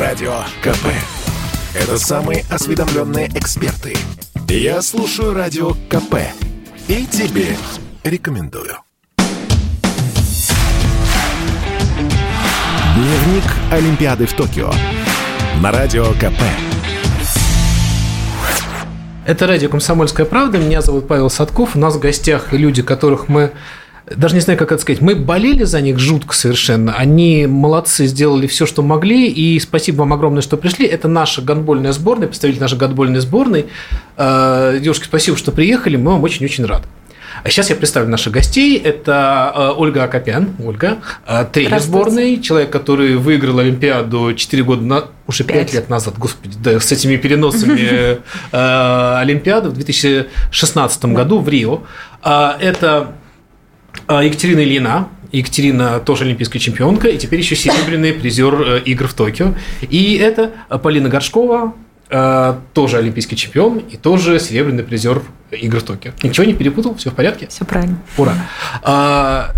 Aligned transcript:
Радио 0.00 0.32
КП. 0.62 0.86
Это 1.74 1.98
самые 1.98 2.46
осведомленные 2.48 3.28
эксперты. 3.34 3.94
Я 4.48 4.80
слушаю 4.80 5.34
Радио 5.34 5.72
КП. 5.90 6.14
И 6.88 7.04
тебе 7.04 7.48
рекомендую. 8.02 8.78
Дневник 12.94 13.44
Олимпиады 13.70 14.24
в 14.24 14.32
Токио. 14.32 14.70
На 15.60 15.70
Радио 15.70 16.06
КП. 16.14 16.40
Это 19.26 19.46
радио 19.46 19.68
«Комсомольская 19.68 20.24
правда». 20.24 20.56
Меня 20.56 20.80
зовут 20.80 21.08
Павел 21.08 21.28
Садков. 21.28 21.76
У 21.76 21.78
нас 21.78 21.96
в 21.96 22.00
гостях 22.00 22.54
люди, 22.54 22.80
которых 22.82 23.28
мы 23.28 23.52
даже 24.06 24.34
не 24.34 24.40
знаю, 24.40 24.58
как 24.58 24.72
это 24.72 24.80
сказать, 24.80 25.00
мы 25.00 25.14
болели 25.14 25.64
за 25.64 25.80
них 25.80 25.98
жутко 25.98 26.34
совершенно. 26.34 26.94
Они 26.94 27.46
молодцы, 27.46 28.06
сделали 28.06 28.46
все, 28.46 28.66
что 28.66 28.82
могли, 28.82 29.28
и 29.28 29.58
спасибо 29.60 29.98
вам 29.98 30.12
огромное, 30.12 30.42
что 30.42 30.56
пришли. 30.56 30.86
Это 30.86 31.08
наша 31.08 31.42
гандбольная 31.42 31.92
сборная, 31.92 32.26
представитель 32.26 32.60
нашей 32.60 32.78
гандбольной 32.78 33.20
сборной. 33.20 33.66
Э, 34.16 34.78
девушки, 34.80 35.04
спасибо, 35.04 35.36
что 35.36 35.52
приехали, 35.52 35.96
мы 35.96 36.12
вам 36.12 36.22
очень-очень 36.22 36.64
рады. 36.64 36.84
А 37.42 37.48
сейчас 37.48 37.70
я 37.70 37.76
представлю 37.76 38.08
наших 38.08 38.32
гостей. 38.32 38.76
Это 38.78 39.52
э, 39.54 39.72
Ольга 39.76 40.02
Акопян, 40.02 40.56
Ольга, 40.64 40.98
э, 41.26 41.46
тренер 41.52 41.80
сборной, 41.80 42.40
человек, 42.40 42.70
который 42.70 43.16
выиграл 43.16 43.60
Олимпиаду 43.60 44.34
4 44.34 44.62
года, 44.64 44.82
на, 44.82 45.04
уже 45.26 45.44
5, 45.44 45.56
5 45.56 45.74
лет 45.74 45.88
назад, 45.88 46.14
господи, 46.18 46.56
да, 46.58 46.80
с 46.80 46.90
этими 46.90 47.16
переносами 47.16 48.18
Олимпиады 49.20 49.68
в 49.68 49.74
2016 49.74 51.04
году 51.06 51.38
в 51.38 51.48
Рио. 51.48 51.82
Это 52.22 53.14
Екатерина 54.08 54.60
Ильина, 54.60 55.08
Екатерина 55.32 56.00
тоже 56.00 56.24
олимпийская 56.24 56.60
чемпионка, 56.60 57.08
и 57.08 57.18
теперь 57.18 57.40
еще 57.40 57.54
серебряный 57.54 58.12
призер 58.12 58.60
э, 58.60 58.80
игр 58.84 59.06
в 59.06 59.14
Токио. 59.14 59.54
И 59.82 60.16
это 60.16 60.52
Полина 60.82 61.08
Горшкова, 61.08 61.74
э, 62.08 62.54
тоже 62.74 62.98
олимпийский 62.98 63.36
чемпион 63.36 63.78
и 63.78 63.96
тоже 63.96 64.40
серебряный 64.40 64.82
призер 64.82 65.22
игр 65.52 65.78
в 65.78 65.84
Токио. 65.84 66.12
Ничего 66.22 66.44
не 66.44 66.54
перепутал? 66.54 66.94
Все 66.96 67.10
в 67.10 67.14
порядке? 67.14 67.46
Все 67.48 67.64
правильно. 67.64 67.98
Ура. 68.16 68.34
А, 68.82 69.52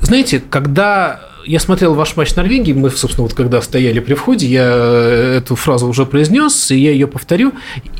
знаете, 0.00 0.42
когда 0.50 1.20
я 1.44 1.60
смотрел 1.60 1.94
ваш 1.94 2.16
матч 2.16 2.34
Норвегии, 2.34 2.72
мы, 2.72 2.90
собственно, 2.90 3.24
вот 3.24 3.34
когда 3.34 3.60
стояли 3.62 4.00
при 4.00 4.14
входе, 4.14 4.46
я 4.46 4.64
эту 5.38 5.56
фразу 5.56 5.86
уже 5.88 6.06
произнес, 6.06 6.70
и 6.70 6.78
я 6.78 6.90
ее 6.90 7.06
повторю. 7.06 7.52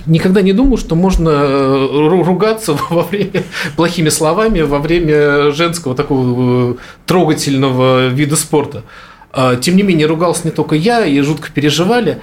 Никогда 0.07 0.43
не 0.43 0.53
думал, 0.53 0.79
что 0.79 0.95
можно 0.95 1.31
э, 1.31 2.23
ругаться 2.25 2.77
во 2.91 3.03
время 3.03 3.45
плохими 3.77 4.09
словами 4.09 4.63
во 4.63 4.79
время 4.79 5.53
женского 5.53 5.95
такого 5.95 6.73
э, 6.73 6.75
трогательного 7.07 8.09
вида 8.09 8.37
спорта. 8.37 8.85
А, 9.33 9.57
тем 9.57 9.77
не 9.77 9.83
менее, 9.83 10.07
ругался 10.07 10.43
не 10.45 10.51
только 10.51 10.75
я, 10.75 11.07
и 11.07 11.19
жутко 11.21 11.51
переживали. 11.53 12.21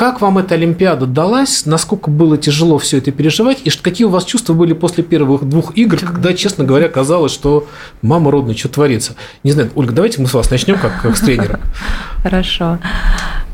Как 0.00 0.22
вам 0.22 0.38
эта 0.38 0.54
Олимпиада 0.54 1.04
далась? 1.04 1.66
Насколько 1.66 2.08
было 2.08 2.38
тяжело 2.38 2.78
все 2.78 2.96
это 2.96 3.12
переживать? 3.12 3.58
И 3.64 3.70
какие 3.70 4.06
у 4.06 4.08
вас 4.08 4.24
чувства 4.24 4.54
были 4.54 4.72
после 4.72 5.04
первых 5.04 5.46
двух 5.46 5.76
игр, 5.76 5.98
когда, 5.98 6.32
честно 6.32 6.64
говоря, 6.64 6.88
казалось, 6.88 7.32
что 7.32 7.68
мама 8.00 8.30
родная, 8.30 8.56
что 8.56 8.70
творится? 8.70 9.12
Не 9.44 9.52
знаю, 9.52 9.70
Ольга, 9.74 9.92
давайте 9.92 10.22
мы 10.22 10.26
с 10.26 10.32
вас 10.32 10.50
начнем, 10.50 10.78
как, 10.78 11.02
как 11.02 11.18
с 11.18 11.20
тренера. 11.20 11.60
Хорошо. 12.22 12.78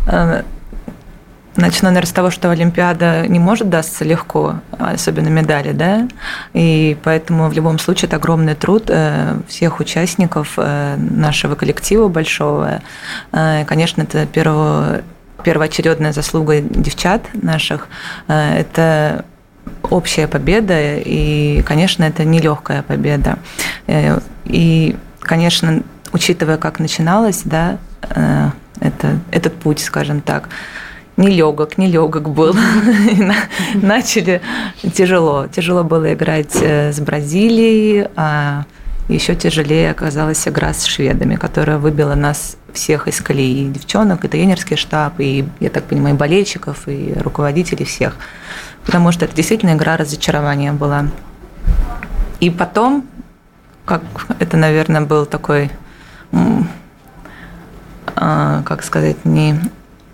Э, 0.06 0.44
начну, 1.56 1.88
наверное, 1.88 2.06
с 2.06 2.12
того, 2.12 2.30
что 2.30 2.52
Олимпиада 2.52 3.26
не 3.26 3.40
может 3.40 3.68
дастся 3.68 4.04
легко, 4.04 4.60
особенно 4.78 5.26
медали, 5.26 5.72
да, 5.72 6.06
и 6.54 6.96
поэтому 7.02 7.48
в 7.48 7.54
любом 7.54 7.80
случае 7.80 8.06
это 8.06 8.18
огромный 8.18 8.54
труд 8.54 8.84
э, 8.86 9.36
всех 9.48 9.80
участников 9.80 10.52
э, 10.58 10.94
нашего 10.96 11.56
коллектива 11.56 12.06
большого. 12.06 12.82
Конечно, 13.32 14.02
это 14.02 14.26
первого 14.26 15.02
первоочередная 15.44 16.12
заслуга 16.12 16.60
девчат 16.60 17.22
наших. 17.34 17.88
Э, 18.28 18.58
это 18.58 19.24
общая 19.90 20.26
победа, 20.26 20.96
и, 20.96 21.62
конечно, 21.62 22.04
это 22.04 22.24
нелегкая 22.24 22.82
победа. 22.82 23.38
Э, 23.86 24.18
и, 24.44 24.96
конечно, 25.20 25.82
учитывая, 26.12 26.56
как 26.56 26.78
начиналось, 26.78 27.42
да, 27.44 27.78
э, 28.02 28.50
это, 28.80 29.18
этот 29.30 29.54
путь, 29.54 29.80
скажем 29.80 30.20
так, 30.20 30.48
нелегок, 31.16 31.78
нелегок 31.78 32.28
был. 32.28 32.54
Начали 33.74 34.42
тяжело. 34.92 35.46
Тяжело 35.46 35.82
было 35.82 36.12
играть 36.12 36.54
с 36.54 37.00
Бразилией, 37.00 38.08
а 38.16 38.64
еще 39.08 39.36
тяжелее 39.36 39.90
оказалась 39.90 40.46
игра 40.48 40.72
с 40.72 40.84
шведами, 40.84 41.36
которая 41.36 41.78
выбила 41.78 42.14
нас 42.14 42.56
всех 42.72 43.08
из 43.08 43.20
колеи, 43.20 43.64
и 43.64 43.68
девчонок, 43.68 44.24
и 44.24 44.28
тренерский 44.28 44.76
штаб, 44.76 45.14
и, 45.18 45.46
я 45.60 45.70
так 45.70 45.84
понимаю, 45.84 46.14
и 46.14 46.18
болельщиков, 46.18 46.88
и 46.88 47.14
руководителей 47.16 47.84
всех. 47.84 48.16
Потому 48.84 49.12
что 49.12 49.24
это 49.24 49.34
действительно 49.34 49.74
игра 49.74 49.96
разочарования 49.96 50.72
была. 50.72 51.06
И 52.40 52.50
потом, 52.50 53.06
как 53.84 54.02
это, 54.38 54.56
наверное, 54.56 55.00
был 55.02 55.24
такой, 55.24 55.70
а, 58.16 58.62
как 58.64 58.82
сказать, 58.82 59.24
не 59.24 59.58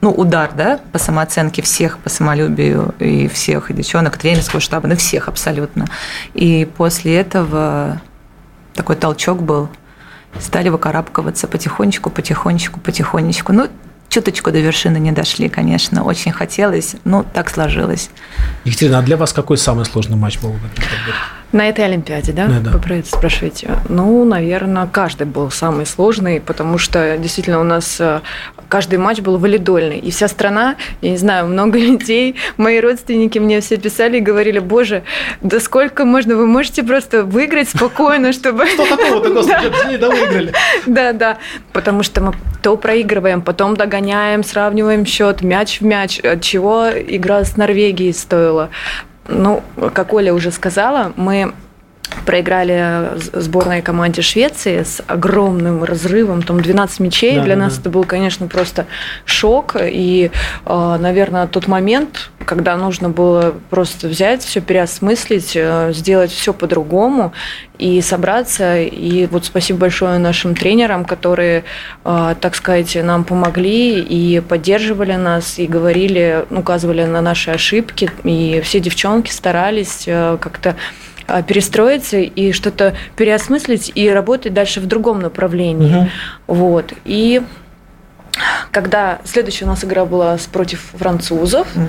ну, 0.03 0.11
удар, 0.11 0.51
да, 0.53 0.81
по 0.91 0.99
самооценке 0.99 1.63
всех, 1.63 1.99
по 1.99 2.11
самолюбию 2.11 2.93
и 2.99 3.29
всех, 3.29 3.71
и 3.71 3.75
девчонок, 3.75 4.17
тренерского 4.19 4.61
штаба, 4.61 4.89
ну, 4.89 4.97
всех 4.97 5.29
абсолютно. 5.29 5.87
И 6.35 6.69
после 6.77 7.17
этого 7.21 8.01
такой 8.75 8.97
толчок 8.97 9.43
был– 9.43 9.69
стали 10.41 10.69
выкарабкиваться 10.69 11.47
потихонечку, 11.47 12.11
потихонечку, 12.11 12.81
потихонечку. 12.81 13.53
Ну, 13.53 13.69
чуточку 14.09 14.51
до 14.51 14.61
вершины 14.61 14.99
не 14.99 15.13
дошли, 15.13 15.49
конечно. 15.49 16.05
Очень 16.05 16.33
хотелось, 16.33 16.97
но 17.05 17.25
так 17.25 17.51
сложилось. 17.51 18.11
Екатерина, 18.65 18.99
а 18.99 19.03
для 19.03 19.17
вас 19.17 19.33
какой 19.33 19.59
самый 19.59 19.85
сложный 19.85 20.17
матч 20.17 20.39
был? 20.41 20.55
На 21.53 21.69
этой 21.69 21.85
Олимпиаде, 21.85 22.33
да? 22.33 22.47
Да, 22.47 22.61
да. 22.61 22.71
Вы 22.71 22.79
про 22.79 22.95
это 22.97 23.09
спрашиваете? 23.09 23.79
Ну, 23.89 24.25
наверное, 24.25 24.87
каждый 24.87 25.27
был 25.27 25.51
самый 25.51 25.85
сложный, 25.85 26.41
потому 26.41 26.79
что 26.79 27.19
действительно 27.19 27.61
у 27.61 27.65
нас 27.65 28.01
э, 28.01 28.23
каждый 28.73 28.99
матч 28.99 29.21
был 29.21 29.37
валидольный. 29.37 29.99
И 29.99 30.11
вся 30.11 30.29
страна, 30.29 30.77
я 31.03 31.11
не 31.11 31.19
знаю, 31.19 31.47
много 31.47 31.79
людей, 31.91 32.37
мои 32.57 32.81
родственники 32.81 33.39
мне 33.39 33.61
все 33.61 33.77
писали 33.77 34.17
и 34.17 34.21
говорили, 34.21 34.61
боже, 34.61 35.03
да 35.43 35.61
сколько 35.61 36.07
можно, 36.07 36.37
вы 36.37 36.47
можете 36.47 36.83
просто 36.83 37.23
выиграть 37.23 37.69
спокойно, 37.69 38.33
чтобы... 38.39 38.67
Что 38.67 38.97
такого-то, 38.97 39.29
господи, 39.35 39.99
да 39.99 40.09
выиграли. 40.09 40.55
Да, 40.87 41.13
да, 41.13 41.39
потому 41.75 42.03
что 42.03 42.23
мы 42.23 42.33
то 42.63 42.79
проигрываем, 42.79 43.43
потом 43.43 43.77
догоняем, 43.77 44.43
сравниваем 44.43 45.05
счет, 45.05 45.43
мяч 45.43 45.83
в 45.83 45.85
мяч, 45.85 46.21
от 46.21 46.41
чего 46.41 46.87
игра 46.89 47.45
с 47.45 47.59
Норвегией 47.59 48.15
стоила. 48.15 48.71
Ну, 49.29 49.63
как 49.93 50.15
Оля 50.15 50.33
уже 50.33 50.51
сказала, 50.51 51.13
мы 51.17 51.53
проиграли 52.27 53.19
сборной 53.33 53.83
команде 53.83 54.23
Швеции 54.23 54.83
с 54.83 55.03
огромным 55.07 55.85
разрывом, 55.85 56.43
там 56.43 56.61
12 56.61 57.01
мячей. 57.01 57.37
Да, 57.37 57.43
Для 57.43 57.57
да, 57.57 57.63
нас 57.63 57.75
да. 57.75 57.81
это 57.81 57.91
был, 57.91 58.05
конечно, 58.05 58.47
просто 58.47 58.87
шок. 59.25 59.77
И, 59.81 60.31
а, 60.65 60.99
наверное, 60.99 61.47
тот 61.47 61.67
момент, 61.69 62.31
когда 62.45 62.77
нужно 62.77 63.09
было 63.09 63.55
просто 63.71 64.09
взять, 64.09 64.43
все 64.43 64.61
переосмыслить, 64.61 65.53
э, 65.55 65.93
сделать 65.93 66.31
все 66.31 66.53
по-другому 66.53 67.33
и 67.79 68.01
собраться. 68.01 68.81
И 68.81 69.27
вот 69.27 69.45
спасибо 69.45 69.81
большое 69.81 70.19
нашим 70.19 70.55
тренерам, 70.55 71.05
которые, 71.05 71.65
а, 72.05 72.35
так 72.35 72.55
сказать, 72.55 72.97
нам 73.03 73.25
помогли 73.25 74.01
и 74.01 74.41
поддерживали 74.41 75.15
нас, 75.15 75.59
и 75.59 75.67
говорили, 75.67 76.45
указывали 76.51 77.05
на 77.05 77.21
наши 77.21 77.51
ошибки. 77.51 78.11
И 78.25 78.61
все 78.65 78.81
девчонки 78.81 79.31
старались 79.31 80.05
э, 80.07 80.37
как-то 80.41 80.77
перестроиться 81.47 82.19
и 82.19 82.53
что-то 82.53 82.95
переосмыслить 83.17 83.93
и 83.95 84.09
работать 84.09 84.55
дальше 84.55 84.81
в 84.81 84.87
другом 84.87 85.21
направлении. 85.21 85.97
Угу. 85.97 86.09
Вот. 86.49 86.93
И 87.05 87.43
когда 88.73 89.21
следующая 89.25 89.67
у 89.67 89.69
нас 89.69 89.85
игра 89.85 90.07
была 90.07 90.39
против 90.51 90.81
французов, 90.99 91.69
угу. 91.77 91.85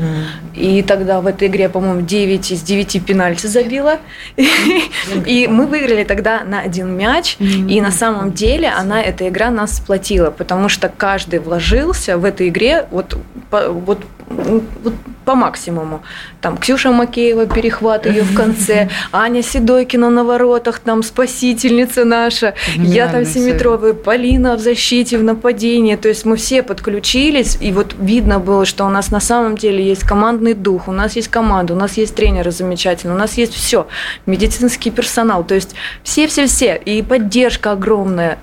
и 0.54 0.84
тогда 0.84 1.22
в 1.22 1.28
этой 1.28 1.48
игре, 1.48 1.70
по-моему, 1.70 2.02
9 2.02 2.52
из 2.52 2.62
9 2.62 3.06
пенальти 3.06 3.48
забила, 3.48 4.00
и 5.26 5.48
мы 5.48 5.66
выиграли 5.66 6.04
тогда 6.04 6.44
на 6.44 6.60
один 6.60 6.96
мяч, 6.96 7.38
и 7.40 7.80
на 7.80 7.92
самом 7.92 8.34
деле 8.34 8.68
она, 8.68 9.02
эта 9.02 9.30
игра 9.30 9.50
нас 9.50 9.78
сплотила, 9.78 10.30
потому 10.30 10.68
что 10.68 10.90
каждый 10.90 11.40
вложился 11.40 12.18
в 12.18 12.26
этой 12.26 12.50
игре 12.50 12.86
вот, 12.92 13.18
вот, 13.50 14.00
вот 14.28 14.94
по 15.26 15.36
максимуму. 15.36 16.04
Там 16.42 16.58
Ксюша 16.58 16.92
Макеева, 16.92 17.46
перехват 17.46 18.06
ее 18.06 18.24
в 18.24 18.36
конце, 18.36 18.90
Аня 19.12 19.42
Седойкина 19.42 20.10
на 20.10 20.24
воротах, 20.24 20.80
там 20.80 21.04
спасительница 21.04 22.04
наша, 22.04 22.54
я 22.76 23.08
там 23.08 23.26
семиметровая, 23.26 23.94
Полина 23.94 24.56
в 24.56 24.60
защите, 24.60 25.18
в 25.18 25.24
нападении. 25.24 25.96
То 25.96 26.10
есть 26.10 26.26
мы 26.26 26.36
все 26.36 26.64
подключились, 26.74 27.58
и 27.62 27.72
вот 27.72 27.96
видно 28.00 28.40
было, 28.40 28.66
что 28.66 28.86
у 28.86 28.90
нас 28.90 29.12
на 29.12 29.20
самом 29.20 29.58
деле 29.58 29.86
есть 29.86 30.04
командный 30.04 30.54
дух, 30.54 30.88
у 30.88 30.92
нас 30.92 31.16
есть 31.16 31.28
команда, 31.28 31.74
у 31.74 31.78
нас 31.78 31.98
есть 31.98 32.16
тренеры 32.16 32.52
замечательные, 32.52 33.16
у 33.16 33.20
нас 33.20 33.38
есть 33.38 33.54
все, 33.54 33.88
медицинский 34.26 34.90
персонал, 34.90 35.44
то 35.44 35.54
есть 35.54 35.76
все-все-все, 36.04 36.76
и 36.76 37.04
поддержка 37.04 37.72
огромная. 37.72 38.40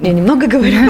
Я 0.00 0.12
немного 0.12 0.46
говорю. 0.48 0.80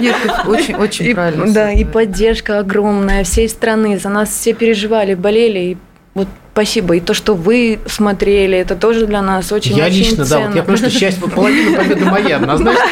Нет, 0.00 0.16
очень, 0.46 0.74
очень 0.74 1.14
правильно. 1.14 1.52
Да, 1.52 1.70
и 1.70 1.84
поддержка 1.84 2.58
огромная 2.58 3.24
всей 3.24 3.46
страны. 3.48 3.98
За 3.98 4.08
нас 4.08 4.30
все 4.30 4.54
переживали, 4.54 5.14
болели. 5.14 5.58
И 5.58 5.76
вот 6.14 6.28
спасибо. 6.52 6.96
И 6.96 7.00
то, 7.00 7.14
что 7.14 7.34
вы 7.34 7.78
смотрели, 7.86 8.56
это 8.58 8.76
тоже 8.76 9.06
для 9.06 9.22
нас 9.22 9.50
очень 9.52 9.76
Я 9.76 9.86
очень 9.86 9.98
лично, 9.98 10.24
да, 10.24 10.38
вот 10.38 10.44
ценно. 10.44 10.56
я 10.56 10.62
понимаю, 10.62 10.90
что 10.90 10.90
часть, 11.00 11.18
вот 11.18 11.32
половина 11.32 11.76
победы 11.76 12.04
моя, 12.04 12.36
однозначно. 12.36 12.84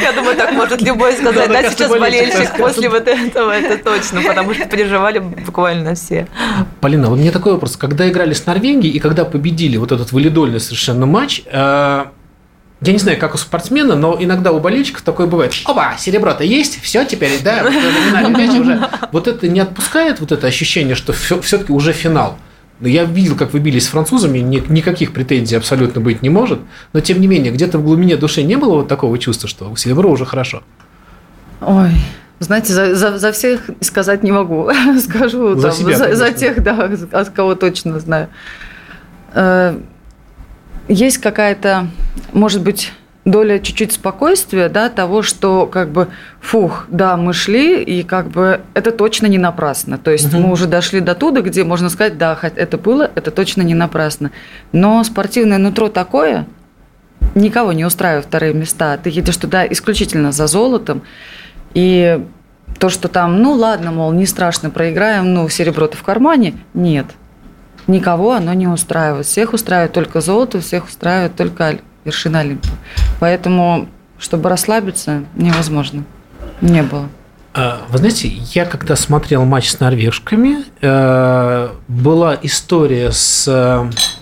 Я 0.00 0.12
думаю, 0.12 0.36
так 0.36 0.52
может 0.52 0.82
любой 0.82 1.12
сказать. 1.14 1.50
Да, 1.50 1.70
сейчас 1.70 1.90
болельщик 1.90 2.56
после 2.56 2.88
вот 2.88 3.06
этого, 3.06 3.52
это 3.52 3.82
точно, 3.82 4.22
потому 4.22 4.54
что 4.54 4.66
переживали 4.66 5.18
буквально 5.18 5.94
все. 5.94 6.26
Полина, 6.80 7.08
вот 7.08 7.18
мне 7.18 7.30
такой 7.30 7.52
вопрос. 7.52 7.76
Когда 7.76 8.08
играли 8.08 8.32
с 8.32 8.46
Норвегией 8.46 8.92
и 8.92 8.98
когда 8.98 9.24
победили 9.24 9.76
вот 9.76 9.92
этот 9.92 10.12
валидольный 10.12 10.60
совершенно 10.60 11.06
матч, 11.06 11.42
э, 11.46 12.04
я 12.80 12.92
не 12.92 12.98
знаю, 12.98 13.18
как 13.18 13.34
у 13.34 13.38
спортсмена, 13.38 13.96
но 13.96 14.16
иногда 14.20 14.52
у 14.52 14.60
болельщиков 14.60 15.02
такое 15.02 15.26
бывает. 15.26 15.52
Опа, 15.64 15.96
серебро-то 15.98 16.44
есть, 16.44 16.80
все 16.80 17.04
теперь, 17.04 17.32
да, 17.42 17.64
уже. 18.60 18.88
Вот 19.12 19.26
это 19.26 19.48
не 19.48 19.60
отпускает 19.60 20.20
вот 20.20 20.30
это 20.32 20.46
ощущение, 20.46 20.94
что 20.94 21.12
все-таки 21.12 21.72
уже 21.72 21.92
финал. 21.92 22.38
Ну, 22.80 22.86
Я 22.86 23.04
видел, 23.04 23.34
как 23.34 23.52
вы 23.52 23.58
бились 23.58 23.86
с 23.86 23.88
французами, 23.88 24.38
ни- 24.38 24.62
никаких 24.68 25.12
претензий 25.12 25.56
абсолютно 25.56 26.00
быть 26.00 26.22
не 26.22 26.30
может. 26.30 26.60
Но 26.92 27.00
тем 27.00 27.20
не 27.20 27.26
менее, 27.26 27.52
где-то 27.52 27.78
в 27.78 27.82
глубине 27.84 28.16
души 28.16 28.44
не 28.44 28.56
было 28.56 28.74
вот 28.76 28.88
такого 28.88 29.18
чувства, 29.18 29.48
что 29.48 29.68
у 29.68 29.76
серебро 29.76 30.08
уже 30.10 30.24
хорошо. 30.24 30.62
Ой, 31.60 31.90
знаете, 32.38 32.72
за, 32.72 32.94
за, 32.94 33.18
за 33.18 33.32
всех 33.32 33.68
сказать 33.80 34.22
не 34.22 34.30
могу. 34.30 34.70
Скажу 35.00 35.56
За 35.56 35.68
там, 35.70 35.76
себя, 35.76 35.96
за, 35.96 36.14
за 36.14 36.30
тех, 36.30 36.62
да, 36.62 36.88
от 37.10 37.30
кого 37.30 37.56
точно 37.56 37.98
знаю. 37.98 38.28
Есть 40.88 41.18
какая-то, 41.18 41.88
может 42.32 42.62
быть, 42.62 42.92
доля 43.24 43.58
чуть-чуть 43.58 43.92
спокойствия, 43.92 44.68
да, 44.68 44.88
того, 44.88 45.22
что 45.22 45.66
как 45.66 45.90
бы, 45.90 46.08
фух, 46.40 46.86
да, 46.88 47.16
мы 47.16 47.32
шли, 47.32 47.82
и 47.82 48.02
как 48.02 48.28
бы 48.28 48.62
это 48.74 48.90
точно 48.90 49.26
не 49.26 49.38
напрасно. 49.38 49.98
То 49.98 50.10
есть 50.10 50.32
Мгм. 50.32 50.42
мы 50.42 50.52
уже 50.52 50.66
дошли 50.66 51.00
до 51.00 51.14
туда, 51.14 51.42
где 51.42 51.62
можно 51.64 51.90
сказать, 51.90 52.16
да, 52.16 52.34
хоть 52.34 52.54
это 52.56 52.78
было, 52.78 53.10
это 53.14 53.30
точно 53.30 53.62
не 53.62 53.74
напрасно. 53.74 54.30
Но 54.72 55.04
спортивное 55.04 55.58
нутро 55.58 55.88
такое, 55.88 56.46
никого 57.34 57.72
не 57.72 57.84
устраивает 57.84 58.24
вторые 58.24 58.54
места. 58.54 58.96
Ты 58.96 59.10
едешь 59.10 59.36
туда 59.36 59.66
исключительно 59.66 60.32
за 60.32 60.46
золотом, 60.46 61.02
и 61.74 62.24
то, 62.78 62.88
что 62.88 63.08
там, 63.08 63.42
ну 63.42 63.52
ладно, 63.52 63.92
мол, 63.92 64.12
не 64.12 64.24
страшно, 64.24 64.70
проиграем, 64.70 65.34
ну, 65.34 65.48
серебро-то 65.48 65.96
в 65.96 66.02
кармане, 66.02 66.54
нет. 66.74 67.06
Никого 67.88 68.34
оно 68.34 68.52
не 68.52 68.68
устраивает. 68.68 69.26
Всех 69.26 69.52
устраивает 69.54 69.92
только 69.92 70.20
золото, 70.20 70.60
всех 70.60 70.86
устраивает 70.86 71.34
только 71.36 71.64
Оль- 71.70 71.80
вершина 72.04 72.40
Олимпа. 72.40 72.68
Поэтому, 73.18 73.88
чтобы 74.18 74.48
расслабиться, 74.50 75.24
невозможно. 75.34 76.04
Не 76.60 76.82
было. 76.82 77.08
А, 77.54 77.80
Вы 77.88 77.98
знаете, 77.98 78.28
я 78.28 78.66
когда 78.66 78.94
смотрел 78.94 79.44
матч 79.44 79.70
с 79.70 79.80
норвежками, 79.80 80.58
э, 80.80 81.68
была 81.88 82.38
история 82.42 83.10
с 83.10 83.48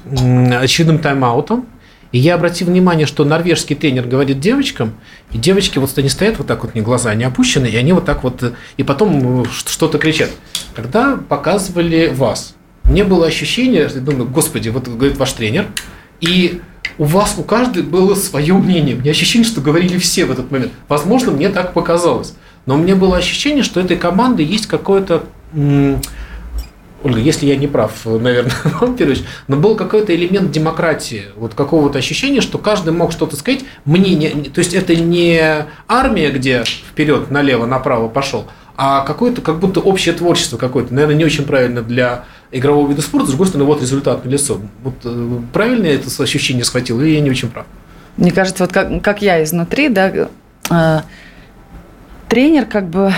очередным 0.07 0.99
тайм-аутом, 0.99 1.67
и 2.13 2.19
я 2.19 2.37
обратил 2.37 2.69
внимание, 2.69 3.07
что 3.07 3.25
норвежский 3.25 3.75
тренер 3.77 4.07
говорит 4.07 4.39
девочкам, 4.41 4.95
и 5.33 5.39
девочки 5.39 5.79
вот 5.79 5.91
они 5.99 6.09
стоят 6.09 6.39
вот 6.39 6.47
так 6.47 6.63
вот, 6.63 6.75
не 6.75 6.81
глаза 6.81 7.13
не 7.15 7.25
опущены, 7.25 7.67
и 7.67 7.77
они 7.77 7.93
вот 7.93 8.05
так 8.05 8.23
вот, 8.23 8.55
и 8.77 8.83
потом 8.85 9.43
э, 9.43 9.47
что-то 9.51 9.99
кричат. 9.99 10.31
Когда 10.75 11.17
показывали 11.17 12.13
вас, 12.15 12.55
мне 12.89 13.05
было 13.05 13.27
ощущение, 13.27 13.89
я 13.93 14.01
думаю, 14.01 14.29
господи, 14.29 14.69
вот 14.69 14.89
говорит 14.89 15.17
ваш 15.17 15.33
тренер, 15.33 15.67
и 16.21 16.61
у 16.99 17.05
вас, 17.05 17.35
у 17.37 17.43
каждой 17.43 17.83
было 17.83 18.15
свое 18.15 18.55
мнение. 18.55 18.95
Меня 18.95 19.11
ощущение, 19.11 19.47
что 19.47 19.61
говорили 19.61 19.99
все 19.99 20.25
в 20.25 20.31
этот 20.31 20.51
момент. 20.51 20.73
Возможно, 20.89 21.33
мне 21.33 21.49
так 21.49 21.73
показалось. 21.73 22.35
Но 22.65 22.77
меня 22.77 22.97
было 22.97 23.17
ощущение, 23.17 23.63
что 23.63 23.81
этой 23.81 23.97
команды 23.97 24.43
есть 24.43 24.67
какое-то... 24.67 25.25
Ольга, 27.03 27.21
если 27.21 27.47
я 27.47 27.57
не 27.57 27.67
прав, 27.67 27.93
наверное, 28.05 28.53
вам, 28.81 28.97
Петрович, 28.97 29.23
но 29.47 29.57
был 29.57 29.77
какой-то 29.77 30.15
элемент 30.15 30.51
демократии, 30.51 31.25
вот 31.37 31.55
какого-то 31.55 31.99
ощущения, 31.99 32.41
что 32.41 32.59
каждый 32.59 32.93
мог 32.93 33.13
что-то 33.13 33.37
сказать, 33.37 33.65
мнение, 33.85 34.31
то 34.31 34.59
есть 34.59 34.75
это 34.75 34.97
не 34.97 35.67
армия, 35.87 36.31
где 36.31 36.65
вперед, 36.65 37.31
налево, 37.31 37.67
направо 37.67 38.09
пошел, 38.09 38.47
а 38.77 39.03
какое-то, 39.03 39.41
как 39.41 39.61
будто 39.61 39.81
общее 39.81 40.15
творчество 40.15 40.57
какое-то, 40.57 40.93
наверное, 40.95 41.17
не 41.17 41.25
очень 41.25 41.45
правильно 41.45 41.83
для 41.83 42.25
игрового 42.51 42.89
вида 42.89 43.03
спорта, 43.03 43.27
с 43.27 43.31
другой 43.31 43.47
стороны, 43.49 43.67
вот 43.67 43.81
результат 43.81 44.25
на 44.25 44.29
лицо. 44.29 44.61
Вот 44.83 44.95
э, 45.05 45.39
правильно 45.53 45.87
я 45.87 45.95
это 45.95 46.23
ощущение 46.23 46.65
схватил, 46.65 47.01
или 47.01 47.11
я 47.11 47.21
не 47.21 47.31
очень 47.31 47.49
прав? 47.49 47.67
Мне 48.17 48.33
кажется, 48.33 48.65
вот 48.65 48.73
как, 48.73 49.03
как 49.03 49.23
я 49.23 49.43
изнутри, 49.45 49.89
да, 49.89 50.29
э, 50.71 51.01
тренер 52.29 52.67
как 52.67 52.89
бы 52.89 53.13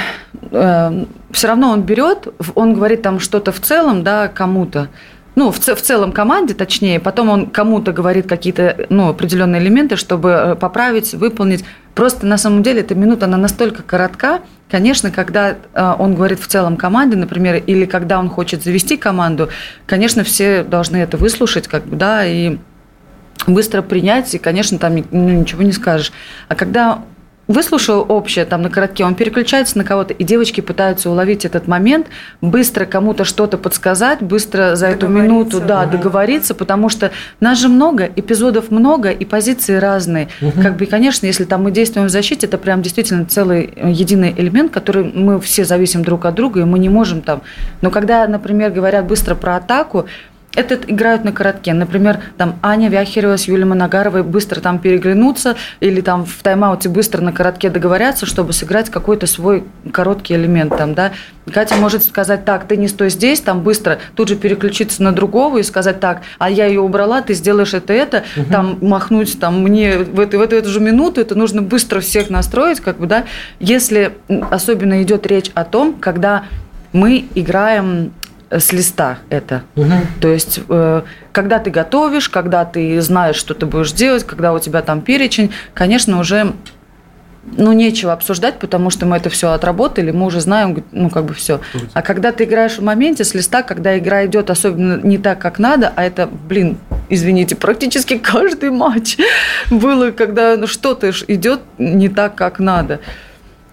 все 1.30 1.48
равно 1.48 1.70
он 1.70 1.82
берет, 1.82 2.28
он 2.54 2.74
говорит 2.74 3.02
там 3.02 3.20
что-то 3.20 3.52
в 3.52 3.60
целом, 3.60 4.02
да, 4.02 4.28
кому-то. 4.28 4.88
Ну, 5.34 5.52
в, 5.52 5.58
в 5.60 5.80
целом 5.82 6.10
команде, 6.10 6.54
точнее, 6.54 6.98
потом 6.98 7.28
он 7.28 7.46
кому-то 7.46 7.92
говорит 7.92 8.28
какие-то 8.28 8.86
ну, 8.88 9.08
определенные 9.08 9.62
элементы, 9.62 9.94
чтобы 9.94 10.30
э, 10.30 10.54
поправить, 10.56 11.14
выполнить. 11.14 11.64
Просто 11.98 12.26
на 12.26 12.38
самом 12.38 12.62
деле 12.62 12.82
эта 12.82 12.94
минута, 12.94 13.26
она 13.26 13.36
настолько 13.36 13.82
коротка. 13.82 14.42
Конечно, 14.70 15.10
когда 15.10 15.56
э, 15.74 15.94
он 15.98 16.14
говорит 16.14 16.38
в 16.38 16.46
целом 16.46 16.76
команде, 16.76 17.16
например, 17.16 17.56
или 17.56 17.86
когда 17.86 18.20
он 18.20 18.28
хочет 18.28 18.62
завести 18.62 18.96
команду, 18.96 19.48
конечно, 19.84 20.22
все 20.22 20.62
должны 20.62 20.98
это 20.98 21.16
выслушать, 21.16 21.66
как 21.66 21.86
бы, 21.86 21.96
да, 21.96 22.24
и 22.24 22.58
быстро 23.48 23.82
принять, 23.82 24.32
и, 24.32 24.38
конечно, 24.38 24.78
там 24.78 24.94
ну, 25.10 25.40
ничего 25.40 25.64
не 25.64 25.72
скажешь. 25.72 26.12
А 26.46 26.54
когда 26.54 27.02
выслушал 27.48 28.04
общее 28.08 28.44
там 28.44 28.62
на 28.62 28.70
коротке, 28.70 29.04
он 29.04 29.14
переключается 29.14 29.78
на 29.78 29.84
кого-то, 29.84 30.12
и 30.12 30.22
девочки 30.22 30.60
пытаются 30.60 31.10
уловить 31.10 31.44
этот 31.44 31.66
момент, 31.66 32.06
быстро 32.40 32.84
кому-то 32.84 33.24
что-то 33.24 33.56
подсказать, 33.58 34.20
быстро 34.20 34.76
за 34.76 34.88
эту 34.88 35.08
минуту 35.08 35.60
да, 35.60 35.86
договориться, 35.86 36.54
потому 36.54 36.90
что 36.90 37.10
нас 37.40 37.58
же 37.58 37.68
много, 37.68 38.08
эпизодов 38.14 38.70
много, 38.70 39.10
и 39.10 39.24
позиции 39.24 39.76
разные. 39.76 40.28
Как 40.62 40.76
бы, 40.76 40.86
конечно, 40.86 41.26
если 41.26 41.44
там 41.44 41.62
мы 41.64 41.70
действуем 41.70 42.08
в 42.08 42.10
защите, 42.10 42.46
это 42.46 42.58
прям 42.58 42.82
действительно 42.82 43.24
целый 43.24 43.72
э, 43.74 43.90
единый 43.90 44.34
элемент, 44.36 44.70
который 44.70 45.04
мы 45.04 45.40
все 45.40 45.64
зависим 45.64 46.02
друг 46.02 46.26
от 46.26 46.34
друга, 46.34 46.60
и 46.60 46.64
мы 46.64 46.78
не 46.78 46.90
можем 46.90 47.22
там. 47.22 47.42
Но 47.80 47.90
когда, 47.90 48.26
например, 48.28 48.70
говорят 48.70 49.06
быстро 49.06 49.34
про 49.34 49.56
атаку, 49.56 50.06
это 50.58 50.74
играют 50.74 51.24
на 51.24 51.30
коротке. 51.30 51.72
Например, 51.72 52.18
там 52.36 52.58
Аня 52.62 52.88
Вяхерева 52.88 53.36
с 53.36 53.44
Юлией 53.44 53.66
Моногаровой 53.66 54.24
быстро 54.24 54.60
там 54.60 54.80
переглянутся 54.80 55.54
или 55.78 56.00
там 56.00 56.24
в 56.24 56.42
тайм-ауте 56.42 56.88
быстро 56.88 57.22
на 57.22 57.32
коротке 57.32 57.70
договорятся, 57.70 58.26
чтобы 58.26 58.52
сыграть 58.52 58.90
какой-то 58.90 59.28
свой 59.28 59.64
короткий 59.92 60.34
элемент 60.34 60.76
там, 60.76 60.94
да. 60.94 61.12
Катя 61.52 61.76
может 61.76 62.02
сказать, 62.02 62.44
так, 62.44 62.66
ты 62.66 62.76
не 62.76 62.88
стой 62.88 63.10
здесь, 63.10 63.40
там 63.40 63.62
быстро 63.62 64.00
тут 64.16 64.28
же 64.28 64.36
переключиться 64.36 65.02
на 65.02 65.12
другого 65.12 65.58
и 65.58 65.62
сказать, 65.62 66.00
так, 66.00 66.22
а 66.38 66.50
я 66.50 66.66
ее 66.66 66.80
убрала, 66.80 67.22
ты 67.22 67.34
сделаешь 67.34 67.72
это, 67.72 67.92
это, 67.92 68.24
там 68.50 68.78
махнуть, 68.82 69.38
там 69.38 69.62
мне 69.62 69.98
в 69.98 70.18
эту, 70.18 70.38
в 70.38 70.42
эту, 70.42 70.56
эту 70.56 70.68
же 70.68 70.80
минуту, 70.80 71.20
это 71.20 71.36
нужно 71.36 71.62
быстро 71.62 72.00
всех 72.00 72.30
настроить, 72.30 72.80
как 72.80 72.98
бы, 72.98 73.06
да. 73.06 73.24
Если 73.60 74.12
особенно 74.50 75.02
идет 75.02 75.26
речь 75.26 75.50
о 75.54 75.64
том, 75.64 75.94
когда 75.94 76.44
мы 76.92 77.26
играем 77.34 78.12
с 78.50 78.72
листа 78.72 79.18
это. 79.30 79.62
То 80.20 80.28
есть, 80.28 80.60
э, 80.68 81.02
когда 81.32 81.58
ты 81.58 81.70
готовишь, 81.70 82.28
когда 82.28 82.64
ты 82.64 83.00
знаешь, 83.00 83.36
что 83.36 83.54
ты 83.54 83.66
будешь 83.66 83.92
делать, 83.92 84.24
когда 84.24 84.52
у 84.52 84.58
тебя 84.58 84.82
там 84.82 85.00
перечень, 85.00 85.52
конечно, 85.74 86.18
уже 86.18 86.54
ну, 87.56 87.72
нечего 87.72 88.12
обсуждать, 88.12 88.58
потому 88.58 88.90
что 88.90 89.06
мы 89.06 89.16
это 89.16 89.30
все 89.30 89.52
отработали, 89.52 90.10
мы 90.10 90.26
уже 90.26 90.40
знаем, 90.40 90.84
ну, 90.92 91.10
как 91.10 91.24
бы 91.24 91.34
все. 91.34 91.60
А 91.94 92.02
когда 92.02 92.32
ты 92.32 92.44
играешь 92.44 92.78
в 92.78 92.82
моменте 92.82 93.24
с 93.24 93.34
листа, 93.34 93.62
когда 93.62 93.98
игра 93.98 94.26
идет 94.26 94.50
особенно 94.50 95.00
не 95.02 95.18
так, 95.18 95.38
как 95.38 95.58
надо, 95.58 95.92
а 95.94 96.04
это, 96.04 96.26
блин, 96.26 96.78
извините, 97.08 97.56
практически 97.56 98.18
каждый 98.18 98.70
матч 98.70 99.16
было, 99.70 100.10
когда 100.10 100.56
ну, 100.56 100.66
что-то 100.66 101.10
идет 101.26 101.60
не 101.78 102.08
так, 102.08 102.34
как 102.34 102.58
надо. 102.58 103.00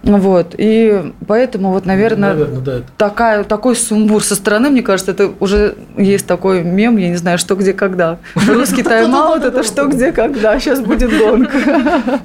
Вот, 0.06 0.54
и 0.56 1.12
поэтому 1.26 1.72
вот, 1.72 1.84
наверное, 1.84 2.32
Наверное, 2.32 2.60
да. 2.60 2.82
такая, 2.96 3.42
такой 3.42 3.74
сумбур 3.74 4.22
со 4.22 4.36
стороны, 4.36 4.70
мне 4.70 4.82
кажется, 4.82 5.10
это 5.10 5.32
уже 5.40 5.74
есть 5.96 6.26
такой 6.26 6.62
мем, 6.62 6.96
я 6.96 7.08
не 7.08 7.16
знаю, 7.16 7.38
что, 7.38 7.56
где, 7.56 7.72
когда. 7.72 8.18
Русский 8.34 8.84
тайм-аут– 8.84 9.42
это 9.44 9.64
что, 9.64 9.86
где, 9.86 10.12
когда. 10.12 10.58
Сейчас 10.60 10.80
будет 10.80 11.10
гонка. 11.18 11.58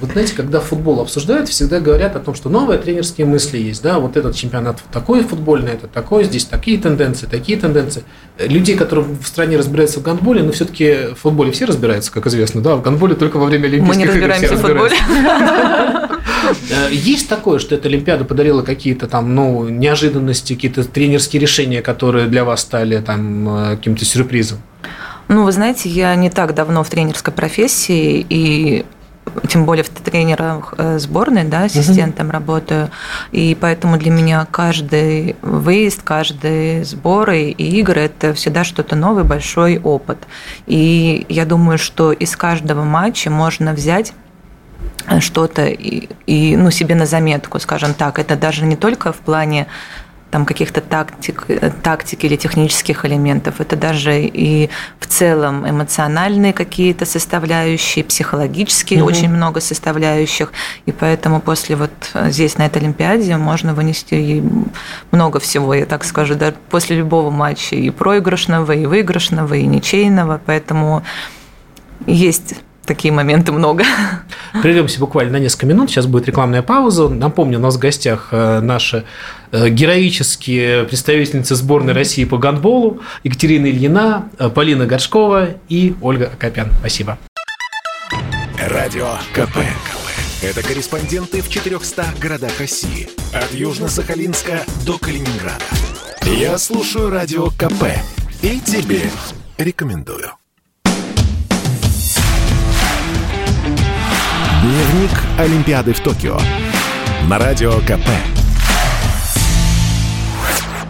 Вот 0.00 0.12
знаете, 0.12 0.34
когда 0.34 0.60
футбол 0.60 1.00
обсуждают, 1.00 1.50
всегда 1.50 1.78
говорят 1.78 2.16
о 2.16 2.18
том, 2.18 2.34
что 2.34 2.48
новые 2.48 2.78
тренерские 2.78 3.26
мысли 3.26 3.58
есть, 3.58 3.82
да, 3.82 3.98
вот 3.98 4.16
этот 4.16 4.34
чемпионат 4.34 4.78
такой 4.90 5.22
футбольный, 5.22 5.72
это 5.72 5.88
такой, 5.88 6.24
здесь 6.24 6.46
такие 6.46 6.78
тенденции, 6.78 7.26
такие 7.26 7.58
тенденции. 7.58 8.02
Людей, 8.38 8.76
которые 8.76 9.06
в 9.06 9.26
стране 9.26 9.58
разбираются 9.58 10.00
в 10.00 10.02
гандболе, 10.02 10.42
но 10.42 10.52
все-таки 10.52 11.08
в 11.14 11.16
футболе 11.16 11.52
все 11.52 11.66
разбираются, 11.66 12.10
как 12.10 12.26
известно, 12.28 12.62
да, 12.62 12.76
в 12.76 12.82
гандболе 12.82 13.14
только 13.14 13.36
во 13.36 13.44
время 13.44 13.68
Мы 13.68 13.94
не 13.96 14.04
Олимпийских 14.04 14.16
игр 14.16 14.32
все 14.32 14.48
разбираемся 14.48 14.56
в 14.56 14.60
футболе. 14.60 16.08
Э, 16.70 16.92
Есть 16.92 17.28
такое, 17.28 17.58
что 17.58 17.74
эта 17.74 17.88
Олимпиада 17.88 18.24
подарила 18.24 18.62
какие-то 18.62 19.06
там, 19.06 19.34
ну, 19.34 19.68
неожиданности, 19.68 20.54
какие-то 20.54 20.84
тренерские 20.84 21.40
решения, 21.40 21.82
которые 21.82 22.26
для 22.26 22.44
вас 22.44 22.60
стали 22.60 22.98
там 23.00 23.48
э, 23.48 23.76
каким-то 23.76 24.04
сюрпризом? 24.04 24.58
Ну, 25.28 25.44
вы 25.44 25.52
знаете, 25.52 25.88
я 25.88 26.14
не 26.14 26.30
так 26.30 26.54
давно 26.54 26.84
в 26.84 26.90
тренерской 26.90 27.32
профессии, 27.32 28.24
и 28.28 28.84
тем 29.48 29.64
более 29.64 29.84
в 29.84 29.88
тренерах 29.88 30.74
э, 30.76 30.98
сборной, 30.98 31.44
да, 31.44 31.64
ассистентом 31.64 32.26
угу. 32.26 32.32
работаю, 32.34 32.90
и 33.32 33.56
поэтому 33.58 33.96
для 33.96 34.10
меня 34.10 34.46
каждый 34.50 35.36
выезд, 35.42 36.02
каждый 36.02 36.84
сбор 36.84 37.30
и 37.30 37.50
игры– 37.50 38.00
это 38.02 38.34
всегда 38.34 38.64
что-то 38.64 38.96
новое, 38.96 39.24
большой 39.24 39.78
опыт. 39.78 40.18
И 40.66 41.24
я 41.28 41.46
думаю, 41.46 41.78
что 41.78 42.12
из 42.12 42.36
каждого 42.36 42.84
матча 42.84 43.30
можно 43.30 43.72
взять 43.72 44.12
что-то 45.20 45.66
и, 45.66 46.08
и 46.26 46.56
ну, 46.56 46.70
себе 46.70 46.94
на 46.94 47.06
заметку, 47.06 47.58
скажем 47.60 47.94
так. 47.94 48.18
Это 48.18 48.36
даже 48.36 48.64
не 48.64 48.76
только 48.76 49.12
в 49.12 49.18
плане 49.18 49.66
там 50.34 50.46
каких-то 50.46 50.80
тактик, 50.80 51.46
тактики 51.84 52.26
или 52.26 52.34
технических 52.34 53.04
элементов. 53.04 53.60
Это 53.60 53.76
даже 53.76 54.20
и 54.20 54.68
в 54.98 55.06
целом 55.06 55.64
эмоциональные 55.64 56.52
какие-то 56.52 57.06
составляющие, 57.06 58.04
психологические 58.04 59.04
угу. 59.04 59.10
очень 59.10 59.28
много 59.28 59.60
составляющих. 59.60 60.52
И 60.86 60.90
поэтому 60.92 61.40
после 61.40 61.76
вот 61.76 61.92
здесь, 62.30 62.58
на 62.58 62.66
этой 62.66 62.78
Олимпиаде, 62.78 63.36
можно 63.36 63.74
вынести 63.74 64.42
много 65.12 65.38
всего, 65.38 65.72
я 65.72 65.86
так 65.86 66.02
скажу, 66.02 66.34
да, 66.34 66.52
после 66.68 66.96
любого 66.96 67.30
матча 67.30 67.76
и 67.76 67.90
проигрышного, 67.90 68.72
и 68.72 68.86
выигрышного, 68.86 69.54
и 69.54 69.64
ничейного. 69.64 70.40
Поэтому 70.44 71.04
есть 72.06 72.56
такие 72.86 73.12
моменты 73.12 73.52
много. 73.52 73.84
Прервемся 74.62 75.00
буквально 75.00 75.32
на 75.32 75.42
несколько 75.42 75.66
минут. 75.66 75.90
Сейчас 75.90 76.06
будет 76.06 76.26
рекламная 76.26 76.62
пауза. 76.62 77.08
Напомню, 77.08 77.58
у 77.58 77.62
нас 77.62 77.76
в 77.76 77.78
гостях 77.78 78.28
э, 78.30 78.60
наши 78.60 79.04
э, 79.50 79.68
героические 79.68 80.84
представительницы 80.84 81.54
сборной 81.54 81.92
России 81.92 82.24
по 82.24 82.38
гандболу 82.38 83.00
Екатерина 83.24 83.66
Ильина, 83.66 84.28
э, 84.38 84.48
Полина 84.48 84.86
Горшкова 84.86 85.48
и 85.68 85.94
Ольга 86.00 86.30
Акопян. 86.32 86.68
Спасибо. 86.80 87.18
Радио 88.58 89.08
КП. 89.32 89.58
Это 90.42 90.62
корреспонденты 90.62 91.40
в 91.40 91.48
400 91.48 92.06
городах 92.20 92.60
России. 92.60 93.08
От 93.32 93.52
Южно-Сахалинска 93.52 94.60
до 94.84 94.98
Калининграда. 94.98 95.64
Я 96.24 96.58
слушаю 96.58 97.10
Радио 97.10 97.48
КП 97.50 97.84
и 98.42 98.60
тебе 98.60 99.00
рекомендую. 99.58 100.43
Дневник 104.64 105.10
Олимпиады 105.38 105.92
в 105.92 106.00
Токио. 106.00 106.38
На 107.28 107.38
Радио 107.38 107.72
КП. 107.80 108.08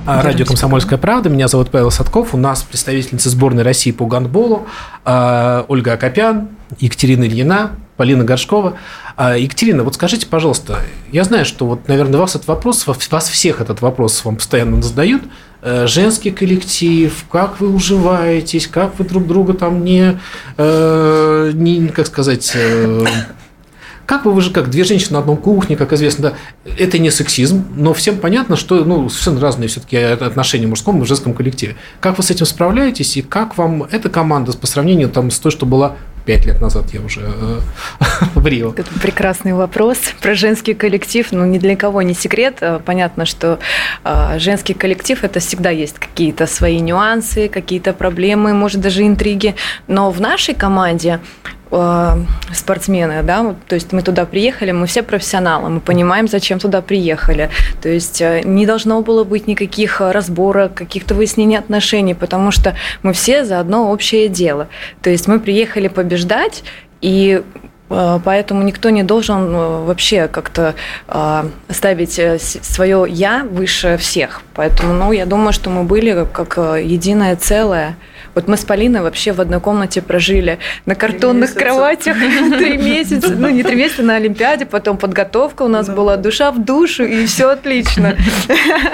А, 0.06 0.22
радио 0.22 0.46
«Комсомольская 0.46 0.96
правда». 0.96 1.28
Меня 1.28 1.48
зовут 1.48 1.72
Павел 1.72 1.90
Садков. 1.90 2.34
У 2.34 2.36
нас 2.36 2.62
представительница 2.62 3.30
сборной 3.30 3.64
России 3.64 3.90
по 3.90 4.06
гандболу 4.06 4.68
а, 5.04 5.64
Ольга 5.66 5.94
Акопян, 5.94 6.50
Екатерина 6.78 7.24
Ильина, 7.24 7.72
Полина 7.96 8.22
Горшкова. 8.22 8.74
А, 9.16 9.36
Екатерина, 9.36 9.82
вот 9.82 9.96
скажите, 9.96 10.28
пожалуйста, 10.28 10.78
я 11.10 11.24
знаю, 11.24 11.44
что 11.44 11.66
вот, 11.66 11.88
наверное, 11.88 12.20
вас 12.20 12.36
этот 12.36 12.46
вопрос, 12.46 12.86
вас 12.86 13.28
всех 13.28 13.60
этот 13.60 13.80
вопрос 13.80 14.24
вам 14.24 14.36
постоянно 14.36 14.80
задают. 14.82 15.24
Э, 15.62 15.88
женский 15.88 16.30
коллектив, 16.30 17.24
как 17.28 17.58
вы 17.58 17.74
уживаетесь, 17.74 18.68
как 18.68 18.96
вы 19.00 19.04
друг 19.04 19.26
друга 19.26 19.54
там 19.54 19.82
не, 19.82 20.20
э, 20.58 21.50
не 21.54 21.88
как 21.88 22.06
сказать, 22.06 22.52
э, 22.54 23.04
как 24.06 24.24
бы 24.24 24.32
вы 24.32 24.40
же, 24.40 24.50
как 24.50 24.70
две 24.70 24.84
женщины 24.84 25.14
на 25.14 25.18
одном 25.20 25.36
кухне, 25.36 25.76
как 25.76 25.92
известно, 25.92 26.30
да, 26.30 26.70
это 26.78 26.98
не 26.98 27.10
сексизм, 27.10 27.64
но 27.76 27.94
всем 27.94 28.18
понятно, 28.18 28.56
что 28.56 28.84
ну, 28.84 29.08
совершенно 29.08 29.40
разные 29.40 29.68
все-таки 29.68 29.96
отношения 29.96 30.66
в 30.66 30.70
мужском 30.70 31.02
и 31.02 31.06
женском 31.06 31.34
коллективе. 31.34 31.76
Как 32.00 32.16
вы 32.16 32.22
с 32.22 32.30
этим 32.30 32.46
справляетесь, 32.46 33.16
и 33.16 33.22
как 33.22 33.56
вам 33.56 33.84
эта 33.84 34.08
команда 34.08 34.52
по 34.52 34.66
сравнению 34.66 35.08
там, 35.08 35.30
с 35.30 35.38
той, 35.38 35.52
что 35.52 35.66
была 35.66 35.96
пять 36.24 36.46
лет 36.46 36.60
назад 36.60 36.86
я 36.92 37.00
уже 37.00 37.20
э, 37.22 37.60
в 38.34 38.46
Рио. 38.46 38.72
Это 38.76 38.90
прекрасный 39.00 39.52
вопрос 39.52 39.98
про 40.20 40.34
женский 40.34 40.74
коллектив. 40.74 41.26
Ну, 41.30 41.44
ни 41.44 41.58
для 41.58 41.76
кого 41.76 42.02
не 42.02 42.14
секрет. 42.14 42.58
Э, 42.60 42.80
понятно, 42.84 43.26
что 43.26 43.58
э, 44.04 44.38
женский 44.38 44.74
коллектив– 44.74 45.18
это 45.22 45.40
всегда 45.40 45.70
есть 45.70 45.98
какие-то 45.98 46.46
свои 46.46 46.80
нюансы, 46.80 47.48
какие-то 47.48 47.92
проблемы, 47.92 48.54
может, 48.54 48.80
даже 48.80 49.06
интриги. 49.06 49.54
Но 49.86 50.10
в 50.10 50.20
нашей 50.20 50.54
команде 50.54 51.20
Э, 51.76 52.16
спортсмены, 52.52 53.24
да, 53.24 53.56
то 53.66 53.74
есть 53.74 53.92
мы 53.92 54.02
туда 54.02 54.26
приехали, 54.26 54.70
мы 54.70 54.86
все 54.86 55.02
профессионалы, 55.02 55.70
мы 55.70 55.80
понимаем, 55.80 56.28
зачем 56.28 56.60
туда 56.60 56.80
приехали, 56.82 57.50
то 57.82 57.88
есть 57.88 58.20
э, 58.20 58.42
не 58.44 58.64
должно 58.64 59.00
было 59.02 59.24
быть 59.24 59.48
никаких 59.48 60.00
разборок, 60.00 60.74
каких-то 60.74 61.16
выяснений 61.16 61.58
отношений, 61.58 62.14
потому 62.14 62.52
что 62.52 62.76
мы 63.02 63.12
все 63.12 63.44
за 63.44 63.58
одно 63.58 63.90
общее 63.90 64.28
дело, 64.28 64.68
то 65.02 65.10
есть 65.10 65.26
мы 65.26 65.40
приехали 65.40 65.88
побеждать, 65.88 66.62
и 67.00 67.42
э, 67.90 68.20
Поэтому 68.24 68.62
никто 68.62 68.90
не 68.90 69.02
должен 69.02 69.54
вообще 69.86 70.26
как-то 70.26 70.74
ставить 71.68 72.20
свое 72.40 73.04
я 73.08 73.44
выше 73.44 73.98
всех. 73.98 74.42
Поэтому, 74.54 74.94
ну, 74.94 75.12
я 75.12 75.26
думаю, 75.26 75.52
что 75.52 75.70
мы 75.70 75.84
были 75.84 76.26
как 76.32 76.56
единое 76.56 77.36
целое. 77.36 77.96
Вот 78.34 78.48
мы 78.48 78.56
с 78.56 78.64
Полиной 78.64 79.02
вообще 79.02 79.32
в 79.32 79.40
одной 79.40 79.60
комнате 79.60 80.02
прожили 80.02 80.58
на 80.86 80.94
картонных 80.94 81.54
кроватях 81.54 82.16
три 82.58 82.76
месяца. 82.76 83.34
Ну, 83.34 83.48
не 83.48 83.62
три 83.62 83.76
месяца 83.76 84.02
на 84.02 84.16
Олимпиаде, 84.16 84.66
потом 84.66 84.96
подготовка 84.96 85.62
у 85.62 85.68
нас 85.68 85.88
была, 85.88 86.16
душа 86.16 86.50
в 86.50 86.64
душу, 86.64 87.04
и 87.04 87.26
все 87.26 87.50
отлично. 87.50 88.16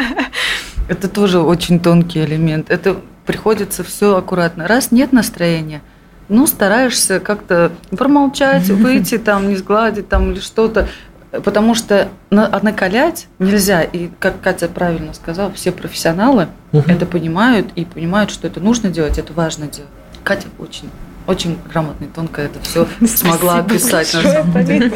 Это 0.89 1.09
тоже 1.09 1.41
очень 1.41 1.81
тонкий 1.81 2.25
элемент. 2.25 2.71
Это 2.71 2.97
приходится 3.25 3.85
все 3.85 4.17
аккуратно. 4.17 4.67
Раз 4.67 4.91
нет 4.91 5.13
настроения, 5.13 5.83
ну, 6.29 6.47
стараешься 6.47 7.21
как-то 7.21 7.73
промолчать, 7.97 8.69
выйти 8.69 9.19
там, 9.19 9.49
не 9.49 9.57
сгладить 9.57 10.09
там 10.09 10.33
или 10.33 10.41
что-то. 10.41 10.89
Потому 11.31 11.75
что 11.75 12.09
накалять 12.31 13.29
нельзя. 13.39 13.83
И, 13.83 14.11
как 14.19 14.41
Катя 14.41 14.69
правильно 14.69 15.15
сказала, 15.15 15.53
все 15.53 15.71
профессионалы 15.71 16.49
угу. 16.73 16.85
это 16.89 17.07
понимают 17.07 17.69
и 17.77 17.85
понимают, 17.85 18.31
что 18.31 18.47
это 18.47 18.61
нужно 18.61 18.91
делать, 18.91 19.19
это 19.19 19.33
важно 19.33 19.67
делать. 19.67 19.91
Катя 20.25 20.49
очень 20.59 20.91
очень 21.27 21.59
грамотно 21.71 22.07
и 22.07 22.09
тонко 22.09 22.43
это 22.43 22.59
все 22.61 22.89
смогла 23.07 23.59
описать. 23.59 24.13
На 24.15 24.23
самом 24.23 24.65
деле. 24.65 24.91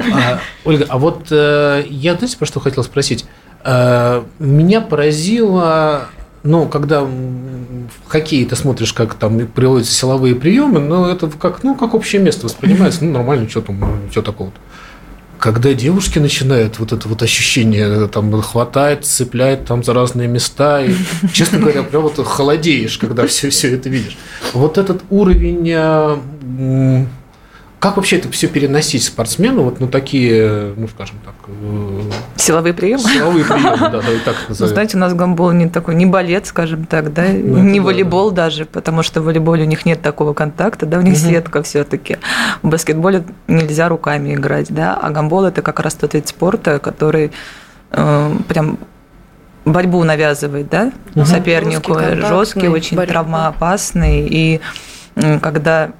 А, 0.12 0.40
Ольга, 0.64 0.86
а 0.88 0.98
вот 0.98 1.26
э, 1.30 1.84
я, 1.88 2.14
знаете, 2.14 2.36
про 2.36 2.46
что 2.46 2.60
хотел 2.60 2.82
спросить? 2.82 3.26
Э, 3.64 4.22
меня 4.38 4.80
поразило 4.80 6.08
ну, 6.44 6.66
когда 6.66 7.02
в 7.02 7.88
хоккее 8.06 8.46
ты 8.46 8.56
смотришь, 8.56 8.92
как 8.92 9.14
там 9.14 9.46
приводятся 9.46 9.92
силовые 9.92 10.34
приемы, 10.34 10.80
ну, 10.80 11.06
это 11.06 11.28
как, 11.28 11.62
ну, 11.64 11.74
как 11.74 11.94
общее 11.94 12.22
место 12.22 12.46
воспринимается, 12.46 13.04
ну, 13.04 13.12
нормально, 13.12 13.48
что 13.48 13.60
там, 13.60 14.08
что 14.10 14.22
такого-то 14.22 14.58
когда 15.38 15.72
девушки 15.74 16.18
начинают 16.18 16.78
вот 16.78 16.92
это 16.92 17.08
вот 17.08 17.22
ощущение, 17.22 18.08
там, 18.08 18.40
хватает, 18.42 19.04
цепляет 19.04 19.66
там 19.66 19.84
за 19.84 19.94
разные 19.94 20.28
места, 20.28 20.84
и, 20.84 20.94
честно 21.32 21.58
говоря, 21.58 21.82
прям 21.82 22.02
вот 22.02 22.16
холодеешь, 22.26 22.98
когда 22.98 23.26
все, 23.26 23.50
все 23.50 23.74
это 23.74 23.88
видишь. 23.88 24.16
Вот 24.52 24.78
этот 24.78 25.02
уровень 25.10 25.70
э, 25.70 27.06
как 27.78 27.96
вообще 27.96 28.16
это 28.16 28.30
все 28.30 28.48
переносить 28.48 29.04
спортсмену 29.04 29.62
вот 29.62 29.80
на 29.80 29.88
такие, 29.88 30.74
ну, 30.76 30.88
скажем 30.88 31.16
так... 31.24 31.34
Силовые 32.36 32.74
приемы? 32.74 33.02
Силовые 33.02 33.44
приемы, 33.44 33.76
да, 33.78 33.88
давай 33.88 34.18
так 34.24 34.36
назовем. 34.48 34.68
Ну, 34.68 34.74
знаете, 34.74 34.96
у 34.96 35.00
нас 35.00 35.14
гамбол 35.14 35.52
не 35.52 35.68
такой, 35.68 35.94
не 35.94 36.06
балет, 36.06 36.46
скажем 36.46 36.86
так, 36.86 37.12
да, 37.12 37.24
ну, 37.24 37.58
не 37.58 37.80
волейбол 37.80 38.30
да. 38.30 38.44
даже, 38.44 38.64
потому 38.64 39.02
что 39.02 39.20
в 39.20 39.24
волейболе 39.24 39.64
у 39.64 39.66
них 39.66 39.86
нет 39.86 40.00
такого 40.00 40.34
контакта, 40.34 40.86
да, 40.86 40.98
у 40.98 41.02
них 41.02 41.14
угу. 41.14 41.20
сетка 41.20 41.62
все 41.62 41.84
таки 41.84 42.18
В 42.62 42.68
баскетболе 42.68 43.24
нельзя 43.48 43.88
руками 43.88 44.34
играть, 44.34 44.68
да, 44.70 44.94
а 44.94 45.10
гамбол– 45.10 45.44
это 45.46 45.62
как 45.62 45.80
раз 45.80 45.94
тот 45.94 46.14
вид 46.14 46.28
спорта, 46.28 46.78
который 46.78 47.32
э, 47.90 48.36
прям 48.48 48.78
борьбу 49.64 50.04
навязывает, 50.04 50.68
да, 50.68 50.92
угу. 51.14 51.24
сопернику, 51.24 51.98
жесткий, 51.98 52.68
очень 52.68 52.96
борьба. 52.96 53.12
травмоопасный, 53.12 54.26
и 54.28 54.60
когда 55.40 55.90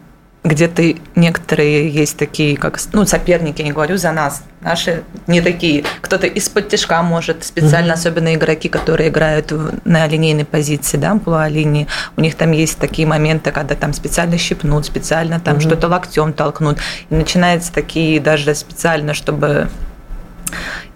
где-то 0.49 0.95
некоторые 1.15 1.89
есть 1.89 2.17
такие, 2.17 2.57
как 2.57 2.81
ну, 2.93 3.07
соперники, 3.07 3.63
не 3.63 3.73
говорю 3.73 3.97
за 3.97 4.13
нас, 4.13 4.43
наши 4.61 5.05
не 5.27 5.41
такие. 5.41 5.85
Кто-то 6.01 6.27
из-под 6.27 6.69
тяжка 6.69 7.03
может, 7.03 7.45
специально, 7.45 7.93
угу. 7.93 7.99
особенно 7.99 8.35
игроки, 8.35 8.69
которые 8.69 9.11
играют 9.11 9.53
на 9.85 10.07
линейной 10.07 10.45
позиции, 10.45 10.97
да, 10.97 11.17
полуолинии, 11.17 11.87
у 12.17 12.21
них 12.21 12.35
там 12.35 12.53
есть 12.53 12.79
такие 12.79 13.07
моменты, 13.07 13.53
когда 13.53 13.75
там 13.75 13.93
специально 13.93 14.39
щипнут, 14.39 14.87
специально 14.87 15.39
там 15.39 15.55
угу. 15.55 15.63
что-то 15.63 15.89
локтем 15.89 16.33
толкнут. 16.33 16.79
И 17.11 17.15
начинается 17.15 17.73
такие 17.73 18.21
даже 18.21 18.55
специально, 18.55 19.15
чтобы 19.15 19.69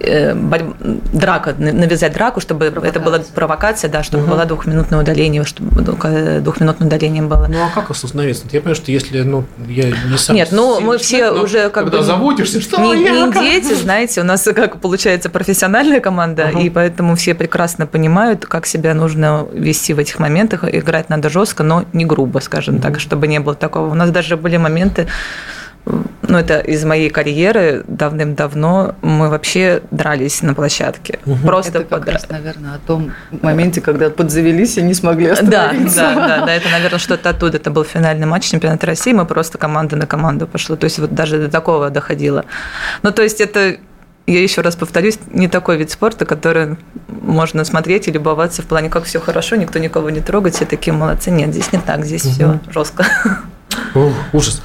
драка, 0.01 1.55
навязать 1.59 2.13
драку, 2.13 2.41
чтобы 2.41 2.71
провокация. 2.71 2.91
это 2.91 3.01
была 3.01 3.19
провокация, 3.35 3.91
да, 3.91 4.03
чтобы 4.03 4.25
угу. 4.25 4.33
было 4.33 4.45
двухминутное 4.45 5.01
удаление, 5.01 5.45
чтобы 5.45 5.83
двухминутное 5.83 6.87
удаление 6.87 7.23
было. 7.23 7.47
Ну 7.49 7.63
а 7.63 7.71
как 7.75 7.91
остановиться? 7.91 8.45
Я 8.51 8.61
понимаю, 8.61 8.77
что 8.77 8.91
если, 8.91 9.23
ну, 9.23 9.45
я 9.69 9.91
не 9.91 10.19
сам... 10.19 10.35
Нет, 10.35 10.49
ну 10.51 10.81
мы 10.81 10.99
все 10.99 11.31
уже 11.31 11.71
как 11.71 11.85
когда 11.85 11.99
бы... 11.99 12.05
заводишься, 12.05 12.61
что 12.61 12.81
не, 12.83 13.03
не 13.03 13.33
дети, 13.33 13.75
знаете, 13.81 14.21
у 14.21 14.25
нас 14.25 14.43
как 14.43 14.81
получается 14.81 15.31
профессиональная 15.31 16.01
команда, 16.01 16.51
угу. 16.53 16.61
и 16.61 16.71
поэтому 16.71 17.15
все 17.15 17.35
прекрасно 17.35 17.87
понимают, 17.87 18.47
как 18.47 18.67
себя 18.67 18.95
нужно 18.95 19.47
вести 19.53 19.95
в 19.95 19.99
этих 19.99 20.19
моментах, 20.19 20.65
играть 20.65 21.09
надо 21.09 21.29
жестко, 21.29 21.63
но 21.63 21.85
не 21.93 22.05
грубо, 22.05 22.41
скажем 22.41 22.77
угу. 22.77 22.83
так, 22.83 23.01
чтобы 23.01 23.29
не 23.29 23.41
было 23.41 23.55
такого. 23.55 23.91
У 23.91 23.95
нас 23.95 24.11
даже 24.11 24.37
были 24.37 24.57
моменты, 24.57 25.07
ну, 25.85 26.39
это 26.39 26.61
из 26.61 26.85
моей 26.85 27.11
карьеры 27.11 27.85
давным-давно 27.89 28.95
мы 29.03 29.29
вообще 29.29 29.83
дрались 29.91 30.41
на 30.43 30.55
площадке. 30.55 31.19
Мгм. 31.25 31.43
Просто 31.43 31.79
Это 31.79 31.85
как 31.85 32.03
подра- 32.09 32.13
раз, 32.13 32.29
наверное, 32.29 32.77
о 32.77 32.79
том 32.79 33.13
моменте, 33.43 33.81
когда 33.81 34.09
подзавелись 34.09 34.79
и 34.79 34.83
не 34.83 34.95
смогли 34.95 35.27
Да, 35.27 35.33
остановиться. 35.33 35.97
да, 36.01 36.15
да, 36.15 36.47
да, 36.47 36.55
это, 36.55 36.69
наверное, 36.71 36.99
что-то 37.01 37.31
оттуда. 37.31 37.57
Это 37.57 37.71
был 37.71 37.85
финальный 37.85 38.27
матч 38.27 38.45
чемпионата 38.45 38.87
России, 38.87 39.13
мы 39.13 39.27
просто 39.27 39.59
команда 39.59 39.97
на 39.97 40.07
команду 40.07 40.47
пошло. 40.47 40.77
То 40.77 40.85
есть 40.85 40.99
вот 41.01 41.13
даже 41.15 41.39
до 41.39 41.49
такого 41.49 41.91
доходило. 41.91 42.45
Ну, 43.03 43.11
то 43.11 43.23
есть 43.23 43.41
это, 43.41 43.77
я 44.29 44.41
еще 44.43 44.61
раз 44.61 44.77
повторюсь, 44.77 45.19
не 45.33 45.49
такой 45.49 45.77
вид 45.79 45.91
спорта, 45.91 46.25
который 46.25 46.77
можно 47.09 47.65
смотреть 47.65 48.07
и 48.07 48.13
любоваться 48.13 48.63
в 48.63 48.67
плане, 48.67 48.89
как 48.89 49.05
все 49.05 49.21
хорошо, 49.21 49.57
никто 49.57 49.81
никого 49.81 50.11
не 50.11 50.21
трогает, 50.21 50.55
все 50.55 50.65
такие 50.65 50.93
молодцы. 50.93 51.31
Нет, 51.33 51.51
здесь 51.51 51.73
не 51.73 51.81
так, 51.81 52.05
здесь 52.05 52.23
все 52.23 52.61
жестко. 52.73 53.05
О, 53.95 54.13
ужас. 54.33 54.63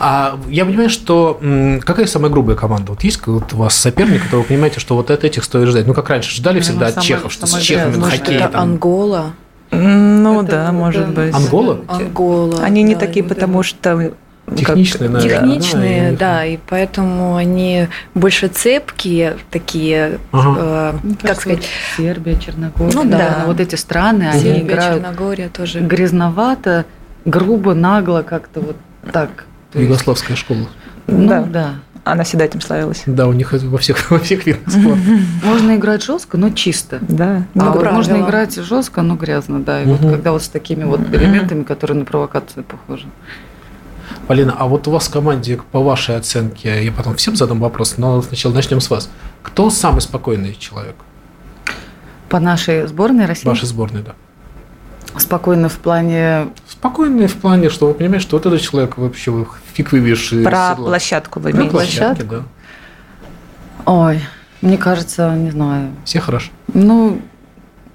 А 0.00 0.38
я 0.48 0.64
понимаю, 0.64 0.90
что 0.90 1.40
какая 1.84 2.06
самая 2.06 2.30
грубая 2.30 2.56
команда? 2.56 2.92
Вот 2.92 3.02
есть 3.04 3.26
вот 3.26 3.52
у 3.52 3.56
вас 3.56 3.74
соперник, 3.74 4.22
которого 4.22 4.42
вы 4.42 4.48
понимаете, 4.48 4.80
что 4.80 4.94
вот 4.96 5.10
от 5.10 5.24
этих 5.24 5.44
стоит 5.44 5.68
ждать? 5.68 5.86
Ну, 5.86 5.94
как 5.94 6.08
раньше 6.10 6.34
ждали 6.34 6.58
Наверное, 6.60 6.70
всегда 6.88 7.00
от 7.00 7.04
чехов, 7.04 7.32
что 7.32 7.46
с 7.46 7.58
чехами 7.60 7.96
на 7.96 8.48
там. 8.48 8.60
Ангола? 8.62 9.32
Ну 9.70 10.42
Это- 10.42 10.50
да, 10.52 10.72
может 10.72 11.08
быть. 11.08 11.34
Ангола? 11.34 11.78
Ангола. 11.88 12.62
Они 12.62 12.82
не 12.82 12.94
да, 12.94 13.00
такие, 13.00 13.24
потому 13.24 13.62
что... 13.62 14.12
как- 14.46 14.56
Техничные, 14.58 15.08
наверное. 15.10 15.56
Техничные, 15.56 16.12
и- 16.12 16.16
да, 16.16 16.44
и 16.44 16.58
поэтому 16.68 17.34
они 17.36 17.88
больше 18.14 18.48
цепкие, 18.48 19.36
такие, 19.50 20.18
Ага. 20.32 20.56
э, 20.60 20.92
Мне 21.02 21.14
как 21.14 21.22
кажется, 21.22 21.40
сказать, 21.40 21.64
Сербия, 21.96 22.38
Черногория, 22.38 22.92
Ну 22.94 23.04
наверное, 23.04 23.36
да. 23.40 23.44
вот 23.46 23.58
эти 23.58 23.74
страны, 23.74 24.28
они 24.30 24.40
Сербия, 24.42 24.60
играют 24.60 25.02
Черногория 25.02 25.48
тоже. 25.48 25.80
грязновато, 25.80 26.84
грубо, 27.24 27.72
нагло, 27.74 28.20
как-то 28.22 28.60
вот 28.60 28.76
так. 29.12 29.46
То 29.74 29.80
есть, 29.80 29.90
Югославская 29.90 30.36
школа. 30.36 30.68
ну, 31.08 31.28
Да. 31.28 31.42
да. 31.42 31.74
Она 32.04 32.22
всегда 32.22 32.44
этим 32.44 32.60
славилась. 32.60 33.02
Да, 33.06 33.26
у 33.26 33.32
них 33.32 33.52
во 33.52 33.78
всех, 33.78 34.10
во 34.10 34.18
всех 34.18 34.46
видах 34.46 34.70
спорта. 34.70 35.00
Можно 35.42 35.76
играть 35.76 36.04
жестко, 36.04 36.36
но 36.36 36.50
чисто. 36.50 36.98
Да. 37.00 37.46
А 37.58 37.70
вот 37.70 37.90
можно 37.90 38.20
играть 38.20 38.54
жестко, 38.54 39.02
но 39.02 39.16
грязно, 39.16 39.60
да. 39.60 39.82
И 39.82 39.86
вот 39.86 40.00
когда 40.00 40.32
вот 40.32 40.42
с 40.42 40.48
такими 40.48 40.84
вот 40.84 41.00
элементами, 41.12 41.64
которые 41.64 41.98
на 41.98 42.04
провокацию 42.04 42.62
похожи. 42.62 43.06
Полина, 44.28 44.54
а 44.56 44.66
вот 44.66 44.86
у 44.86 44.90
вас 44.90 45.08
в 45.08 45.10
команде, 45.10 45.58
по 45.72 45.82
вашей 45.82 46.16
оценке, 46.16 46.84
я 46.84 46.92
потом 46.92 47.16
всем 47.16 47.36
задам 47.36 47.58
вопрос, 47.58 47.96
но 47.98 48.22
сначала 48.22 48.52
начнем 48.54 48.80
с 48.80 48.88
вас. 48.90 49.10
Кто 49.42 49.68
самый 49.70 50.00
спокойный 50.00 50.54
человек 50.54 50.94
По 52.28 52.38
нашей 52.38 52.86
сборной 52.86 53.26
России 53.26 53.48
вашей 53.48 53.66
сборной, 53.66 54.02
да? 54.02 54.14
спокойно 55.18 55.68
в 55.68 55.78
плане 55.78 56.48
Спокойный 56.84 57.28
в 57.28 57.36
плане, 57.36 57.70
что 57.70 57.86
вы 57.86 57.94
понимаете, 57.94 58.26
что 58.26 58.36
вот 58.36 58.44
этот 58.44 58.60
человек 58.60 58.98
вообще 58.98 59.46
фиг 59.72 59.90
вывешь 59.92 60.30
из 60.34 60.44
Про 60.44 60.72
седла. 60.74 60.86
площадку 60.88 61.40
вы 61.40 61.48
Про 61.48 61.56
имеете. 61.56 61.70
площадки, 61.70 62.22
да. 62.24 62.42
Ой, 63.86 64.20
мне 64.60 64.76
кажется, 64.76 65.34
не 65.34 65.50
знаю. 65.50 65.92
Все 66.04 66.20
хорошо. 66.20 66.50
Ну, 66.74 67.22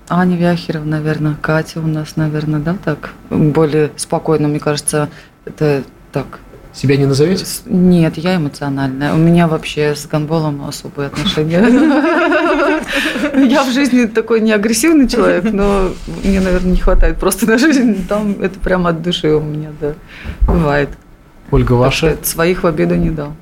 Аня 0.10 0.38
Вяхерова, 0.38 0.86
наверное, 0.86 1.36
Катя 1.40 1.82
у 1.82 1.86
нас, 1.86 2.16
наверное, 2.16 2.60
да, 2.62 2.76
так 2.84 3.12
более 3.30 3.92
спокойно, 3.96 4.48
мне 4.48 4.60
кажется, 4.60 5.08
это 5.46 5.84
так. 6.12 6.40
Себя 6.74 6.98
не 6.98 7.06
назовете? 7.06 7.46
Нет, 7.66 8.18
я 8.18 8.36
эмоциональная. 8.36 9.14
У 9.14 9.18
меня 9.18 9.48
вообще 9.48 9.96
с 9.96 10.06
гандболом 10.06 10.64
особые 10.68 11.08
отношения. 11.08 11.60
Я 13.36 13.64
в 13.64 13.72
жизни 13.72 14.06
такой 14.06 14.40
не 14.42 14.52
агрессивный 14.52 15.08
человек, 15.08 15.46
но 15.52 15.90
мне, 16.24 16.40
наверное, 16.40 16.72
не 16.72 16.78
хватает 16.78 17.18
просто 17.18 17.48
на 17.48 17.58
жизнь. 17.58 18.06
Там 18.08 18.36
это 18.42 18.60
прямо 18.60 18.92
от 18.92 19.02
души 19.02 19.30
у 19.30 19.42
меня, 19.42 19.70
да, 19.80 19.94
бывает. 20.42 20.90
Ольга, 21.52 21.74
ваша? 21.74 22.18
Своих 22.24 22.64
в 22.64 22.68
обиду 22.68 22.96
не 22.96 23.10
дал. 23.10 23.34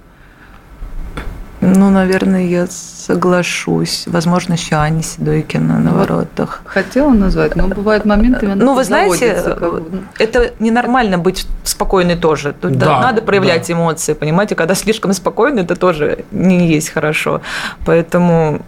Ну, 1.76 1.90
наверное, 1.90 2.46
я 2.46 2.68
соглашусь. 2.68 4.04
Возможно, 4.08 4.54
еще 4.54 4.76
Аня 4.76 5.02
Седойкина 5.04 5.80
на 5.80 5.92
Вот. 5.92 6.10
воротах. 6.10 6.62
Хотела 6.66 7.10
назвать, 7.12 7.56
но 7.56 7.68
бывают 7.68 8.06
моменты, 8.06 8.48
Ну, 8.48 8.74
вы 8.74 8.84
знаете, 8.84 9.34
как 9.44 9.60
бы. 9.60 9.84
это 10.20 10.52
ненормально 10.60 11.18
быть 11.18 11.48
спокойной 11.64 12.16
тоже. 12.16 12.54
Тут 12.60 12.78
Да, 12.78 13.02
надо 13.02 13.22
проявлять 13.22 13.68
да. 13.68 13.74
эмоции, 13.74 14.14
понимаете? 14.14 14.56
Когда 14.56 14.76
слишком 14.76 15.14
спокойно, 15.14 15.62
это 15.62 15.76
тоже 15.76 16.26
не 16.32 16.68
есть 16.68 16.90
хорошо. 16.90 17.42
Поэтому 17.86 18.62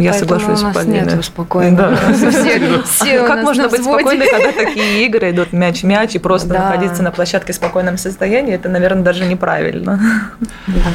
я 0.00 0.12
Поэтому 0.12 0.14
соглашусь 0.14 0.48
у 0.48 0.56
с 0.56 0.62
нас. 0.62 0.74
Да. 1.76 1.96
Все, 2.12 2.82
все 2.84 3.22
у 3.22 3.26
Как 3.26 3.42
можно 3.42 3.68
быть 3.68 3.82
спокойной, 3.82 4.28
когда 4.28 4.52
такие 4.64 5.06
игры 5.06 5.30
идут 5.30 5.52
мяч-мяч, 5.52 6.14
и 6.14 6.18
просто 6.18 6.48
Да. 6.48 6.64
находиться 6.64 7.02
на 7.02 7.10
площадке 7.10 7.52
в 7.52 7.56
спокойном 7.56 7.96
состоянии, 7.98 8.54
это, 8.54 8.68
наверное, 8.68 9.02
даже 9.02 9.24
неправильно. 9.24 10.00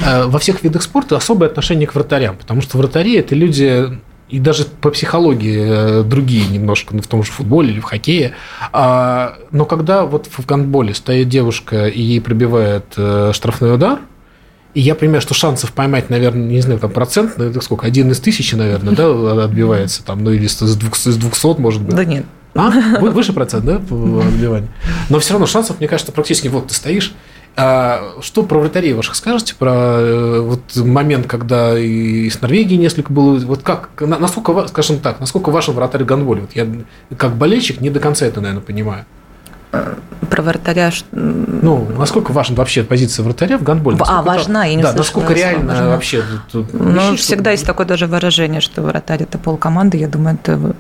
Э, 0.06 0.26
Во 0.26 0.40
всех 0.40 0.64
видах 0.64 0.84
спорта 0.84 1.18
особое 1.18 1.50
отношение 1.50 1.88
к 1.88 1.96
вратарям, 1.96 2.36
потому 2.38 2.62
что 2.62 2.78
вратари– 2.78 3.16
это 3.18 3.36
люди, 3.36 4.00
и 4.30 4.40
даже 4.40 4.66
по 4.66 4.92
психологии 4.92 6.00
э, 6.00 6.04
другие 6.04 6.48
немножко, 6.48 6.96
ну, 6.96 7.02
в 7.02 7.08
том 7.08 7.24
же 7.24 7.32
футболе 7.32 7.72
или 7.74 7.80
в 7.80 7.84
хоккее. 7.84 8.34
А, 8.72 9.36
Но 9.52 9.66
когда 9.66 10.06
вот 10.06 10.28
в 10.28 10.46
гандболе 10.46 10.94
стоит 10.94 11.28
девушка 11.28 11.88
и 11.88 12.02
ей 12.02 12.22
пробивает 12.22 12.86
э, 12.96 13.32
штрафной 13.34 13.76
удар, 13.76 14.00
и 14.74 14.82
я 14.82 14.96
понимаю, 14.96 15.22
что 15.22 15.34
шансов 15.34 15.72
поймать, 15.74 16.10
наверное, 16.10 16.44
не 16.48 16.62
знаю, 16.62 16.80
там 16.80 16.92
процент, 16.92 17.34
ну, 17.38 17.46
это 17.46 17.62
сколько, 17.62 17.86
один 17.88 18.12
из 18.12 18.20
тысячи, 18.20 18.56
наверное, 18.56 18.96
да, 18.96 19.44
отбивается 19.44 20.04
там, 20.04 20.24
ну 20.24 20.32
или 20.32 20.48
с 20.48 20.60
двух- 20.78 20.96
с 20.96 21.16
200, 21.16 21.60
может 21.60 21.82
быть. 21.82 21.96
Да 21.96 22.06
нет. 22.06 22.26
А? 22.56 22.70
Вы- 23.00 23.12
Выше 23.12 23.34
процент, 23.34 23.66
да, 23.66 23.80
по 23.80 23.96
отбиванию? 24.22 24.70
Но 25.10 25.20
все 25.20 25.34
равно 25.34 25.46
шансов, 25.48 25.80
мне 25.80 25.88
кажется, 25.88 26.12
практически 26.12 26.48
вот 26.48 26.68
ты 26.68 26.74
стоишь. 26.74 27.14
А 27.58 28.14
что 28.22 28.44
про 28.44 28.60
вратарей 28.60 28.94
ваших 28.94 29.14
скажете? 29.16 29.56
Про 29.60 29.72
э, 30.00 30.40
вот 30.40 30.62
момент, 30.78 31.28
когда 31.28 31.78
и 31.78 32.30
с 32.30 32.40
Норвегией 32.42 32.80
несколько 32.80 33.12
было. 33.12 33.38
Вот 33.40 33.62
как, 33.62 33.90
на- 34.00 34.18
насколько, 34.20 34.68
скажем 34.70 35.00
так, 35.00 35.20
насколько 35.20 35.50
вашим 35.52 35.74
вратарь 35.74 36.06
гандболе? 36.06 36.42
Вот 36.42 36.52
я 36.54 36.66
как 37.18 37.36
болельщик 37.36 37.82
не 37.82 37.90
до 37.90 38.00
конца 38.00 38.26
это, 38.26 38.40
наверное, 38.40 38.64
понимаю. 38.64 39.06
Про 39.72 40.44
вратаря... 40.44 40.92
Ну, 41.12 41.88
насколько 41.98 42.32
важна 42.32 42.56
вообще 42.56 42.84
позиция 42.84 43.24
вратаря 43.24 43.58
в 43.58 43.64
гандболе? 43.64 43.98
А, 44.02 44.22
важна, 44.22 44.66
я 44.66 44.76
не 44.76 44.84
Да, 44.84 44.94
насколько 44.94 45.34
реально 45.34 45.74
«важна». 45.74 45.90
вообще 45.90 46.24
Ну, 46.54 47.12
вещи, 47.12 47.22
всегда 47.22 47.44
что 47.44 47.52
есть 47.52 47.66
такое 47.66 47.86
даже 47.86 48.08
выражение, 48.08 48.62
что 48.62 48.82
вратарь– 48.82 49.24
это 49.24 49.38
полкоманды. 49.38 49.98
Я 49.98 50.08
думаю, 50.08 50.38
это... 50.42 50.76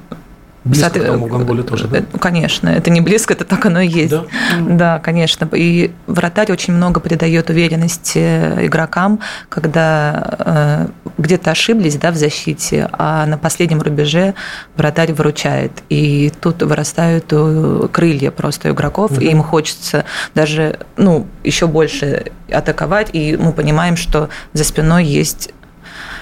близко 0.63 0.89
Соответ- 0.89 1.03
к 1.03 1.11
тому 1.11 1.27
в 1.27 1.31
гандболе 1.31 1.63
тоже, 1.63 1.87
да? 1.87 1.97
э, 1.99 2.03
Конечно, 2.19 2.69
это 2.69 2.89
не 2.91 3.01
близко, 3.01 3.33
это 3.33 3.45
так 3.45 3.65
оно 3.65 3.81
и 3.81 3.87
есть. 3.87 4.11
Да? 4.11 4.25
Да, 4.67 4.99
конечно. 4.99 5.49
И 5.53 5.91
вратарь 6.07 6.51
очень 6.51 6.73
много 6.73 6.99
придает 6.99 7.49
уверенности 7.49 8.19
игрокам, 8.65 9.19
когда 9.49 10.37
э, 10.39 10.87
где-то 11.17 11.51
ошиблись 11.51 11.95
да, 11.95 12.11
в 12.11 12.15
защите, 12.15 12.89
а 12.93 13.25
на 13.25 13.37
последнем 13.37 13.81
рубеже 13.81 14.33
вратарь 14.77 15.13
выручает. 15.13 15.71
И 15.89 16.31
тут 16.41 16.61
вырастают 16.61 17.25
э, 17.31 17.87
крылья 17.91 18.31
просто 18.31 18.69
игроков, 18.69 19.17
и 19.19 19.25
им 19.25 19.41
хочется 19.43 20.05
даже 20.35 20.79
ну, 20.97 21.25
еще 21.43 21.67
больше 21.67 22.25
атаковать, 22.51 23.09
и 23.13 23.35
мы 23.37 23.51
понимаем, 23.53 23.95
что 23.97 24.29
за 24.53 24.63
спиной 24.63 25.05
есть 25.05 25.53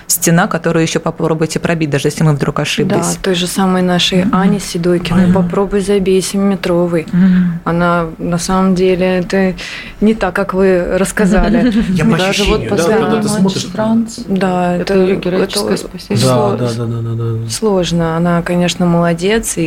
стена, 0.10 0.48
которую 0.48 0.82
еще 0.84 1.00
попробуйте 1.00 1.60
пробить, 1.60 1.90
даже 1.90 2.08
если 2.08 2.24
мы 2.24 2.34
вдруг 2.34 2.56
Да, 2.56 2.62
ошиблись. 2.64 3.18
той 3.22 3.36
же 3.36 3.46
самой 3.48 3.82
нашей 3.84 4.26
Ани 4.32 4.60
Седойкиной. 4.60 5.32
Попробуй 5.32 5.82
забей 5.82 6.20
7-метровый. 6.20 7.06
Мгм. 7.12 7.60
Она 7.64 8.08
на 8.18 8.38
самом 8.40 8.74
деле 8.76 9.20
это 9.20 9.54
не 10.02 10.16
так, 10.16 10.36
как 10.36 10.54
вы 10.54 10.98
рассказали. 10.98 11.72
Я 11.90 12.06
по 12.06 12.18
Даже 12.18 12.44
вот 12.46 12.62
да, 12.68 12.76
когда 12.76 13.22
ты 13.22 13.30
смотришь. 13.30 13.66
Франц, 13.68 14.18
Да, 14.28 14.76
это 14.78 14.94
это 14.96 15.04
ее 15.04 15.16
героическое 15.18 15.76
это 15.76 15.88
спасение. 15.88 16.26
Да, 16.26 16.32
сло- 16.34 16.58
да, 16.58 16.70
да, 16.74 16.86
да, 16.86 17.02
да, 17.02 17.44
да. 17.44 17.50
Сложно. 17.50 18.18
Она, 18.18 18.42
конечно, 18.42 18.86
молодец, 18.88 19.58
и 19.58 19.64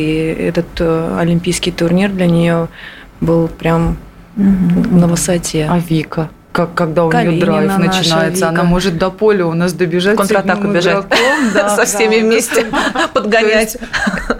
этот 0.49 0.65
э, 0.79 1.17
олимпийский 1.19 1.71
турнир 1.71 2.09
для 2.11 2.27
нее 2.27 2.67
был 3.21 3.47
прям 3.47 3.95
на 4.35 5.07
высоте. 5.07 5.67
А 5.69 5.79
Вика? 5.79 6.29
Как, 6.53 6.75
когда 6.75 7.05
у 7.05 7.09
Калинина 7.09 7.31
нее 7.31 7.45
драйв 7.45 7.67
наша 7.79 7.99
начинается, 7.99 8.47
она 8.47 8.59
Вика. 8.59 8.69
может 8.69 8.97
до 8.99 9.09
поля 9.09 9.47
у 9.47 9.53
нас 9.53 9.73
добежать. 9.73 10.13
В 10.13 10.17
контратаку 10.19 10.67
бежать. 10.67 10.93
игроком, 10.93 11.17
да, 11.53 11.75
Со 11.75 11.85
всеми 11.85 12.17
да. 12.19 12.25
вместе 12.27 12.65
подгонять. 13.13 13.77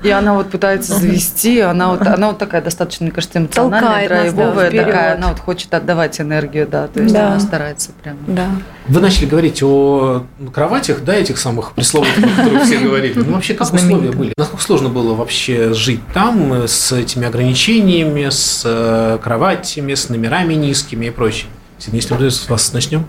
И 0.03 0.09
она 0.11 0.35
вот 0.35 0.51
пытается 0.51 0.93
завести, 0.99 1.59
она 1.59 1.89
вот, 1.89 2.05
она 2.05 2.27
вот 2.27 2.37
такая 2.37 2.61
достаточно, 2.61 3.05
мне 3.05 3.11
кажется, 3.11 3.39
эмоциональная, 3.39 3.81
Толкает 3.81 4.09
нас, 4.11 4.19
да, 4.19 4.35
драйвовая 4.35 4.71
такая, 4.71 5.15
она 5.15 5.29
вот 5.29 5.39
хочет 5.39 5.73
отдавать 5.73 6.21
энергию, 6.21 6.67
да, 6.67 6.87
то 6.87 7.01
есть 7.01 7.13
Да. 7.15 7.27
она 7.27 7.39
старается 7.39 7.91
прям. 8.03 8.17
Да. 8.27 8.45
Вы 8.87 9.01
начали 9.01 9.25
говорить 9.25 9.63
о 9.63 10.23
кроватях, 10.53 11.03
да, 11.03 11.15
этих 11.15 11.39
самых 11.39 11.71
пресловутых, 11.71 12.23
о 12.25 12.41
которых 12.43 12.63
все 12.63 12.77
говорили. 12.77 13.13
Ну, 13.15 13.33
вообще, 13.33 13.55
как 13.55 13.67
условия 13.67 13.85
Знаменитых. 13.87 14.15
были? 14.17 14.33
Насколько 14.37 14.63
сложно 14.63 14.89
было 14.89 15.15
вообще 15.15 15.73
жить 15.73 16.01
там 16.13 16.53
э, 16.53 16.67
с 16.67 16.91
этими 16.91 17.25
ограничениями, 17.25 18.27
с 18.29 18.61
э, 18.65 19.17
кроватями, 19.23 19.95
с 19.95 20.09
номерами 20.09 20.53
низкими 20.53 21.07
и 21.07 21.09
прочее? 21.09 21.47
Если 21.91 22.13
мы 22.13 22.31
с 22.31 22.49
вас 22.49 22.73
начнем. 22.73 23.05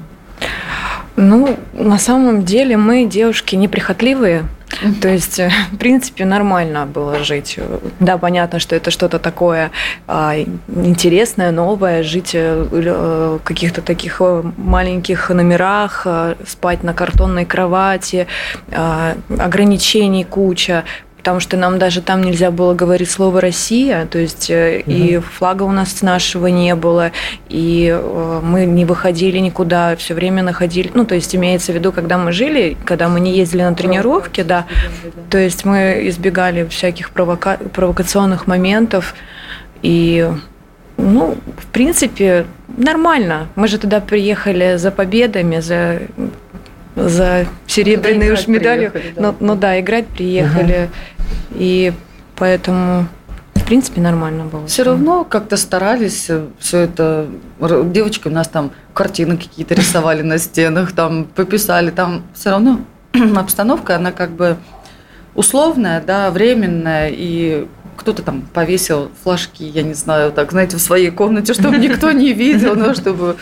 Ну, 1.16 1.56
на 1.72 1.98
самом 1.98 2.44
деле 2.44 2.76
мы 2.76 3.06
девушки 3.06 3.54
неприхотливые. 3.54 4.44
То 5.00 5.08
есть, 5.08 5.38
э, 5.38 5.50
в 5.72 5.76
принципе, 5.76 6.24
нормально 6.24 6.86
было 6.86 7.22
жить. 7.22 7.58
Да, 8.00 8.18
понятно, 8.18 8.58
что 8.58 8.74
это 8.74 8.90
что-то 8.90 9.18
такое 9.18 9.70
а, 10.06 10.34
интересное, 10.68 11.52
новое, 11.52 12.02
жить 12.02 12.32
э, 12.34 12.66
в 12.70 13.38
каких-то 13.44 13.82
таких 13.82 14.20
маленьких 14.56 15.30
номерах, 15.30 16.06
спать 16.46 16.82
на 16.82 16.92
картонной 16.92 17.44
кровати, 17.44 18.26
а, 18.72 19.14
ограничений 19.38 20.24
куча 20.24 20.84
потому 21.24 21.40
что 21.40 21.56
нам 21.56 21.78
даже 21.78 22.02
там 22.02 22.22
нельзя 22.22 22.50
было 22.50 22.74
говорить 22.74 23.10
слово 23.10 23.40
Россия, 23.40 24.04
то 24.04 24.18
есть 24.18 24.50
угу. 24.50 24.82
и 24.86 25.18
флага 25.20 25.62
у 25.62 25.72
нас 25.72 26.02
нашего 26.02 26.48
не 26.48 26.74
было, 26.74 27.12
и 27.48 27.88
э, 27.98 28.40
мы 28.44 28.66
не 28.66 28.84
выходили 28.84 29.38
никуда, 29.38 29.96
все 29.96 30.12
время 30.12 30.42
находили, 30.42 30.90
ну 30.92 31.06
то 31.06 31.14
есть 31.14 31.34
имеется 31.34 31.72
в 31.72 31.76
виду, 31.76 31.92
когда 31.92 32.18
мы 32.18 32.32
жили, 32.32 32.76
когда 32.84 33.08
мы 33.08 33.20
не 33.20 33.34
ездили 33.34 33.62
на 33.62 33.74
тренировки, 33.74 34.42
да, 34.42 34.66
то 35.30 35.38
есть 35.38 35.64
мы 35.64 36.02
избегали 36.08 36.68
всяких 36.68 37.08
провока... 37.08 37.56
провокационных 37.72 38.46
моментов 38.46 39.14
и 39.80 40.30
ну, 40.98 41.38
в 41.56 41.66
принципе, 41.72 42.44
нормально. 42.76 43.48
Мы 43.56 43.66
же 43.66 43.78
туда 43.78 44.00
приехали 44.00 44.76
за 44.76 44.90
победами, 44.90 45.58
за 45.58 46.02
за 46.96 47.46
серебряные 47.66 48.32
уж 48.32 48.46
медали. 48.46 48.92
Да. 48.94 49.00
Ну, 49.16 49.34
ну 49.40 49.54
да, 49.56 49.80
играть 49.80 50.06
приехали. 50.06 50.84
Угу. 50.84 50.90
И 51.52 51.92
поэтому 52.36 53.06
в 53.64 53.66
принципе, 53.66 54.02
нормально 54.02 54.44
было. 54.44 54.66
Все 54.66 54.82
равно 54.82 55.24
как-то 55.24 55.56
старались 55.56 56.26
э, 56.28 56.48
все 56.58 56.80
это. 56.80 57.26
Девочки 57.86 58.28
у 58.28 58.30
нас 58.30 58.46
там 58.46 58.72
картины 58.92 59.38
какие-то 59.38 59.72
рисовали 59.74 60.20
на 60.20 60.36
стенах, 60.36 60.92
там 60.92 61.24
пописали, 61.24 61.90
там 61.90 62.24
все 62.34 62.50
равно 62.50 62.80
обстановка, 63.36 63.96
она 63.96 64.12
как 64.12 64.32
бы 64.32 64.58
условная, 65.34 66.02
да, 66.02 66.30
временная, 66.30 67.08
и 67.10 67.66
кто-то 67.96 68.22
там 68.22 68.42
повесил 68.42 69.10
флажки, 69.22 69.64
я 69.64 69.82
не 69.82 69.94
знаю, 69.94 70.30
так, 70.30 70.50
знаете, 70.50 70.76
в 70.76 70.82
своей 70.82 71.10
комнате, 71.10 71.54
чтобы 71.54 71.78
никто 71.78 72.12
не 72.12 72.34
видел, 72.34 72.74
но 72.74 72.92
чтобы 72.92 73.36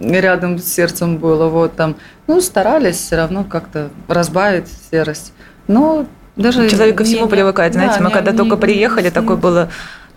рядом 0.00 0.58
с 0.58 0.64
сердцем 0.64 1.18
было. 1.18 1.46
Вот 1.48 1.76
там. 1.76 1.94
Ну, 2.26 2.40
старались 2.40 2.96
все 2.96 3.14
равно 3.14 3.44
как-то 3.44 3.90
разбавить 4.08 4.66
серость. 4.90 5.32
Но 5.68 6.06
даже 6.38 6.70
Человек 6.70 6.96
ко 6.96 7.04
всему 7.04 7.24
не, 7.24 7.28
привыкает. 7.28 7.74
Знаете, 7.74 7.96
да, 7.98 8.04
мы 8.04 8.08
не, 8.08 8.14
когда 8.14 8.30
не, 8.30 8.36
только 8.36 8.56
приехали, 8.56 9.04
не, 9.04 9.10
такое 9.10 9.36
было 9.36 9.68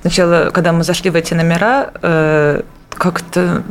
сначала, 0.02 0.52
когда 0.52 0.72
мы 0.72 0.84
зашли 0.84 1.10
в 1.10 1.16
эти 1.16 1.34
номера, 1.34 1.92
э, 2.02 2.62
как-то 2.90 3.64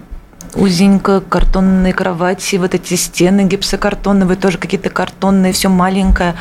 узенько, 0.54 1.20
картонные 1.20 1.92
кровати, 1.92 2.56
вот 2.56 2.74
эти 2.74 2.94
стены 2.94 3.42
гипсокартоновые, 3.44 4.36
тоже 4.36 4.58
какие-то 4.58 4.90
картонные, 4.90 5.52
все 5.52 5.68
маленькое. 5.68 6.34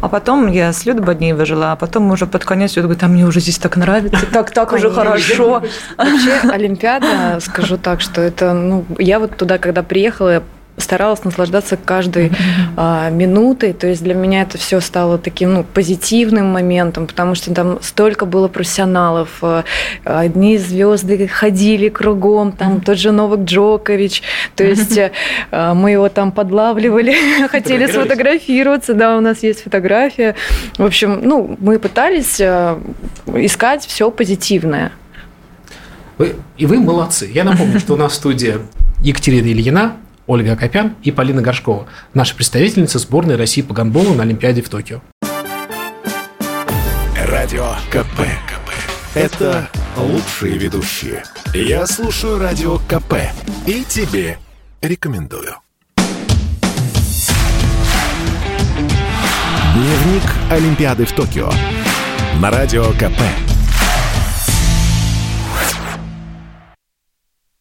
А 0.00 0.08
потом 0.08 0.46
я 0.46 0.72
с 0.72 0.86
Людой 0.86 1.04
Боднеевой 1.04 1.44
жила, 1.44 1.72
а 1.72 1.76
потом 1.76 2.10
уже 2.12 2.26
под 2.26 2.44
конец 2.44 2.76
Люда 2.76 2.86
говорит, 2.86 3.02
а 3.02 3.08
мне 3.08 3.26
уже 3.26 3.40
здесь 3.40 3.58
так 3.58 3.76
нравится, 3.76 4.26
так, 4.32 4.50
так 4.52 4.72
уже 4.72 4.90
хорошо. 4.90 5.62
Вообще 5.96 6.34
Олимпиада, 6.52 7.40
скажу 7.40 7.78
так, 7.78 8.00
что 8.00 8.20
это, 8.20 8.52
ну, 8.52 8.84
я 8.98 9.18
вот 9.18 9.36
туда, 9.36 9.58
когда 9.58 9.82
приехала, 9.82 10.42
старалась 10.78 11.24
наслаждаться 11.24 11.76
каждой 11.76 12.32
а, 12.76 13.10
минутой. 13.10 13.72
То 13.72 13.86
есть 13.86 14.02
для 14.02 14.14
меня 14.14 14.42
это 14.42 14.58
все 14.58 14.80
стало 14.80 15.18
таким 15.18 15.54
ну, 15.54 15.64
позитивным 15.64 16.46
моментом, 16.46 17.06
потому 17.06 17.34
что 17.34 17.52
там 17.52 17.78
столько 17.82 18.26
было 18.26 18.48
профессионалов. 18.48 19.38
А, 19.42 19.64
одни 20.04 20.58
звезды 20.58 21.28
ходили 21.28 21.88
кругом, 21.88 22.52
там 22.52 22.80
тот 22.80 22.98
же 22.98 23.12
Новак 23.12 23.40
Джокович. 23.40 24.22
То 24.56 24.64
есть 24.64 24.98
а, 25.50 25.74
мы 25.74 25.92
его 25.92 26.08
там 26.08 26.32
подлавливали, 26.32 27.14
хотели 27.48 27.86
сфотографироваться. 27.86 28.94
Да, 28.94 29.16
у 29.16 29.20
нас 29.20 29.42
есть 29.42 29.62
фотография. 29.62 30.34
В 30.76 30.84
общем, 30.84 31.20
ну, 31.22 31.56
мы 31.58 31.78
пытались 31.78 32.40
а, 32.40 32.80
искать 33.26 33.84
все 33.86 34.10
позитивное. 34.10 34.92
Вы, 36.18 36.34
и 36.56 36.66
вы 36.66 36.80
молодцы. 36.80 37.30
Я 37.32 37.44
напомню, 37.44 37.78
что 37.78 37.94
у 37.94 37.96
нас 37.96 38.12
в 38.12 38.14
студии 38.16 38.56
Екатерина 39.02 39.46
Ильина, 39.46 39.96
Ольга 40.28 40.52
Акопян 40.52 40.94
и 41.02 41.10
Полина 41.10 41.40
Горшкова, 41.40 41.88
наши 42.12 42.36
представительницы 42.36 42.98
сборной 42.98 43.36
России 43.36 43.62
по 43.62 43.72
гандболу 43.72 44.12
на 44.12 44.24
Олимпиаде 44.24 44.60
в 44.60 44.68
Токио. 44.68 45.00
Радио 47.26 47.70
КП. 47.90 48.20
КП. 48.46 48.70
Это 49.14 49.70
лучшие 49.96 50.58
ведущие. 50.58 51.24
Я 51.54 51.86
слушаю 51.86 52.38
Радио 52.38 52.76
КП 52.76 53.14
и 53.66 53.82
тебе 53.84 54.38
рекомендую. 54.82 55.54
Дневник 59.74 60.22
Олимпиады 60.50 61.06
в 61.06 61.12
Токио. 61.12 61.50
На 62.38 62.50
Радио 62.50 62.84
КП. 62.92 63.47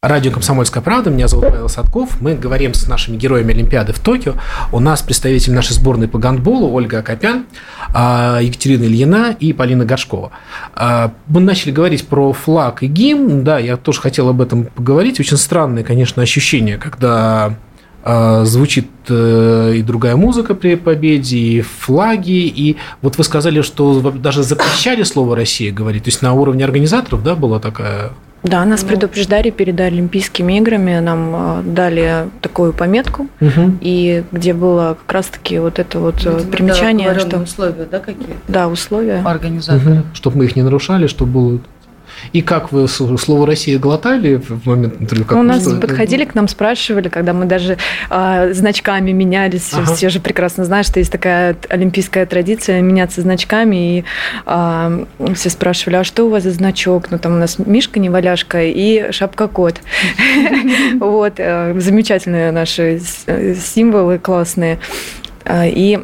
Радио 0.07 0.31
«Комсомольская 0.31 0.81
правда». 0.81 1.09
Меня 1.09 1.27
зовут 1.27 1.49
Павел 1.49 1.67
Садков. 1.67 2.21
Мы 2.21 2.35
говорим 2.35 2.73
с 2.73 2.87
нашими 2.87 3.17
героями 3.17 3.53
Олимпиады 3.53 3.91
в 3.91 3.99
Токио. 3.99 4.35
У 4.71 4.79
нас 4.79 5.01
представитель 5.01 5.51
нашей 5.51 5.73
сборной 5.73 6.07
по 6.07 6.17
гандболу 6.17 6.71
Ольга 6.71 6.99
Акопян, 6.99 7.45
а, 7.93 8.39
Екатерина 8.41 8.85
Ильина 8.85 9.35
и 9.37 9.51
Полина 9.51 9.83
Горшкова. 9.83 10.31
А, 10.73 11.11
мы 11.27 11.41
начали 11.41 11.71
говорить 11.71 12.07
про 12.07 12.31
флаг 12.31 12.83
и 12.83 12.87
гимн. 12.87 13.43
Да, 13.43 13.59
я 13.59 13.75
тоже 13.75 13.99
хотел 13.99 14.29
об 14.29 14.41
этом 14.41 14.67
поговорить. 14.67 15.19
Очень 15.19 15.35
странное, 15.35 15.83
конечно, 15.83 16.23
ощущение, 16.23 16.77
когда 16.77 17.55
звучит 18.45 18.87
э, 19.09 19.73
и 19.75 19.81
другая 19.81 20.15
музыка 20.15 20.55
при 20.55 20.75
победе, 20.75 21.37
и 21.37 21.61
флаги, 21.61 22.47
и 22.47 22.77
вот 23.01 23.17
вы 23.17 23.23
сказали, 23.23 23.61
что 23.61 23.99
даже 24.11 24.43
запрещали 24.43 25.03
слово 25.03 25.35
«Россия» 25.35 25.73
говорить, 25.73 26.03
то 26.03 26.09
есть 26.09 26.21
на 26.21 26.33
уровне 26.33 26.63
организаторов, 26.63 27.23
да, 27.23 27.35
была 27.35 27.59
такая 27.59 28.11
да, 28.43 28.63
нас 28.65 28.83
ну. 28.83 28.89
предупреждали 28.89 29.49
перед 29.49 29.79
Олимпийскими 29.79 30.57
играми, 30.57 30.99
нам 30.99 31.35
э, 31.35 31.61
дали 31.63 32.29
такую 32.41 32.71
пометку, 32.71 33.27
угу. 33.41 33.77
и 33.81 34.23
где 34.31 34.53
было 34.53 34.97
как 35.05 35.11
раз-таки 35.11 35.57
вот 35.59 35.79
это 35.79 35.99
вот 35.99 36.25
э, 36.25 36.35
Видимо, 36.35 36.51
примечание, 36.51 37.13
да, 37.13 37.19
что 37.19 37.39
условия, 37.39 37.87
да, 37.89 37.99
какие? 37.99 38.35
Да, 38.47 38.67
условия. 38.67 39.21
Организаторы. 39.25 39.99
Угу. 39.99 40.03
Чтобы 40.13 40.37
мы 40.37 40.45
их 40.45 40.55
не 40.55 40.61
нарушали, 40.61 41.07
чтобы 41.07 41.31
было 41.31 41.59
и 42.33 42.41
как 42.41 42.71
вы 42.71 42.87
слово 42.87 43.47
«Россия» 43.47 43.79
глотали 43.79 44.35
в 44.35 44.65
момент 44.65 44.95
интервью? 44.99 45.25
Как 45.25 45.37
У 45.37 45.43
нас 45.43 45.61
что? 45.61 45.75
подходили 45.77 46.25
к 46.25 46.35
нам, 46.35 46.47
спрашивали, 46.47 47.09
когда 47.09 47.33
мы 47.33 47.45
даже 47.45 47.77
э, 48.09 48.53
значками 48.53 49.11
менялись. 49.11 49.73
Ага. 49.73 49.93
Все 49.93 50.09
же 50.09 50.19
прекрасно 50.19 50.65
знают, 50.65 50.87
что 50.87 50.99
есть 50.99 51.11
такая 51.11 51.55
олимпийская 51.69 52.25
традиция 52.25 52.81
меняться 52.81 53.21
значками. 53.21 53.99
И 53.99 54.03
э, 54.45 55.05
все 55.35 55.49
спрашивали, 55.49 55.97
а 55.97 56.03
что 56.03 56.25
у 56.25 56.29
вас 56.29 56.43
за 56.43 56.51
значок? 56.51 57.09
Ну, 57.11 57.17
там 57.17 57.35
у 57.35 57.37
нас 57.37 57.57
Мишка, 57.59 57.99
Неваляшка 57.99 58.63
и 58.63 59.11
Шапка-кот. 59.11 59.75
Вот. 60.99 61.33
Э, 61.37 61.73
замечательные 61.79 62.51
наши 62.51 62.99
символы 62.99 64.19
классные. 64.19 64.79
Э, 65.45 65.67
и 65.67 65.99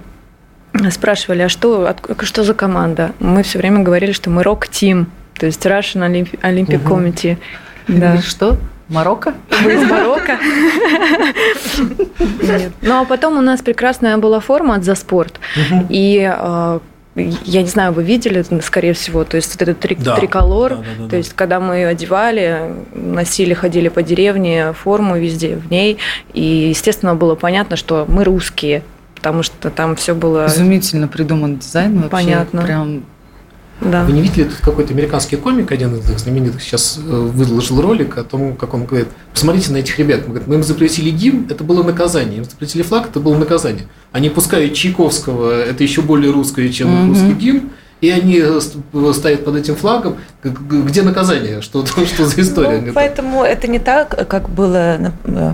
спрашивали, 0.91 1.43
а 1.43 1.49
что, 1.49 1.95
что 2.21 2.43
за 2.43 2.53
команда? 2.53 3.11
Мы 3.19 3.43
все 3.43 3.59
время 3.59 3.79
говорили, 3.79 4.11
что 4.11 4.29
мы 4.29 4.43
рок-тим 4.43 5.07
то 5.37 5.45
есть 5.45 5.65
Russian 5.65 6.07
Olympic, 6.07 6.39
Olympic 6.41 6.85
угу. 6.85 6.95
Committee. 6.95 7.37
Да. 7.87 8.21
Что? 8.21 8.57
Марокко? 8.89 9.33
Мы 9.63 9.73
из 9.73 9.89
Марокко. 9.89 10.37
Ну, 12.81 13.01
а 13.01 13.05
потом 13.05 13.37
у 13.37 13.41
нас 13.41 13.61
прекрасная 13.61 14.17
была 14.17 14.39
форма 14.39 14.75
от 14.75 14.83
«За 14.83 14.95
спорт». 14.95 15.39
И 15.89 16.29
э, 16.31 16.79
я 17.15 17.61
не 17.61 17.67
знаю, 17.67 17.93
вы 17.93 18.03
видели, 18.03 18.43
скорее 18.61 18.93
всего, 18.93 19.23
то 19.23 19.37
есть 19.37 19.51
вот 19.53 19.61
этот 19.61 19.79
три, 19.79 19.95
да. 19.95 20.15
триколор, 20.15 20.71
да, 20.71 20.77
да, 20.77 20.83
да, 21.03 21.09
то 21.09 21.17
есть 21.17 21.33
когда 21.33 21.59
мы 21.59 21.75
ее 21.75 21.87
одевали, 21.87 22.73
носили, 22.93 23.53
ходили 23.53 23.89
по 23.89 24.01
деревне, 24.01 24.73
форму 24.73 25.17
везде 25.17 25.55
в 25.55 25.69
ней, 25.69 25.97
и, 26.33 26.69
естественно, 26.69 27.15
было 27.15 27.35
понятно, 27.35 27.75
что 27.75 28.05
мы 28.07 28.23
русские, 28.23 28.83
потому 29.15 29.43
что 29.43 29.69
там 29.69 29.95
все 29.95 30.15
было... 30.15 30.47
Изумительно 30.47 31.07
придуман 31.07 31.57
дизайн 31.57 31.95
вообще. 31.95 32.09
Понятно. 32.09 32.61
Прям 32.63 33.03
да. 33.85 34.03
Вы 34.03 34.13
не 34.13 34.21
видели, 34.21 34.45
тут 34.45 34.57
какой-то 34.57 34.93
американский 34.93 35.35
комик, 35.35 35.71
один 35.71 35.95
из 35.95 36.05
знаменитых, 36.21 36.61
сейчас 36.61 36.97
э, 36.97 37.01
выложил 37.01 37.81
ролик 37.81 38.17
о 38.17 38.23
том, 38.23 38.55
как 38.55 38.73
он 38.73 38.85
говорит, 38.85 39.07
посмотрите 39.33 39.71
на 39.71 39.77
этих 39.77 39.97
ребят. 39.99 40.21
Мы, 40.21 40.29
говорит, 40.29 40.47
мы 40.47 40.55
им 40.55 40.63
запретили 40.63 41.09
гимн, 41.09 41.47
это 41.49 41.63
было 41.63 41.83
наказание. 41.83 42.39
Им 42.39 42.45
запретили 42.45 42.81
флаг, 42.81 43.09
это 43.09 43.19
было 43.19 43.37
наказание. 43.37 43.87
Они 44.11 44.29
пускают 44.29 44.73
Чайковского, 44.73 45.63
это 45.63 45.83
еще 45.83 46.01
более 46.01 46.31
русское, 46.31 46.69
чем 46.69 46.89
mm-hmm. 46.89 47.07
русский 47.07 47.33
гимн 47.33 47.69
и 48.03 48.09
они 48.09 48.37
э, 48.37 48.59
стоят 49.13 49.45
под 49.45 49.55
этим 49.55 49.77
флагом. 49.77 50.17
Где 50.43 51.03
наказание? 51.03 51.61
Что, 51.61 51.85
что 52.05 52.25
за 52.25 52.41
история? 52.41 52.81
Ну, 52.81 52.91
поэтому 52.93 53.43
это 53.43 53.69
не 53.69 53.79
так, 53.79 54.27
как 54.27 54.49
было 54.49 55.13
э, 55.23 55.53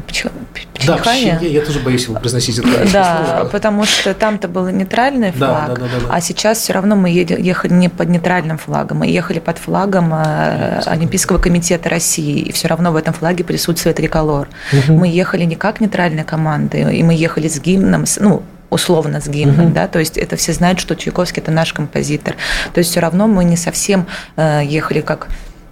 да, 0.87 0.97
Чехане. 0.97 1.37
Я 1.41 1.61
тоже 1.61 1.79
боюсь 1.79 2.05
его 2.05 2.19
произносить 2.19 2.57
это 2.57 2.91
Да, 2.91 3.25
слово. 3.35 3.49
потому 3.49 3.85
что 3.85 4.15
там-то 4.15 4.47
был 4.47 4.67
нейтральный 4.69 5.31
флаг, 5.31 5.67
да, 5.67 5.75
да, 5.75 5.81
да, 5.81 5.87
да, 5.99 6.07
да. 6.07 6.13
а 6.15 6.21
сейчас 6.21 6.57
все 6.57 6.73
равно 6.73 6.95
мы 6.95 7.11
ехали 7.11 7.71
не 7.71 7.87
под 7.87 8.09
нейтральным 8.09 8.57
флагом, 8.57 8.97
мы 8.99 9.05
ехали 9.05 9.37
под 9.37 9.59
флагом 9.59 10.11
э, 10.11 10.81
Олимпийского 10.87 11.37
комитета 11.37 11.87
России, 11.87 12.39
и 12.39 12.51
все 12.51 12.67
равно 12.67 12.91
в 12.91 12.95
этом 12.95 13.13
флаге 13.13 13.43
присутствует 13.43 13.97
триколор. 13.97 14.49
Угу. 14.73 14.93
Мы 14.97 15.07
ехали 15.09 15.43
не 15.43 15.55
как 15.55 15.81
нейтральная 15.81 16.23
команда, 16.23 16.77
и 16.77 17.03
мы 17.03 17.13
ехали 17.13 17.47
с 17.47 17.59
гимном, 17.59 18.05
ну, 18.19 18.41
условно 18.69 19.21
с 19.21 19.27
гимном, 19.27 19.67
угу. 19.67 19.73
да, 19.73 19.87
то 19.87 19.99
есть 19.99 20.17
это 20.17 20.35
все 20.35 20.53
знают, 20.53 20.79
что 20.79 20.95
Чайковский 20.95 21.41
это 21.41 21.51
наш 21.51 21.73
композитор. 21.73 22.35
То 22.73 22.79
есть 22.79 22.91
все 22.91 22.99
равно 22.99 23.27
мы 23.27 23.43
не 23.43 23.57
совсем 23.57 24.07
э, 24.35 24.61
ехали 24.63 25.01
как 25.01 25.27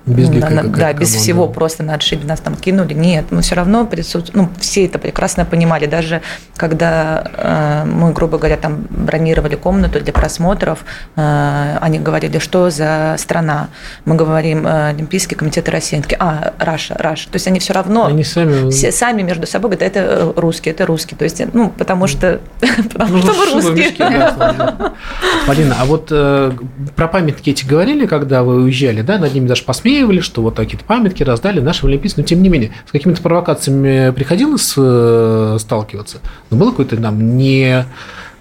без 0.08 0.30
на, 0.30 0.50
на, 0.50 0.64
да, 0.64 0.94
без 0.94 1.14
всего 1.14 1.48
просто 1.48 1.84
на 1.84 1.96
отшибе 1.96 2.26
нас 2.26 2.40
там 2.40 2.56
кинули. 2.56 2.94
Нет, 2.94 3.26
мы 3.30 3.42
все 3.42 3.56
равно 3.56 3.86
присутствуем. 3.86 4.46
Ну, 4.46 4.50
все 4.60 4.86
это 4.86 5.00
прекрасно 5.00 5.44
понимали. 5.44 5.86
Даже 5.86 6.22
когда 6.56 7.24
э, 7.34 7.84
мы, 7.86 8.14
грубо 8.14 8.38
говоря, 8.38 8.56
там 8.56 8.88
бронировали 8.90 9.56
комнату 9.56 10.00
для 10.00 10.14
просмотров, 10.14 10.86
э, 11.18 11.78
они 11.82 12.00
говорили, 12.00 12.40
что 12.40 12.70
за 12.70 13.16
страна. 13.18 13.68
Мы 14.06 14.16
говорим 14.16 14.66
э, 14.66 14.90
Олимпийский 14.90 15.36
комитет 15.36 15.68
России. 15.68 15.96
Они 15.96 16.04
такие, 16.04 16.20
а, 16.20 16.54
Russia, 16.58 16.96
Russia. 16.98 17.26
То 17.30 17.36
есть 17.36 17.48
они 17.48 17.60
все 17.60 17.74
равно 17.74 18.06
они 18.06 18.24
сами... 18.24 18.70
Все, 18.72 18.94
сами 18.94 19.24
между 19.24 19.46
собой 19.46 19.72
говорят, 19.72 19.96
это 19.96 20.34
русский, 20.38 20.70
это 20.70 20.86
русский. 20.86 21.16
То 21.16 21.26
есть, 21.26 21.42
ну, 21.54 21.70
потому 21.70 22.08
что, 22.08 22.40
потому 22.94 23.18
что 23.20 23.34
мы 23.34 23.46
русские. 23.54 24.34
Полина, 25.46 25.76
а 25.80 25.86
вот 25.86 26.08
э, 26.12 26.52
про 26.96 27.08
памятники 27.10 27.50
эти 27.50 27.66
говорили, 27.66 28.06
когда 28.06 28.44
вы 28.44 28.64
уезжали, 28.64 29.02
да, 29.02 29.18
над 29.18 29.34
ними 29.34 29.48
даже 29.48 29.64
посмеялись? 29.64 29.97
Высмеивали, 29.98 30.22
что 30.22 30.42
вот 30.42 30.56
такие-то 30.56 30.86
памятки 30.86 31.24
раздали 31.24 31.60
нашим 31.60 31.90
олимпийцам, 31.90 32.22
но 32.22 32.28
тем 32.28 32.42
не 32.42 32.50
менее, 32.50 32.72
с 32.88 32.92
какими-то 32.92 33.22
провокациями 33.22 34.12
приходилось 34.12 34.74
э, 34.78 35.58
сталкиваться? 35.60 36.20
Но 36.50 36.58
было 36.58 36.72
какое-то 36.72 36.98
там 36.98 37.38
не 37.38 37.86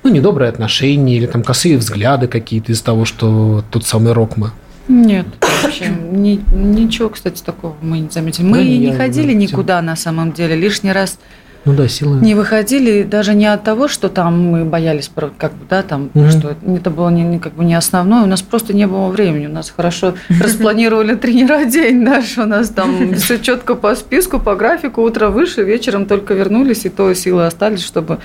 ну, 0.02 0.10
недоброе 0.10 0.48
отношение 0.48 1.16
или 1.16 1.26
там 1.26 1.42
косые 1.42 1.78
взгляды 1.78 2.28
какие-то 2.28 2.72
из 2.72 2.80
того, 2.82 3.04
что 3.04 3.64
тот 3.70 3.84
самый 3.84 4.12
Рокма? 4.12 4.52
Нет, 4.88 5.26
вообще 5.62 5.88
ни, 5.88 6.40
ничего, 6.52 7.08
кстати, 7.08 7.42
такого 7.42 7.74
мы 7.80 8.00
не 8.00 8.10
заметили. 8.10 8.44
Мы 8.44 8.58
да, 8.58 8.64
не 8.64 8.92
ходили 8.92 9.32
никуда 9.32 9.82
на 9.82 9.96
самом 9.96 10.32
деле. 10.32 10.54
Лишний 10.54 10.92
раз 10.92 11.18
ну 11.66 11.74
да, 11.74 11.88
силы. 11.88 12.20
Не 12.20 12.36
выходили 12.36 13.02
даже 13.02 13.34
не 13.34 13.46
от 13.46 13.64
того, 13.64 13.88
что 13.88 14.08
там 14.08 14.50
мы 14.52 14.64
боялись, 14.64 15.10
как 15.36 15.52
бы, 15.52 15.66
да, 15.68 15.82
там, 15.82 16.10
угу. 16.14 16.30
что 16.30 16.54
это 16.64 16.90
было 16.90 17.08
не, 17.08 17.40
как 17.40 17.54
бы 17.54 17.64
не 17.64 17.74
основное, 17.74 18.22
у 18.22 18.26
нас 18.26 18.40
просто 18.40 18.72
не 18.72 18.86
было 18.86 19.08
времени, 19.08 19.46
у 19.46 19.52
нас 19.52 19.70
хорошо 19.70 20.14
распланировали 20.40 21.16
тренера 21.16 21.64
день 21.64 22.02
наш, 22.02 22.38
у 22.38 22.44
нас 22.44 22.68
там 22.68 23.14
все 23.16 23.40
четко 23.40 23.74
по 23.74 23.96
списку, 23.96 24.38
по 24.38 24.54
графику, 24.54 25.02
утро 25.02 25.28
выше, 25.28 25.64
вечером 25.64 26.06
только 26.06 26.34
вернулись, 26.34 26.84
и 26.84 26.88
то 26.88 27.12
силы 27.14 27.46
остались, 27.46 27.82
чтобы 27.82 28.20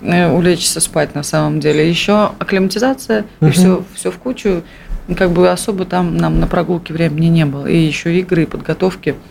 э, 0.00 0.30
улечься 0.30 0.78
спать 0.78 1.16
на 1.16 1.24
самом 1.24 1.58
деле. 1.58 1.88
Еще 1.88 2.30
акклиматизация, 2.38 3.24
и 3.40 3.50
все, 3.50 3.82
все 3.94 4.12
в 4.12 4.18
кучу, 4.18 4.62
как 5.16 5.32
бы 5.32 5.50
особо 5.50 5.84
там 5.84 6.16
нам 6.16 6.38
на 6.38 6.46
прогулке 6.46 6.94
времени 6.94 7.26
не 7.26 7.44
было, 7.44 7.66
и 7.66 7.76
еще 7.76 8.16
игры, 8.16 8.46
подготовки– 8.46 9.16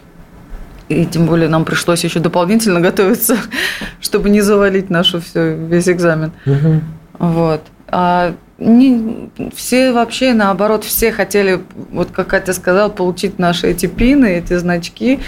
и 1.01 1.05
тем 1.05 1.25
более 1.25 1.49
нам 1.49 1.65
пришлось 1.65 2.03
еще 2.03 2.19
дополнительно 2.19 2.79
готовиться, 2.79 3.37
чтобы 4.01 4.29
не 4.29 4.41
завалить 4.41 4.89
нашу 4.89 5.21
все, 5.21 5.55
весь 5.55 5.89
экзамен. 5.89 6.31
Угу. 6.45 6.81
Вот. 7.19 7.61
А 7.87 8.33
не, 8.57 9.29
все 9.55 9.91
вообще, 9.91 10.33
наоборот, 10.33 10.83
все 10.83 11.11
хотели, 11.11 11.61
вот 11.91 12.11
как 12.11 12.27
Катя 12.27 12.53
сказала, 12.53 12.89
получить 12.89 13.39
наши 13.39 13.67
эти 13.67 13.85
пины, 13.85 14.37
эти 14.37 14.57
значки, 14.57 15.19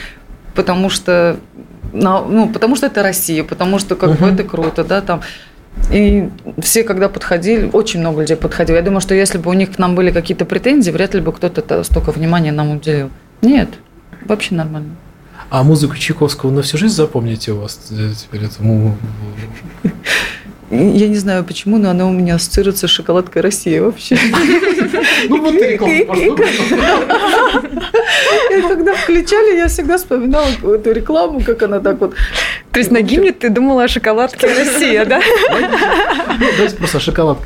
потому 0.54 0.90
что, 0.90 1.38
ну, 1.94 2.50
потому 2.50 2.76
что 2.76 2.88
это 2.88 3.04
Россия, 3.04 3.44
потому 3.44 3.80
что 3.80 3.96
как 3.96 4.12
угу. 4.12 4.26
бы 4.26 4.28
это 4.32 4.44
круто, 4.44 4.84
да, 4.84 5.02
там. 5.02 5.22
И 5.92 6.30
все, 6.60 6.84
когда 6.84 7.10
подходили, 7.10 7.70
очень 7.72 8.00
много 8.00 8.22
людей 8.22 8.38
подходило. 8.38 8.78
Я 8.78 8.82
думаю, 8.82 9.02
что 9.02 9.14
если 9.14 9.38
бы 9.38 9.50
у 9.50 9.54
них 9.54 9.76
к 9.76 9.78
нам 9.78 9.94
были 9.94 10.10
какие-то 10.10 10.46
претензии, 10.46 10.90
вряд 10.90 11.14
ли 11.14 11.22
бы 11.22 11.34
кто-то 11.34 11.84
столько 11.84 12.12
внимания 12.12 12.54
нам 12.54 12.72
уделил. 12.72 13.10
Нет, 13.42 13.70
вообще 14.26 14.56
нормально. 14.56 14.92
А 15.56 15.64
музыку 15.64 15.96
Чайковского 15.96 16.52
на 16.52 16.64
всю 16.64 16.78
жизнь 16.78 16.94
запомните 16.94 17.54
у 17.54 17.62
вас 17.62 17.80
теперь 17.80 18.44
этому? 18.44 18.98
Я 20.70 21.08
не 21.08 21.16
знаю 21.16 21.46
почему, 21.46 21.78
но 21.78 21.92
она 21.92 22.06
у 22.08 22.12
меня 22.12 22.36
ассоциируется 22.36 22.90
с 22.90 22.92
шоколадкой 22.92 23.42
России 23.42 23.80
вообще. 23.80 24.18
Ну 25.30 25.42
вот 25.42 25.58
ты 25.58 25.78
рекламу 25.78 26.36
Когда 28.68 28.96
включали, 28.96 29.56
я 29.56 29.70
всегда 29.70 29.98
вспоминала 29.98 30.46
эту 30.76 30.92
рекламу, 30.92 31.40
как 31.40 31.64
она 31.64 31.80
так 31.80 32.02
вот. 32.02 32.16
То 32.74 32.80
есть 32.80 32.92
на 32.92 33.02
гимне 33.02 33.32
ты 33.32 33.50
думала 33.50 33.86
о 33.86 33.88
шоколадке 33.88 34.48
Россия, 34.48 35.06
да? 35.06 35.22
Ну, 36.38 36.48
давайте 36.58 36.76
просто 36.76 37.00
шоколадка. 37.00 37.46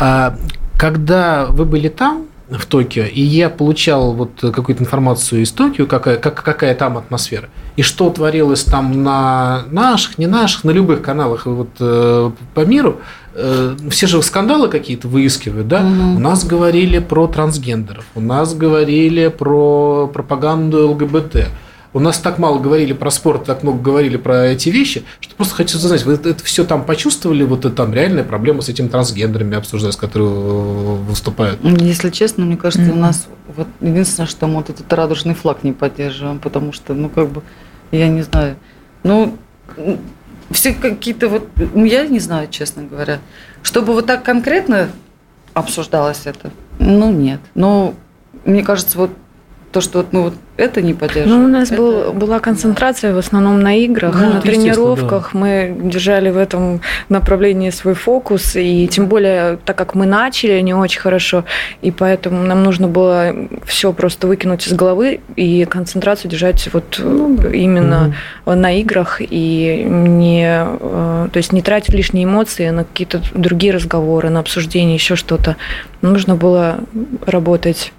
А 0.00 0.34
когда 0.76 1.46
вы 1.50 1.66
были 1.66 1.88
там, 1.88 2.26
в 2.48 2.66
Токио, 2.66 3.04
и 3.04 3.22
я 3.22 3.48
получал 3.48 4.12
вот 4.12 4.30
какую-то 4.40 4.82
информацию 4.82 5.42
из 5.42 5.50
Токио, 5.50 5.86
какая, 5.86 6.16
как, 6.16 6.42
какая 6.42 6.74
там 6.74 6.98
атмосфера, 6.98 7.48
и 7.76 7.82
что 7.82 8.10
творилось 8.10 8.64
там 8.64 9.02
на 9.02 9.64
наших, 9.70 10.18
не 10.18 10.26
наших, 10.26 10.64
на 10.64 10.70
любых 10.70 11.00
каналах 11.00 11.46
вот, 11.46 11.70
э, 11.80 12.30
по 12.54 12.60
миру, 12.60 13.00
э, 13.34 13.76
все 13.90 14.06
же 14.06 14.22
скандалы 14.22 14.68
какие-то 14.68 15.08
выискивают, 15.08 15.68
да? 15.68 15.80
Угу. 15.80 16.16
У 16.16 16.18
нас 16.18 16.44
говорили 16.44 16.98
про 16.98 17.26
трансгендеров, 17.28 18.04
у 18.14 18.20
нас 18.20 18.54
говорили 18.54 19.28
про 19.28 20.10
пропаганду 20.12 20.90
ЛГБТ, 20.90 21.48
у 21.94 22.00
нас 22.00 22.18
так 22.18 22.38
мало 22.38 22.58
говорили 22.58 22.92
про 22.92 23.10
спорт, 23.10 23.44
так 23.44 23.62
много 23.62 23.80
говорили 23.80 24.16
про 24.16 24.46
эти 24.46 24.68
вещи, 24.68 25.04
что 25.20 25.34
просто 25.36 25.54
хочу 25.54 25.78
знать, 25.78 26.04
вы 26.04 26.14
это, 26.14 26.28
это 26.28 26.44
все 26.44 26.64
там 26.64 26.84
почувствовали, 26.84 27.44
вот 27.44 27.64
это 27.64 27.74
там 27.74 27.94
реальная 27.94 28.24
проблема 28.24 28.62
с 28.62 28.68
этим 28.68 28.88
трансгендерами 28.88 29.56
обсуждать, 29.56 29.94
с 29.94 29.96
которые 29.96 30.28
выступают? 30.28 31.60
Если 31.62 32.10
честно, 32.10 32.44
мне 32.44 32.56
кажется, 32.56 32.90
mm-hmm. 32.90 32.96
у 32.96 33.00
нас 33.00 33.28
вот 33.56 33.68
единственное, 33.80 34.26
что 34.26 34.48
мы 34.48 34.56
вот 34.56 34.70
этот 34.70 34.92
радужный 34.92 35.34
флаг 35.34 35.62
не 35.62 35.72
поддерживаем, 35.72 36.40
потому 36.40 36.72
что, 36.72 36.94
ну, 36.94 37.08
как 37.08 37.30
бы, 37.30 37.42
я 37.92 38.08
не 38.08 38.22
знаю, 38.22 38.56
ну, 39.04 39.36
все 40.50 40.74
какие-то 40.74 41.28
вот, 41.28 41.48
я 41.74 42.06
не 42.06 42.18
знаю, 42.18 42.48
честно 42.50 42.82
говоря, 42.82 43.20
чтобы 43.62 43.92
вот 43.92 44.06
так 44.06 44.24
конкретно 44.24 44.90
обсуждалось 45.52 46.22
это, 46.24 46.50
ну, 46.80 47.12
нет. 47.12 47.40
Но 47.54 47.94
мне 48.44 48.64
кажется, 48.64 48.98
вот 48.98 49.10
то, 49.74 49.80
что 49.80 50.06
мы 50.12 50.22
вот 50.22 50.34
это 50.56 50.80
не 50.80 50.94
поддерживаем. 50.94 51.42
Ну, 51.42 51.48
у 51.48 51.50
нас 51.50 51.72
это... 51.72 51.82
был, 51.82 52.12
была 52.12 52.38
концентрация 52.38 53.12
в 53.12 53.18
основном 53.18 53.60
на 53.60 53.76
играх, 53.76 54.14
ну, 54.14 54.34
на 54.34 54.40
тренировках. 54.40 55.30
Да. 55.32 55.38
Мы 55.40 55.76
держали 55.82 56.30
в 56.30 56.38
этом 56.38 56.80
направлении 57.08 57.70
свой 57.70 57.94
фокус. 57.94 58.54
И 58.54 58.86
тем 58.86 59.08
более, 59.08 59.58
так 59.64 59.76
как 59.76 59.96
мы 59.96 60.06
начали 60.06 60.60
не 60.60 60.72
очень 60.72 61.00
хорошо, 61.00 61.44
и 61.82 61.90
поэтому 61.90 62.44
нам 62.44 62.62
нужно 62.62 62.86
было 62.86 63.34
все 63.66 63.92
просто 63.92 64.28
выкинуть 64.28 64.64
из 64.68 64.74
головы 64.74 65.20
и 65.34 65.64
концентрацию 65.64 66.30
держать 66.30 66.68
вот 66.72 67.00
ну, 67.02 67.36
именно 67.50 68.14
угу. 68.46 68.54
на 68.54 68.78
играх 68.78 69.16
и 69.18 69.84
не, 69.84 70.46
э, 70.46 71.28
то 71.32 71.36
есть 71.36 71.52
не 71.52 71.62
тратить 71.62 71.92
лишние 71.92 72.26
эмоции 72.26 72.70
на 72.70 72.84
какие-то 72.84 73.20
другие 73.34 73.72
разговоры, 73.72 74.30
на 74.30 74.38
обсуждение, 74.38 74.94
еще 74.94 75.16
что-то. 75.16 75.56
Нужно 76.00 76.36
было 76.36 76.78
работать 77.26 77.92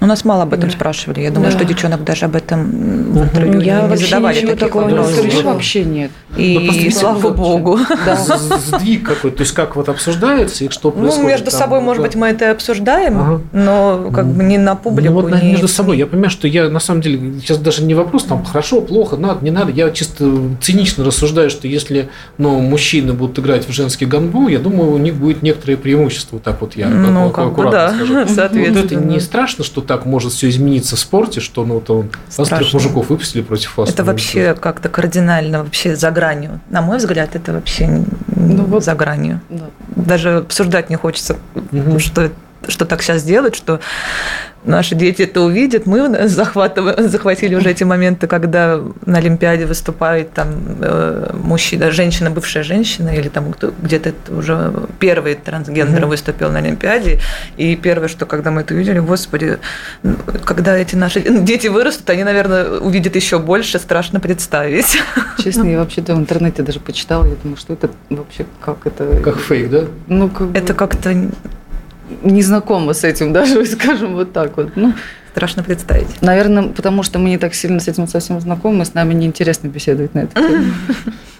у 0.00 0.06
нас 0.06 0.24
мало 0.24 0.44
об 0.44 0.52
этом 0.52 0.70
да. 0.70 0.76
спрашивали. 0.76 1.20
Я 1.20 1.30
думаю, 1.30 1.52
да. 1.52 1.58
что 1.58 1.66
девчонок 1.66 2.04
даже 2.04 2.24
об 2.24 2.36
этом 2.36 3.10
угу. 3.10 3.60
Я 3.60 3.86
не 3.86 3.96
задавали 3.96 4.40
таких 4.40 4.58
такого 4.58 4.88
вопросов. 4.88 5.44
вообще 5.44 5.84
нет. 5.84 6.10
И, 6.36 6.58
ну, 6.84 6.90
слава 6.90 7.30
богу. 7.30 7.78
Да. 8.06 8.16
Сдвиг 8.16 9.06
какой-то, 9.06 9.38
то 9.38 9.42
есть 9.42 9.52
как 9.52 9.76
вот 9.76 9.88
обсуждается 9.88 10.64
и 10.64 10.68
что 10.68 10.90
ну, 10.90 11.02
происходит? 11.02 11.22
Ну, 11.22 11.28
между 11.28 11.50
там, 11.50 11.60
собой, 11.60 11.80
может 11.80 12.02
быть, 12.02 12.14
мы 12.14 12.28
это 12.28 12.52
обсуждаем, 12.52 13.20
ага. 13.20 13.40
но 13.52 14.10
как 14.14 14.26
бы 14.26 14.44
не 14.44 14.58
на 14.58 14.74
публику. 14.74 15.12
Ну, 15.12 15.20
вот 15.20 15.42
не... 15.42 15.50
между 15.50 15.68
собой. 15.68 15.98
Я 15.98 16.06
понимаю, 16.06 16.30
что 16.30 16.46
я 16.46 16.68
на 16.68 16.80
самом 16.80 17.00
деле 17.02 17.40
сейчас 17.40 17.58
даже 17.58 17.82
не 17.82 17.94
вопрос, 17.94 18.24
там, 18.24 18.44
хорошо, 18.44 18.80
плохо, 18.80 19.16
надо, 19.16 19.44
не 19.44 19.50
надо. 19.50 19.72
Я 19.72 19.90
чисто 19.90 20.32
цинично 20.60 21.04
рассуждаю, 21.04 21.50
что 21.50 21.66
если 21.68 22.08
ну, 22.38 22.60
мужчины 22.60 23.12
будут 23.12 23.38
играть 23.38 23.68
в 23.68 23.72
женский 23.72 24.06
гандбол, 24.06 24.48
я 24.48 24.58
думаю, 24.58 24.92
у 24.92 24.98
них 24.98 25.14
будет 25.14 25.42
некоторое 25.42 25.76
преимущество. 25.76 26.38
Так 26.38 26.60
вот 26.60 26.76
я 26.76 26.88
ну, 26.88 27.30
как, 27.30 27.54
как 27.54 27.64
бы, 27.64 27.70
да, 27.70 27.92
скажу. 27.94 28.14
Соответственно. 28.34 28.82
Вот 28.82 28.92
это 28.92 28.94
не 28.94 29.20
страшно, 29.20 29.64
что 29.64 29.80
так 29.90 30.06
может 30.06 30.30
все 30.30 30.48
измениться 30.48 30.94
в 30.94 31.00
спорте, 31.00 31.40
что 31.40 31.64
ну, 31.64 31.80
то 31.80 32.06
вас 32.36 32.48
трех 32.48 32.72
мужиков 32.72 33.10
выпустили 33.10 33.42
против 33.42 33.76
вас. 33.76 33.90
Это 33.90 34.04
вообще 34.04 34.54
как-то 34.54 34.88
кардинально, 34.88 35.64
вообще 35.64 35.96
за 35.96 36.12
гранью. 36.12 36.60
На 36.70 36.80
мой 36.80 36.98
взгляд, 36.98 37.34
это 37.34 37.52
вообще 37.52 38.04
ну, 38.36 38.66
вот, 38.66 38.84
за 38.84 38.94
гранью. 38.94 39.40
Да. 39.48 39.64
Даже 39.96 40.36
обсуждать 40.36 40.90
не 40.90 40.96
хочется, 40.96 41.38
угу. 41.56 41.98
что, 41.98 42.30
что 42.68 42.84
так 42.84 43.02
сейчас 43.02 43.22
делать, 43.22 43.54
что 43.54 43.80
наши 44.64 44.94
дети 44.94 45.22
это 45.22 45.40
увидят. 45.40 45.86
Мы 45.86 46.28
захватили 46.28 47.54
уже 47.54 47.70
эти 47.70 47.84
моменты, 47.84 48.26
когда 48.26 48.80
на 49.06 49.18
Олимпиаде 49.18 49.66
выступает 49.66 50.32
там 50.32 50.48
э, 50.80 51.30
мужчина, 51.34 51.90
женщина, 51.90 52.30
бывшая 52.30 52.62
женщина, 52.62 53.10
или 53.10 53.28
там 53.28 53.54
где-то 53.82 54.12
уже 54.30 54.72
первый 54.98 55.34
трансгендер 55.34 56.02
mm-hmm. 56.02 56.08
выступил 56.08 56.50
на 56.50 56.58
Олимпиаде. 56.58 57.20
И 57.56 57.76
первое, 57.76 58.08
что 58.08 58.26
когда 58.26 58.50
мы 58.50 58.62
это 58.62 58.74
увидели, 58.74 58.98
господи, 58.98 59.58
когда 60.44 60.76
эти 60.76 60.96
наши 60.96 61.20
дети 61.44 61.68
вырастут, 61.68 62.08
они, 62.10 62.24
наверное, 62.24 62.78
увидят 62.78 63.16
еще 63.16 63.38
больше, 63.38 63.78
страшно 63.78 64.20
представить. 64.20 64.98
Честно, 65.38 65.64
я 65.64 65.78
вообще-то 65.78 66.14
в 66.14 66.18
интернете 66.18 66.62
даже 66.62 66.80
почитала, 66.80 67.24
я 67.26 67.34
думаю, 67.42 67.56
что 67.56 67.72
это 67.72 67.90
вообще 68.10 68.44
как 68.60 68.86
это... 68.86 69.20
Как 69.22 69.38
фейк, 69.38 69.70
да? 69.70 69.84
Ну, 70.08 70.28
как 70.28 70.54
Это 70.54 70.74
как-то 70.74 71.14
не 72.22 72.42
знакома 72.42 72.92
с 72.92 73.04
этим 73.04 73.32
даже, 73.32 73.64
скажем 73.66 74.14
вот 74.14 74.32
так 74.32 74.56
вот. 74.56 74.72
Ну, 74.76 74.92
Страшно 75.30 75.62
представить. 75.62 76.20
Наверное, 76.20 76.64
потому 76.64 77.02
что 77.02 77.18
мы 77.18 77.30
не 77.30 77.38
так 77.38 77.54
сильно 77.54 77.80
с 77.80 77.88
этим 77.88 78.08
совсем 78.08 78.40
знакомы, 78.40 78.84
с 78.84 78.94
нами 78.94 79.14
неинтересно 79.14 79.68
беседовать 79.68 80.14
на 80.14 80.20
эту 80.20 80.34
тему. 80.34 80.72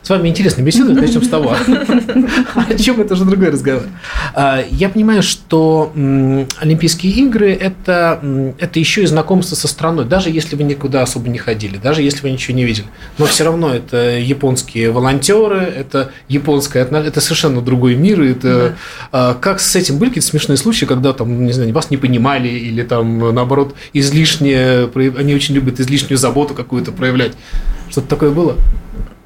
С 0.03 0.09
вами 0.09 0.29
интересно 0.29 0.62
беседовать, 0.62 1.00
начнем 1.03 1.22
с 1.22 1.29
того. 1.29 1.50
О 2.55 2.74
чем 2.74 3.00
это 3.00 3.14
уже 3.14 3.24
другой 3.24 3.50
разговор. 3.50 3.83
А, 4.35 4.64
я 4.70 4.88
понимаю, 4.88 5.22
что 5.22 5.92
Олимпийские 6.59 7.12
игры 7.12 7.53
это, 7.53 8.55
это 8.59 8.79
еще 8.79 9.03
и 9.03 9.07
знакомство 9.07 9.57
со 9.57 9.68
страной, 9.68 10.07
даже 10.07 10.31
если 10.31 10.57
вы 10.57 10.62
никуда 10.62 11.03
особо 11.03 11.29
не 11.29 11.38
ходили, 11.38 11.76
даже 11.76 12.03
если 12.03 12.22
вы 12.22 12.31
ничего 12.31 12.57
не 12.57 12.64
видели. 12.64 12.87
Но 13.18 13.26
все 13.26 13.44
равно 13.44 13.74
это 13.74 14.18
японские 14.18 14.90
волонтеры, 14.90 15.61
это 15.61 16.12
японское 16.29 16.85
это 16.85 17.20
совершенно 17.20 17.61
другой 17.61 17.94
мир. 17.94 18.22
Это 18.22 18.76
да. 19.12 19.35
как 19.35 19.61
с 19.61 19.76
этим 19.76 19.98
были 19.98 20.11
какие-то 20.11 20.29
смешные 20.29 20.57
случаи, 20.57 20.87
когда 20.87 21.12
там, 21.12 21.44
не 21.44 21.53
знаю, 21.53 21.72
вас 21.74 21.90
не 21.90 21.98
понимали 21.98 22.48
или 22.48 22.83
там 22.83 23.35
наоборот 23.35 23.74
излишнее, 23.93 24.90
они 25.16 25.35
очень 25.35 25.55
любят 25.55 25.81
излишнюю 25.81 26.19
заботу 26.19 26.55
какую-то 26.55 26.93
проявлять. 26.93 27.33
Что-то 27.90 28.09
такое 28.09 28.31
было? 28.31 28.57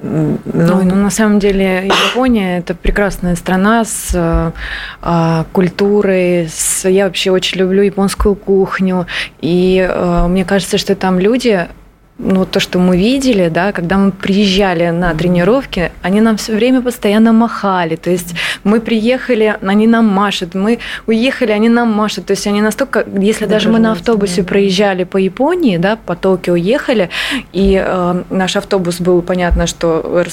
Ну, 0.01 0.37
ну, 0.43 0.95
на 0.95 1.09
самом 1.09 1.39
деле 1.39 1.87
Япония– 1.87 2.57
это 2.59 2.75
прекрасная 2.75 3.35
страна 3.35 3.85
с 3.85 4.11
э, 4.13 5.43
культурой. 5.51 6.47
С... 6.47 6.87
Я 6.87 7.05
вообще 7.05 7.31
очень 7.31 7.59
люблю 7.59 7.81
японскую 7.81 8.35
кухню. 8.35 9.07
И 9.41 9.87
э, 9.87 10.27
мне 10.27 10.45
кажется, 10.45 10.77
что 10.77 10.95
там 10.95 11.19
люди 11.19 11.67
ну, 12.17 12.45
то, 12.45 12.61
что 12.61 12.79
мы 12.79 12.97
видели, 12.97 13.49
да, 13.49 13.73
когда 13.73 13.97
мы 13.97 14.11
приезжали 14.11 14.89
на 14.89 15.13
тренировки, 15.13 15.91
они 16.01 16.21
нам 16.21 16.37
все 16.37 16.55
время 16.55 16.81
постоянно 16.81 17.33
махали. 17.33 17.97
То 17.97 18.09
есть 18.09 18.35
мы 18.63 18.79
приехали, 18.79 19.57
они 19.61 19.85
нам 19.85 20.05
машут, 20.05 20.55
мы 20.55 20.79
уехали, 21.07 21.51
они 21.51 21.67
нам 21.67 21.91
машут. 21.91 22.27
То 22.27 22.31
есть 22.31 22.47
они 22.47 22.61
настолько, 22.61 23.05
если 23.19 23.45
даже 23.45 23.69
мы 23.69 23.79
на 23.79 23.91
автобусе 23.91 24.43
да. 24.43 24.47
проезжали 24.47 25.03
по 25.03 25.17
Японии, 25.17 25.77
да, 25.77 25.97
по 25.97 26.15
Токио 26.15 26.55
ехали, 26.55 27.09
и 27.51 27.81
э, 27.85 28.23
наш 28.29 28.55
автобус 28.55 29.01
был, 29.01 29.21
понятно, 29.21 29.67
что 29.67 30.23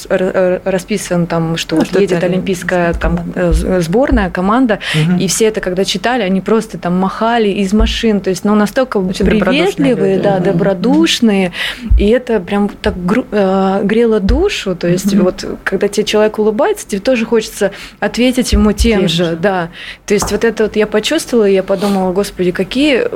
расписан 0.64 1.26
там, 1.26 1.56
что 1.56 1.76
ну, 1.76 1.82
вот 1.82 2.00
едет 2.00 2.22
олимпийская 2.22 2.94
там, 2.94 3.18
э, 3.34 3.52
сборная, 3.80 4.30
команда, 4.30 4.78
угу. 4.94 5.18
и 5.18 5.26
все 5.26 5.46
это, 5.46 5.60
когда 5.60 5.84
читали, 5.84 6.22
они 6.22 6.40
просто 6.40 6.78
там 6.78 6.96
махали 6.96 7.48
из 7.48 7.72
машин. 7.72 8.20
То 8.20 8.30
есть, 8.30 8.44
ну, 8.44 8.54
настолько 8.54 8.98
Очень 8.98 9.26
приветливые, 9.26 10.20
да, 10.20 10.36
угу. 10.36 10.44
добродушные. 10.44 11.52
И 11.98 12.08
это 12.08 12.40
прям 12.40 12.68
так 12.68 12.94
э, 13.30 13.80
грело 13.84 14.20
душу. 14.20 14.74
То 14.74 14.88
есть 14.88 15.14
mm-hmm. 15.14 15.22
вот 15.22 15.58
когда 15.64 15.88
тебе 15.88 16.04
человек 16.04 16.38
улыбается, 16.38 16.86
тебе 16.86 17.00
тоже 17.00 17.24
хочется 17.24 17.72
ответить 18.00 18.52
ему 18.52 18.72
тем, 18.72 19.00
тем 19.00 19.08
же, 19.08 19.24
же, 19.24 19.36
да. 19.36 19.70
То 20.06 20.14
есть 20.14 20.30
вот 20.30 20.44
это 20.44 20.64
вот 20.64 20.76
я 20.76 20.86
почувствовала, 20.86 21.48
и 21.48 21.54
я 21.54 21.62
подумала, 21.62 22.12
господи, 22.12 22.52
какие 22.52 23.08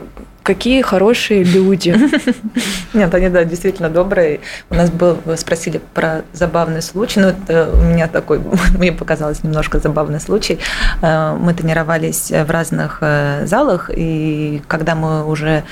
какие 0.47 0.81
хорошие 0.81 1.43
люди. 1.43 1.93
Нет, 2.95 3.13
они, 3.13 3.29
да, 3.29 3.43
действительно 3.45 3.91
добрые. 3.91 4.39
У 4.71 4.77
нас 4.77 4.91
был, 4.91 5.19
вы 5.25 5.37
спросили 5.37 5.81
про 5.93 6.23
забавный 6.33 6.83
случай. 6.83 7.19
Ну, 7.19 7.29
это 7.29 7.69
у 7.73 7.83
меня 7.83 8.07
такой, 8.07 8.41
мне 8.79 8.93
показалось 8.93 9.43
немножко 9.43 9.81
забавный 9.81 10.21
случай. 10.21 10.61
Э, 11.03 11.37
мы 11.37 11.53
тренировались 11.53 12.31
в 12.31 12.49
разных 12.49 12.99
э, 13.01 13.45
залах, 13.47 13.91
и 13.93 14.63
когда 14.69 14.95
мы 14.95 15.27
уже 15.27 15.65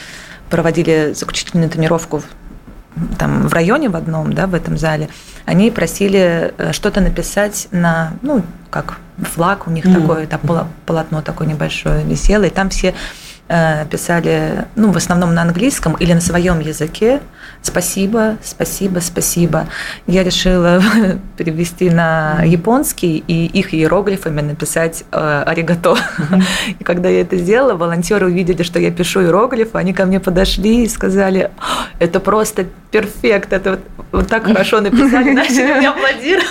проводили 0.51 1.13
заключительную 1.15 1.71
тренировку 1.71 2.23
там 3.19 3.49
в 3.49 3.53
районе 3.53 3.89
в 3.89 3.97
одном, 3.97 4.33
да, 4.33 4.47
в 4.47 4.55
этом 4.55 4.79
зале, 4.79 5.09
они 5.45 5.71
просили 5.71 6.55
э, 6.57 6.73
что-то 6.73 7.01
написать 7.01 7.69
на, 7.71 8.13
ну, 8.23 8.43
как 8.71 8.99
флаг 9.19 9.67
у 9.67 9.71
них 9.71 9.85
mm-hmm. 9.85 10.01
такое, 10.01 10.27
там 10.27 10.69
полотно 10.87 11.23
такое 11.23 11.47
небольшое 11.47 12.05
висело, 12.05 12.45
и 12.45 12.51
там 12.51 12.71
все 12.71 12.95
Э, 13.47 13.85
писали, 13.91 14.65
ну, 14.75 14.91
в 14.91 14.97
основном 14.97 15.35
на 15.35 15.43
английском 15.43 15.93
или 15.95 16.15
на 16.15 16.23
своем 16.23 16.61
языке. 16.61 17.21
Спасибо, 17.63 18.37
спасибо, 18.43 19.01
спасибо. 19.01 19.67
Я 20.07 20.23
решила 20.23 20.83
перевести 21.37 21.91
на 21.91 22.43
японский 22.45 23.25
и 23.27 23.47
их 23.47 23.73
иероглифами 23.75 24.43
написать 24.43 25.05
э, 25.11 25.43
аригато. 25.47 25.97
И 26.79 26.85
когда 26.85 27.09
я 27.09 27.23
это 27.23 27.37
сделала, 27.37 27.75
волонтеры 27.75 28.27
увидели, 28.27 28.63
что 28.63 28.79
я 28.79 28.91
пишу 28.91 29.23
иероглифы, 29.23 29.79
они 29.79 29.93
ко 29.93 30.05
мне 30.05 30.21
подошли 30.21 30.85
и 30.85 30.89
сказали, 30.89 31.51
это 31.99 32.21
просто 32.21 32.67
перфект, 32.91 33.53
это 33.53 33.73
вот, 33.73 33.81
вот 34.13 34.29
так 34.29 34.45
хорошо 34.45 34.81
написали, 34.81 35.31
начали 35.35 35.79
меня 35.79 35.91
аплодировать. 35.91 36.47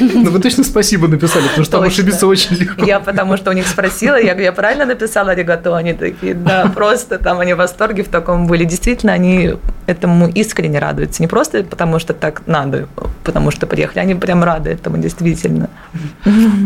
Ну, 0.00 0.30
вы 0.30 0.40
точно 0.40 0.64
спасибо 0.64 1.08
написали, 1.08 1.46
потому 1.48 1.64
что 1.64 1.78
там 1.78 1.86
ошибиться 1.86 2.26
очень 2.26 2.56
легко. 2.56 2.84
Я 2.84 3.00
потому 3.00 3.36
что 3.36 3.50
у 3.50 3.54
них 3.54 3.66
спросила, 3.66 4.20
я, 4.20 4.34
я 4.34 4.52
правильно 4.52 4.84
написала 4.84 5.32
аригато? 5.32 5.74
Они 5.76 5.94
такие, 5.94 6.34
да, 6.34 6.70
просто 6.74 7.18
там 7.18 7.40
они 7.40 7.54
в 7.54 7.56
восторге 7.56 8.02
в 8.02 8.08
таком 8.08 8.46
были. 8.46 8.64
Действительно, 8.64 9.12
они 9.12 9.54
этому 9.86 10.23
искренне 10.28 10.78
радуются. 10.78 11.22
Не 11.22 11.28
просто 11.28 11.64
потому, 11.64 11.98
что 11.98 12.14
так 12.14 12.42
надо, 12.46 12.88
потому 13.24 13.50
что 13.50 13.66
приехали, 13.66 14.00
они 14.00 14.14
прям 14.14 14.44
рады 14.44 14.70
этому 14.70 14.98
действительно. 14.98 15.68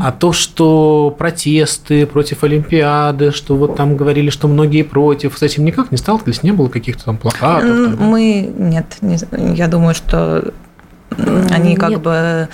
А 0.03 0.13
то, 0.13 0.33
что 0.33 1.15
протесты 1.17 2.07
против 2.07 2.45
Олимпиады, 2.45 3.31
что 3.31 3.57
вот 3.57 3.77
там 3.77 3.97
говорили, 3.97 4.31
что 4.31 4.49
многие 4.49 4.83
против, 4.83 5.39
с 5.39 5.43
этим 5.43 5.65
никак 5.65 5.91
не 5.91 5.99
сталкивались? 5.99 6.43
Не 6.43 6.53
было 6.53 6.69
каких-то 6.69 7.05
там 7.05 7.17
плакатов? 7.17 7.99
Мы, 7.99 8.53
нет, 8.57 8.99
не, 9.01 9.19
я 9.55 9.69
думаю, 9.69 9.95
что 9.95 10.53
они 11.51 11.77
как 11.77 11.91
Нет. 11.91 12.03
бы 12.03 12.49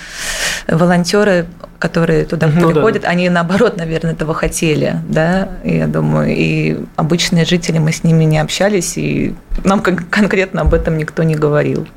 волонтеры, 0.67 1.45
которые 1.79 2.25
туда 2.25 2.47
ну, 2.47 2.71
приходят, 2.71 3.03
да. 3.03 3.09
они 3.09 3.29
наоборот, 3.29 3.77
наверное, 3.77 4.13
этого 4.13 4.33
хотели, 4.33 4.95
да, 5.07 5.49
я 5.63 5.87
думаю, 5.87 6.35
и 6.35 6.77
обычные 6.95 7.45
жители, 7.45 7.77
мы 7.77 7.91
с 7.91 8.03
ними 8.03 8.23
не 8.23 8.39
общались, 8.39 8.97
и 8.97 9.35
нам 9.63 9.81
конкретно 9.81 10.61
об 10.61 10.73
этом 10.73 10.97
никто 10.97 11.23
не 11.23 11.35
говорил. 11.35 11.87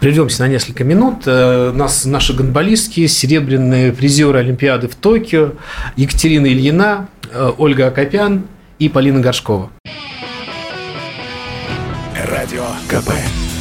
Прервемся 0.00 0.44
на 0.44 0.48
несколько 0.48 0.82
минут. 0.82 1.24
Э, 1.26 1.72
нас, 1.74 2.06
наши 2.06 2.32
гонболистки, 2.32 3.06
серебряные 3.06 3.92
призеры 3.92 4.38
Олимпиады 4.38 4.88
в 4.88 4.94
Токио, 4.94 5.52
Екатерина 5.96 6.46
Ильина, 6.46 7.08
э, 7.30 7.52
Ольга 7.58 7.88
Акопян 7.88 8.44
и 8.78 8.88
Полина 8.88 9.20
Горшкова. 9.20 9.70
Радио 12.30 12.64
КП. 12.88 13.10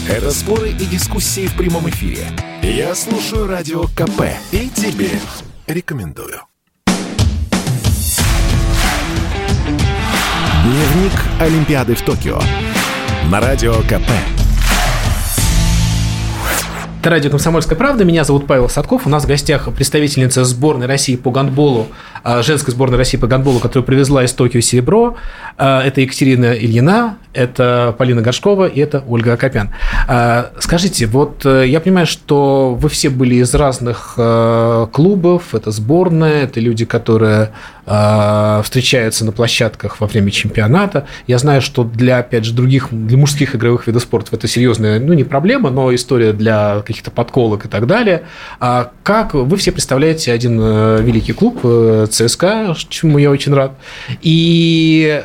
Это 0.09 0.31
споры 0.31 0.69
и 0.71 0.85
дискуссии 0.87 1.45
в 1.45 1.55
прямом 1.55 1.87
эфире. 1.87 2.23
Я 2.63 2.95
слушаю 2.95 3.45
Радио 3.45 3.83
КП 3.83 4.23
и 4.51 4.67
тебе 4.67 5.11
рекомендую. 5.67 6.41
Дневник 10.63 11.13
Олимпиады 11.39 11.93
в 11.93 12.01
Токио. 12.01 12.39
На 13.29 13.39
Радио 13.39 13.75
КП. 13.83 14.09
Это 17.01 17.11
радио 17.11 17.29
«Комсомольская 17.31 17.77
правда». 17.77 18.03
Меня 18.03 18.25
зовут 18.25 18.45
Павел 18.45 18.67
Садков. 18.67 19.07
У 19.07 19.09
нас 19.09 19.23
в 19.23 19.27
гостях 19.27 19.73
представительница 19.73 20.43
сборной 20.43 20.85
России 20.85 21.15
по 21.15 21.31
гандболу, 21.31 21.87
а, 22.25 22.41
женской 22.41 22.73
сборной 22.73 22.97
России 22.97 23.17
по 23.17 23.25
гандболу, 23.25 23.59
которая 23.59 23.85
привезла 23.85 24.25
из 24.25 24.33
Токио 24.33 24.59
серебро. 24.59 25.15
А, 25.57 25.81
это 25.81 26.01
Екатерина 26.01 26.51
Ильина, 26.51 27.17
это 27.33 27.95
Полина 27.97 28.21
Горшкова 28.21 28.67
и 28.67 28.81
это 28.81 29.01
Ольга 29.07 29.31
Акопян. 29.31 29.73
А, 30.11 30.49
скажите, 30.57 31.05
вот 31.05 31.45
э, 31.45 31.67
я 31.67 31.79
понимаю, 31.79 32.07
что 32.07 32.73
вы 32.73 32.89
все 32.89 33.11
были 33.11 33.35
из 33.35 33.53
разных 33.53 34.15
э, 34.17 34.87
клубов, 34.91 35.53
это 35.53 35.69
сборная, 35.69 36.45
это 36.45 36.59
люди, 36.59 36.83
которые 36.83 37.51
э, 37.85 38.61
встречаются 38.63 39.23
на 39.23 39.31
площадках 39.31 39.99
во 39.99 40.07
время 40.07 40.31
чемпионата. 40.31 41.05
Я 41.27 41.37
знаю, 41.37 41.61
что 41.61 41.83
для, 41.83 42.17
опять 42.17 42.43
же, 42.43 42.55
других, 42.55 42.87
для 42.89 43.19
мужских 43.19 43.55
игровых 43.55 43.85
видов 43.85 44.01
спорта 44.01 44.35
это 44.35 44.47
серьезная, 44.47 44.99
ну, 44.99 45.13
не 45.13 45.23
проблема, 45.23 45.69
но 45.69 45.93
история 45.93 46.33
для 46.33 46.81
каких-то 46.81 47.11
подколок 47.11 47.65
и 47.65 47.67
так 47.67 47.85
далее. 47.85 48.23
А 48.59 48.89
как 49.03 49.35
вы 49.35 49.57
все 49.57 49.71
представляете 49.71 50.33
один 50.33 50.59
великий 50.59 51.33
клуб 51.33 51.61
ЦСКА, 52.09 52.75
чему 52.89 53.19
я 53.19 53.29
очень 53.29 53.53
рад, 53.53 53.73
и 54.23 55.21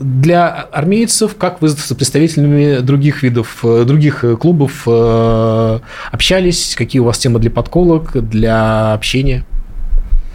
для 0.00 0.48
армейцев, 0.48 1.36
как 1.36 1.60
вы 1.62 1.68
с 1.68 1.94
представителями 1.94 2.80
других 2.80 3.22
видов, 3.22 3.64
э, 3.64 3.84
других 3.84 4.24
э, 4.24 4.36
клубов 4.36 4.82
э, 4.86 5.78
общались, 6.10 6.74
какие 6.76 7.00
у 7.00 7.04
вас 7.04 7.18
темы 7.18 7.38
для 7.38 7.50
подколок, 7.50 8.12
для 8.28 8.92
общения? 8.92 9.44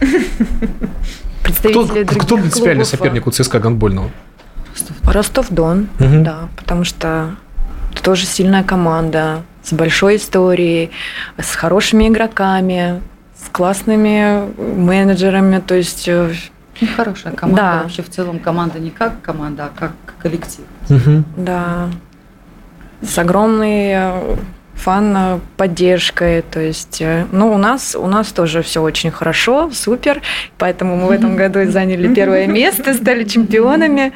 Кто, 1.42 1.84
кто 1.84 2.36
принципиальный 2.36 2.84
соперник 2.84 3.26
у 3.26 3.30
ЦСКА 3.32 3.58
гандбольного? 3.58 4.10
Ростов-Дон, 5.02 5.88
угу. 5.98 6.22
да, 6.22 6.48
потому 6.56 6.84
что 6.84 7.30
это 7.92 8.02
тоже 8.02 8.24
сильная 8.24 8.62
команда 8.62 9.42
с 9.64 9.72
большой 9.72 10.16
историей, 10.16 10.90
с 11.38 11.56
хорошими 11.56 12.08
игроками, 12.08 13.02
с 13.36 13.50
классными 13.50 14.48
менеджерами, 14.58 15.58
то 15.58 15.74
есть 15.74 16.08
очень 16.80 16.94
хорошая 16.94 17.32
команда. 17.34 17.62
Да. 17.62 17.82
Вообще 17.82 18.02
в 18.02 18.08
целом 18.08 18.38
команда 18.38 18.78
не 18.78 18.90
как 18.90 19.20
команда, 19.20 19.66
а 19.66 19.78
как 19.78 19.92
коллектив. 20.18 20.64
Угу. 20.88 21.24
Да. 21.36 21.88
С 23.02 23.18
огромной 23.18 23.92
э, 23.92 24.36
фан 24.74 25.14
э, 25.16 25.38
поддержкой, 25.56 26.42
то 26.42 26.60
есть, 26.60 27.00
э, 27.00 27.26
ну, 27.32 27.52
у 27.52 27.58
нас, 27.58 27.94
у 27.94 28.06
нас 28.06 28.28
тоже 28.28 28.62
все 28.62 28.82
очень 28.82 29.10
хорошо, 29.10 29.70
супер, 29.72 30.22
поэтому 30.58 30.96
мы 30.96 31.08
в 31.08 31.10
этом 31.10 31.36
году 31.36 31.70
заняли 31.70 32.12
первое 32.14 32.46
место, 32.46 32.94
стали 32.94 33.24
чемпионами. 33.24 34.12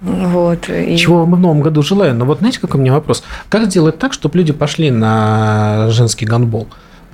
Вот. 0.00 0.68
И... 0.68 0.96
Чего 0.96 1.26
мы 1.26 1.36
в 1.36 1.40
новом 1.40 1.60
году 1.60 1.82
желаем. 1.82 2.18
Но 2.18 2.24
вот 2.24 2.38
знаете, 2.38 2.58
какой 2.60 2.78
у 2.78 2.82
меня 2.82 2.92
вопрос? 2.92 3.22
Как 3.48 3.66
сделать 3.66 3.98
так, 3.98 4.12
чтобы 4.12 4.36
люди 4.38 4.52
пошли 4.52 4.90
на 4.90 5.88
женский 5.90 6.26
гандбол? 6.26 6.66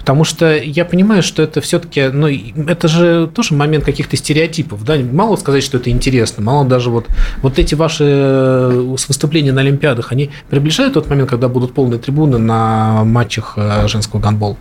Потому 0.08 0.24
что 0.24 0.56
я 0.56 0.86
понимаю, 0.86 1.22
что 1.22 1.42
это 1.42 1.60
все-таки, 1.60 2.08
ну, 2.08 2.28
это 2.28 2.88
же 2.88 3.26
тоже 3.26 3.52
момент 3.52 3.84
каких-то 3.84 4.16
стереотипов, 4.16 4.82
да, 4.82 4.96
мало 4.96 5.36
сказать, 5.36 5.62
что 5.62 5.76
это 5.76 5.90
интересно, 5.90 6.42
мало 6.42 6.64
даже 6.64 6.88
вот, 6.88 7.08
вот 7.42 7.58
эти 7.58 7.74
ваши 7.74 8.04
э, 8.04 8.96
выступления 9.06 9.52
на 9.52 9.60
Олимпиадах, 9.60 10.10
они 10.10 10.30
приближают 10.48 10.94
тот 10.94 11.10
момент, 11.10 11.28
когда 11.28 11.48
будут 11.48 11.74
полные 11.74 12.00
трибуны 12.00 12.38
на 12.38 13.04
матчах 13.04 13.52
э, 13.58 13.86
женского 13.86 14.18
гандбола? 14.18 14.56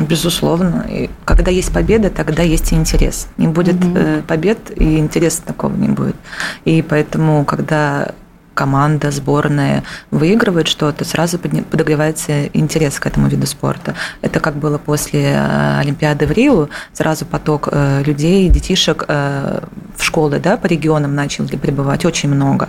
Безусловно. 0.00 0.84
И 0.90 1.10
когда 1.24 1.52
есть 1.52 1.72
победа, 1.72 2.10
тогда 2.10 2.42
есть 2.42 2.72
и 2.72 2.74
интерес. 2.74 3.28
Не 3.36 3.46
будет 3.46 3.76
угу. 3.76 4.24
побед, 4.26 4.58
и 4.74 4.98
интереса 4.98 5.42
такого 5.42 5.76
не 5.76 5.90
будет. 5.90 6.16
И 6.64 6.82
поэтому, 6.82 7.44
когда 7.44 8.16
команда, 8.54 9.10
сборная 9.10 9.84
выигрывает 10.10 10.68
что-то, 10.68 11.04
сразу 11.04 11.38
подогревается 11.38 12.46
интерес 12.46 12.98
к 12.98 13.06
этому 13.06 13.28
виду 13.28 13.46
спорта. 13.46 13.94
Это 14.20 14.40
как 14.40 14.56
было 14.56 14.78
после 14.78 15.32
э, 15.32 15.78
Олимпиады 15.78 16.26
в 16.26 16.32
Рио, 16.32 16.68
сразу 16.92 17.24
поток 17.24 17.68
э, 17.70 18.02
людей, 18.04 18.48
детишек 18.48 19.04
э, 19.08 19.60
в 19.96 20.02
школы 20.02 20.38
да, 20.38 20.56
по 20.56 20.66
регионам 20.66 21.14
начали 21.14 21.56
прибывать, 21.56 22.04
очень 22.04 22.28
много. 22.28 22.68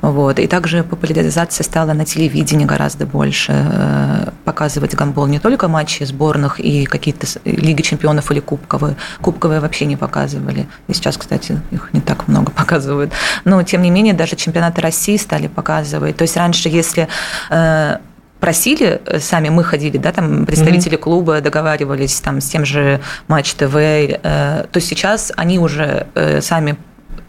Вот. 0.00 0.38
И 0.38 0.46
также 0.46 0.82
популяризация 0.82 1.64
стала 1.64 1.92
на 1.92 2.04
телевидении 2.04 2.64
гораздо 2.64 3.06
больше, 3.06 4.32
показывать 4.44 4.94
гандбол 4.94 5.26
не 5.26 5.38
только 5.38 5.68
матчи 5.68 6.02
сборных 6.04 6.60
и 6.60 6.84
какие-то 6.84 7.26
Лиги 7.44 7.82
чемпионов 7.82 8.30
или 8.30 8.40
кубковые. 8.40 8.96
Кубковые 9.20 9.60
вообще 9.60 9.86
не 9.86 9.96
показывали. 9.96 10.66
И 10.88 10.94
сейчас, 10.94 11.16
кстати, 11.16 11.60
их 11.70 11.90
не 11.92 12.00
так 12.00 12.28
много 12.28 12.50
показывают. 12.56 13.12
Но, 13.44 13.62
тем 13.62 13.82
не 13.82 13.90
менее, 13.90 14.14
даже 14.14 14.36
чемпионаты 14.36 14.80
России 14.80 15.11
России 15.12 15.16
стали 15.16 15.48
показывать. 15.48 16.16
То 16.16 16.22
есть 16.22 16.36
раньше, 16.36 16.68
если 16.68 17.08
э, 17.50 17.96
просили, 18.40 19.00
э, 19.06 19.18
сами 19.20 19.50
мы 19.50 19.64
ходили, 19.64 19.98
да, 19.98 20.12
там 20.12 20.46
представители 20.46 20.96
mm-hmm. 20.96 21.00
клуба 21.00 21.40
договаривались 21.40 22.20
там 22.20 22.40
с 22.40 22.48
тем 22.48 22.64
же 22.64 23.00
Матч 23.28 23.54
ТВ, 23.54 23.74
э, 23.76 24.66
то 24.70 24.80
сейчас 24.80 25.32
они 25.36 25.58
уже 25.58 26.06
сами 26.40 26.76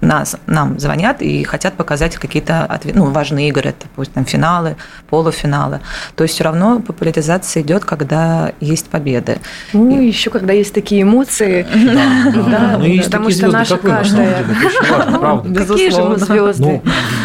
нас, 0.04 0.38
нам 0.48 0.80
звонят 0.80 1.22
и 1.22 1.44
хотят 1.44 1.74
показать 1.76 2.16
какие-то 2.16 2.80
ну, 2.94 3.06
важные 3.06 3.50
игры, 3.50 3.70
это 3.70 3.88
пусть 3.96 4.14
там 4.14 4.26
финалы, 4.26 4.76
полуфиналы. 5.10 5.80
То 6.16 6.24
есть 6.24 6.36
все 6.36 6.44
равно 6.44 6.80
популяризация 6.80 7.64
идет, 7.64 7.86
когда 7.86 8.54
есть 8.60 8.88
победы. 8.88 9.40
Ну, 9.74 10.02
и... 10.02 10.08
еще 10.08 10.30
когда 10.30 10.54
есть 10.54 10.74
такие 10.74 11.04
эмоции. 11.04 11.66
Да, 11.74 12.78
ну, 12.80 13.02
потому 13.02 13.30
что 13.30 13.48
наша 13.48 13.78
каждая... 13.78 14.44
Какие 14.44 15.90
же 15.90 16.04
мы 16.04 16.18
звезды? 16.18 16.64
Ну, 16.64 16.84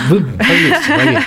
вы 0.08 0.20
поверьте, 0.20 1.26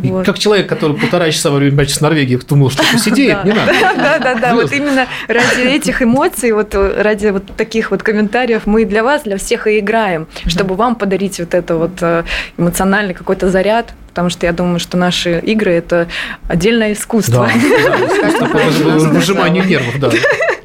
поверьте. 0.00 0.24
Как 0.24 0.38
человек, 0.38 0.68
который 0.68 0.96
полтора 0.96 1.30
часа 1.30 1.50
во 1.50 1.58
время 1.58 1.76
матча 1.76 1.94
с 1.94 2.00
Норвегией 2.00 2.40
думал, 2.48 2.70
что 2.70 2.82
посидеет, 2.90 3.44
не 3.44 3.52
надо. 3.52 3.72
Да, 3.96 4.18
да, 4.18 4.34
да. 4.34 4.54
Вот 4.54 4.72
именно 4.72 5.06
ради 5.28 5.60
этих 5.60 6.02
эмоций, 6.02 6.52
вот 6.52 6.74
ради 6.74 7.28
вот 7.28 7.44
таких 7.56 7.90
вот 7.90 8.02
комментариев 8.02 8.62
мы 8.66 8.84
для 8.84 9.02
вас, 9.02 9.22
для 9.22 9.36
всех 9.36 9.66
и 9.66 9.78
играем, 9.78 10.26
чтобы 10.46 10.63
чтобы 10.64 10.76
вам 10.76 10.94
подарить 10.94 11.38
вот 11.40 11.52
это 11.52 11.76
вот 11.76 11.98
э, 12.00 12.24
эмоциональный 12.56 13.12
какой-то 13.12 13.50
заряд, 13.50 13.92
потому 14.08 14.30
что 14.30 14.46
я 14.46 14.52
думаю, 14.52 14.78
что 14.80 14.96
наши 14.96 15.38
игры– 15.40 15.72
это 15.72 16.08
отдельное 16.48 16.94
искусство. 16.94 17.50
Выжимание 19.12 19.62
нервов, 19.62 20.00
да. 20.00 20.10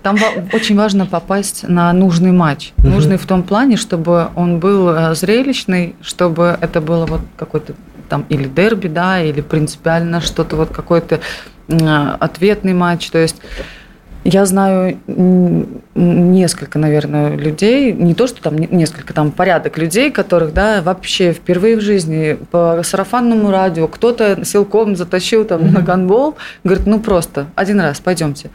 Там 0.02 0.16
очень 0.54 0.78
важно 0.78 1.06
попасть 1.06 1.68
на 1.68 1.91
нужный 1.91 2.32
матч. 2.32 2.72
Нужный 2.78 3.18
в 3.18 3.26
том 3.26 3.43
плане, 3.43 3.76
чтобы 3.76 4.30
он 4.36 4.60
был 4.60 4.88
э, 4.89 5.16
зрелищный, 5.16 5.95
чтобы 6.02 6.58
это 6.62 6.80
было 6.80 7.06
вот 7.06 7.22
какой-то 7.36 7.74
там 8.08 8.26
или 8.30 8.45
дерби, 8.45 8.88
да, 8.88 9.22
или 9.22 9.41
принципиально 9.41 10.22
что-то 10.22 10.56
вот 10.56 10.70
какой-то 10.70 11.20
ответный 11.68 12.74
матч. 12.74 13.10
То 13.10 13.18
есть 13.18 13.36
я 14.24 14.45
знаю 14.45 14.97
несколько, 15.95 16.78
наверное, 16.78 17.36
людей, 17.36 17.93
не 17.93 18.13
то, 18.13 18.28
что 18.28 18.41
там 18.41 18.57
несколько, 18.57 19.13
там 19.13 19.32
порядок 19.32 19.78
людей, 19.78 20.11
которых, 20.11 20.53
да, 20.53 20.82
вообще 20.82 21.34
впервые 21.34 21.78
в 21.78 21.82
жизни 21.82 22.38
по 22.51 22.82
сарафанному 22.84 23.49
радио 23.49 23.88
кто-то 23.88 24.43
силком 24.43 24.95
затащил 24.95 25.45
там 25.45 25.61
mm-hmm. 25.61 25.72
на 25.72 25.82
гандбол, 25.82 26.36
говорит, 26.63 26.86
ну 26.86 26.99
просто, 26.99 27.47
один 27.55 27.80
раз, 27.80 27.99
пойдемте. 27.99 28.49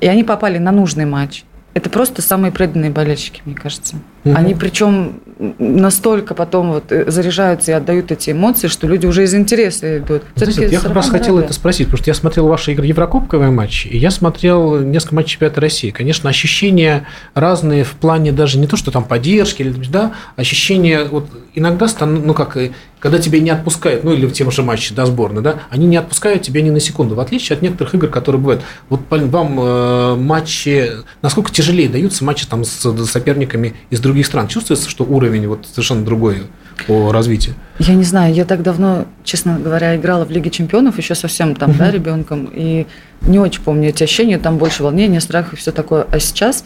И 0.00 0.06
они 0.06 0.24
попали 0.24 0.58
на 0.58 0.72
нужный 0.72 1.04
матч. 1.04 1.44
Это 1.74 1.90
просто 1.90 2.22
самые 2.22 2.50
преданные 2.50 2.90
болельщики, 2.90 3.42
мне 3.44 3.54
кажется. 3.54 3.96
Угу. 4.24 4.34
Они 4.36 4.54
причем 4.54 5.20
настолько 5.38 6.34
потом 6.34 6.72
вот 6.72 6.90
э, 6.90 7.10
заряжаются 7.10 7.70
и 7.70 7.74
отдают 7.74 8.10
эти 8.10 8.30
эмоции, 8.30 8.66
что 8.66 8.86
люди 8.86 9.06
уже 9.06 9.22
из 9.22 9.34
интереса 9.34 9.98
идут. 9.98 10.22
Знаете, 10.34 10.68
я 10.68 10.80
как 10.80 10.92
раз 10.92 11.10
хотел 11.10 11.38
это 11.38 11.52
спросить, 11.52 11.86
потому 11.86 11.98
что 11.98 12.10
я 12.10 12.14
смотрел 12.14 12.48
ваши 12.48 12.72
игры 12.72 12.86
Еврокубковые 12.86 13.50
матчи, 13.50 13.86
и 13.86 13.96
я 13.96 14.10
смотрел 14.10 14.80
несколько 14.80 15.14
матчей 15.14 15.32
чемпионата 15.32 15.60
России. 15.60 15.90
Конечно, 15.90 16.28
ощущения 16.28 17.06
разные 17.34 17.84
в 17.84 17.92
плане 17.92 18.32
даже 18.32 18.58
не 18.58 18.66
то, 18.66 18.76
что 18.76 18.90
там 18.90 19.04
поддержки, 19.04 19.62
или, 19.62 19.70
да, 19.88 20.12
ощущения 20.36 21.04
вот 21.04 21.26
иногда, 21.54 21.86
ну 22.00 22.34
как, 22.34 22.56
когда 22.98 23.18
тебя 23.18 23.40
не 23.40 23.50
отпускают, 23.50 24.04
ну 24.04 24.12
или 24.12 24.26
в 24.26 24.32
тем 24.32 24.50
же 24.50 24.62
матче 24.62 24.94
до 24.94 25.06
сборной, 25.06 25.42
да, 25.42 25.60
они 25.70 25.86
не 25.86 25.96
отпускают 25.96 26.42
тебя 26.42 26.62
ни 26.62 26.70
на 26.70 26.80
секунду, 26.80 27.14
в 27.14 27.20
отличие 27.20 27.56
от 27.56 27.62
некоторых 27.62 27.94
игр, 27.94 28.08
которые 28.08 28.40
бывают. 28.40 28.62
Вот 28.88 29.00
вам 29.10 29.60
э, 29.60 30.14
матчи, 30.16 30.90
насколько 31.22 31.52
тяжелее 31.52 31.88
даются 31.88 32.24
матчи 32.24 32.46
там 32.46 32.64
с 32.64 33.06
соперниками 33.06 33.74
из 33.90 34.00
других 34.00 34.07
стран? 34.24 34.48
Чувствуется, 34.48 34.88
что 34.88 35.04
уровень 35.04 35.46
вот 35.46 35.66
совершенно 35.66 36.04
другой 36.04 36.42
по 36.86 37.12
развитию? 37.12 37.54
Я 37.78 37.94
не 37.94 38.04
знаю, 38.04 38.34
я 38.34 38.44
так 38.44 38.62
давно, 38.62 39.06
честно 39.24 39.58
говоря, 39.58 39.96
играла 39.96 40.24
в 40.24 40.30
Лиге 40.30 40.50
чемпионов 40.50 40.98
еще 40.98 41.14
совсем 41.14 41.54
там, 41.54 41.76
да, 41.76 41.90
ребенком, 41.90 42.50
и 42.52 42.86
не 43.22 43.38
очень 43.38 43.62
помню 43.62 43.88
эти 43.88 44.04
ощущения, 44.04 44.38
там 44.38 44.58
больше 44.58 44.82
волнения, 44.82 45.20
страха 45.20 45.50
и 45.54 45.56
все 45.56 45.72
такое. 45.72 46.06
А 46.10 46.18
сейчас 46.18 46.64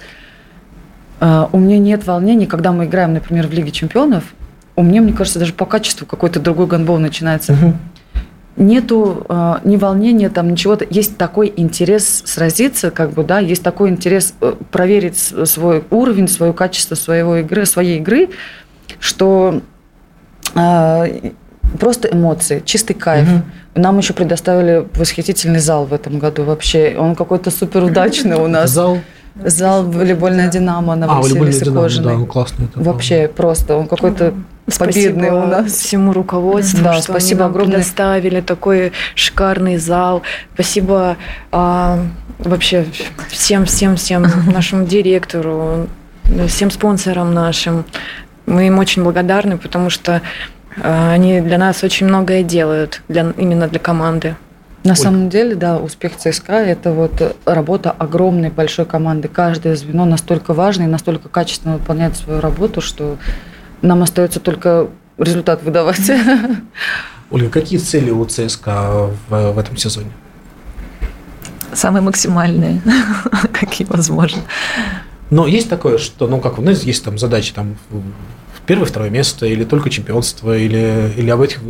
э, 1.21 1.47
у 1.53 1.59
меня 1.59 1.79
нет 1.79 2.07
волнений, 2.07 2.47
когда 2.47 2.73
мы 2.73 2.85
играем, 2.85 3.15
например, 3.15 3.47
в 3.47 3.53
Лиге 3.53 3.71
чемпионов, 3.71 4.25
у 4.75 4.83
меня, 4.83 5.03
мне 5.03 5.13
кажется, 5.13 5.39
даже 5.39 5.53
по 5.53 5.67
качеству 5.67 6.07
какой-то 6.07 6.41
другой 6.41 6.67
гандбол 6.67 6.99
начинается. 6.99 7.57
Нету 8.57 9.25
э, 9.29 9.55
ни 9.65 9.77
волнения, 9.77 10.29
там 10.29 10.51
ничего. 10.51 10.77
Есть 10.91 11.17
такой 11.17 11.53
интерес 11.57 12.23
сразиться, 12.27 12.91
как 12.91 13.13
бы, 13.13 13.25
да, 13.25 13.39
есть 13.39 13.63
такой 13.63 13.89
интерес 13.89 14.35
э, 14.41 14.55
проверить 14.71 15.17
свой 15.17 15.85
уровень, 15.91 16.29
свое 16.29 16.53
качество 16.53 16.95
своего 16.95 17.37
игры, 17.37 17.65
своей 17.65 17.99
игры, 17.99 18.29
что 19.01 19.63
э, 20.55 21.31
просто 21.81 22.09
эмоции, 22.09 22.63
чистый 22.65 22.95
кайф. 22.95 23.29
Угу. 23.29 23.43
Нам 23.75 23.99
еще 23.99 24.13
предоставили 24.13 24.87
восхитительный 24.95 25.61
зал 25.61 25.87
в 25.87 25.95
этом 25.95 26.19
году 26.19 26.45
вообще. 26.45 26.95
Он 26.99 27.15
какой-то 27.15 27.51
супер 27.51 27.85
удачный 27.85 28.37
у 28.37 28.47
нас. 28.49 28.71
Зал 28.71 28.99
Зал 29.35 29.85
волейбольная 29.85 30.51
Динамо 30.51 30.95
на 30.95 31.07
а, 31.07 31.21
Василисе. 31.21 31.65
Да, 31.71 32.19
классный. 32.27 32.67
Это, 32.67 32.81
Вообще 32.81 33.27
да. 33.27 33.33
просто, 33.33 33.77
он 33.77 33.89
какой-то 33.89 34.35
победный 34.79 35.31
у 35.31 35.47
нас. 35.47 35.73
всему 35.73 36.13
руководству, 36.13 36.85
да, 36.85 36.95
что 36.95 37.03
спасибо 37.05 37.41
они 37.41 37.41
нам 37.41 37.51
огромное. 37.51 37.77
предоставили 37.77 38.41
такой 38.41 38.93
шикарный 39.15 39.79
зал. 39.79 40.23
Спасибо 40.55 41.17
а, 41.51 41.99
вообще 42.39 42.87
всем, 43.29 43.65
всем, 43.65 43.97
всем 43.97 44.27
нашему 44.53 44.87
директору, 44.87 45.89
всем 46.47 46.71
спонсорам 46.71 47.33
нашим. 47.33 47.85
Мы 48.47 48.67
им 48.67 48.79
очень 48.79 49.03
благодарны, 49.03 49.57
потому 49.57 49.89
что 49.89 50.21
а, 50.81 51.13
они 51.13 51.41
для 51.41 51.59
нас 51.59 51.83
очень 51.83 52.07
многое 52.07 52.43
делают, 52.43 53.03
для, 53.09 53.33
именно 53.37 53.67
для 53.67 53.79
команды. 53.79 54.37
На 54.85 54.93
Ой. 54.93 54.97
самом 54.97 55.29
деле, 55.29 55.55
да, 55.55 55.79
успех 55.79 56.17
ЦСКА– 56.17 56.53
это 56.55 56.93
вот 56.93 57.37
работа 57.45 57.93
огромной 57.93 58.51
большой 58.51 58.85
команды. 58.85 59.29
Каждое 59.29 59.77
звено 59.77 60.05
настолько 60.05 60.55
важно 60.55 60.83
и 60.83 60.87
настолько 60.87 61.29
качественно 61.29 61.75
выполняет 61.75 62.17
свою 62.17 62.41
работу, 62.41 62.81
что 62.81 63.17
нам 63.81 64.03
остается 64.03 64.41
только 64.41 64.89
результат 65.19 65.63
выдавать. 65.63 66.11
Ольга, 67.31 67.49
какие 67.49 67.79
цели 67.79 68.11
у 68.11 68.25
ЦСКА 68.25 69.11
в, 69.29 69.53
в 69.53 69.59
этом 69.59 69.77
сезоне? 69.77 70.11
Самые 71.73 72.03
максимальные, 72.03 72.83
какие 73.53 73.87
возможно. 73.87 74.43
Но 75.31 75.47
есть 75.47 75.71
такое, 75.71 75.97
что, 75.97 76.27
ну, 76.27 76.41
как 76.41 76.59
у 76.59 76.63
нас 76.63 76.83
есть 76.83 77.05
там 77.05 77.19
задачи 77.19 77.55
там 77.55 77.77
первое, 78.67 78.87
второе 78.87 79.11
место, 79.11 79.47
или 79.47 79.65
только 79.65 79.91
чемпионство, 79.91 80.57
или, 80.57 81.13
или 81.17 81.31
об 81.31 81.41
этих 81.41 81.61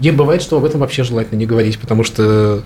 и 0.00 0.10
бывает, 0.10 0.42
что 0.42 0.58
об 0.58 0.64
этом 0.64 0.80
вообще 0.80 1.04
желательно 1.04 1.38
не 1.38 1.46
говорить, 1.46 1.78
потому 1.78 2.04
что 2.04 2.62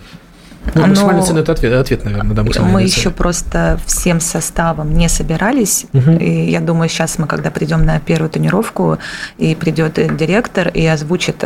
ну, 0.74 0.86
максимальная 0.86 1.22
цена– 1.22 1.40
это 1.40 1.52
ответ, 1.52 1.72
ответ, 1.72 2.04
наверное, 2.04 2.34
да, 2.34 2.42
Мы 2.42 2.52
цена. 2.52 2.80
еще 2.80 3.10
просто 3.10 3.80
всем 3.86 4.20
составом 4.20 4.92
не 4.94 5.08
собирались, 5.08 5.86
угу. 5.92 6.12
и 6.12 6.50
я 6.50 6.60
думаю, 6.60 6.88
сейчас 6.88 7.18
мы, 7.18 7.26
когда 7.26 7.50
придем 7.50 7.84
на 7.84 7.98
первую 7.98 8.30
тренировку, 8.30 8.98
и 9.38 9.54
придет 9.54 9.94
директор 10.16 10.68
и 10.68 10.84
озвучит 10.86 11.42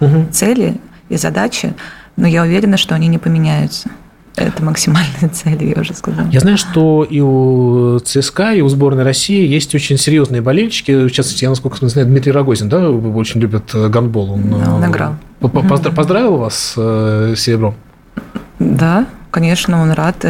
угу. 0.00 0.26
цели 0.30 0.76
и 1.08 1.16
задачи, 1.16 1.74
но 2.16 2.26
я 2.26 2.42
уверена, 2.42 2.76
что 2.76 2.94
они 2.94 3.08
не 3.08 3.18
поменяются. 3.18 3.90
Это 4.36 4.62
максимальная 4.62 5.30
цель, 5.32 5.64
я 5.64 5.80
уже 5.80 5.94
сказала. 5.94 6.28
Я 6.30 6.40
знаю, 6.40 6.58
что 6.58 7.04
и 7.04 7.20
у 7.20 7.98
ЦСКА, 7.98 8.52
и 8.52 8.60
у 8.60 8.68
сборной 8.68 9.02
России 9.02 9.46
есть 9.46 9.74
очень 9.74 9.96
серьезные 9.96 10.42
болельщики. 10.42 11.06
В 11.06 11.10
частности, 11.10 11.44
я, 11.44 11.50
насколько 11.50 11.86
знаю, 11.88 12.06
Дмитрий 12.06 12.32
Рогозин, 12.32 12.68
да, 12.68 12.90
очень 12.90 13.40
любит 13.40 13.74
э, 13.74 13.88
гандбол. 13.88 14.32
Он, 14.32 14.52
он 14.52 14.84
играл. 14.84 15.16
Поздравил 15.40 16.36
вас 16.36 16.54
с 16.54 16.74
э, 16.76 17.34
серебром? 17.36 17.74
Да, 18.58 19.06
конечно, 19.30 19.80
он 19.80 19.92
рад. 19.92 20.24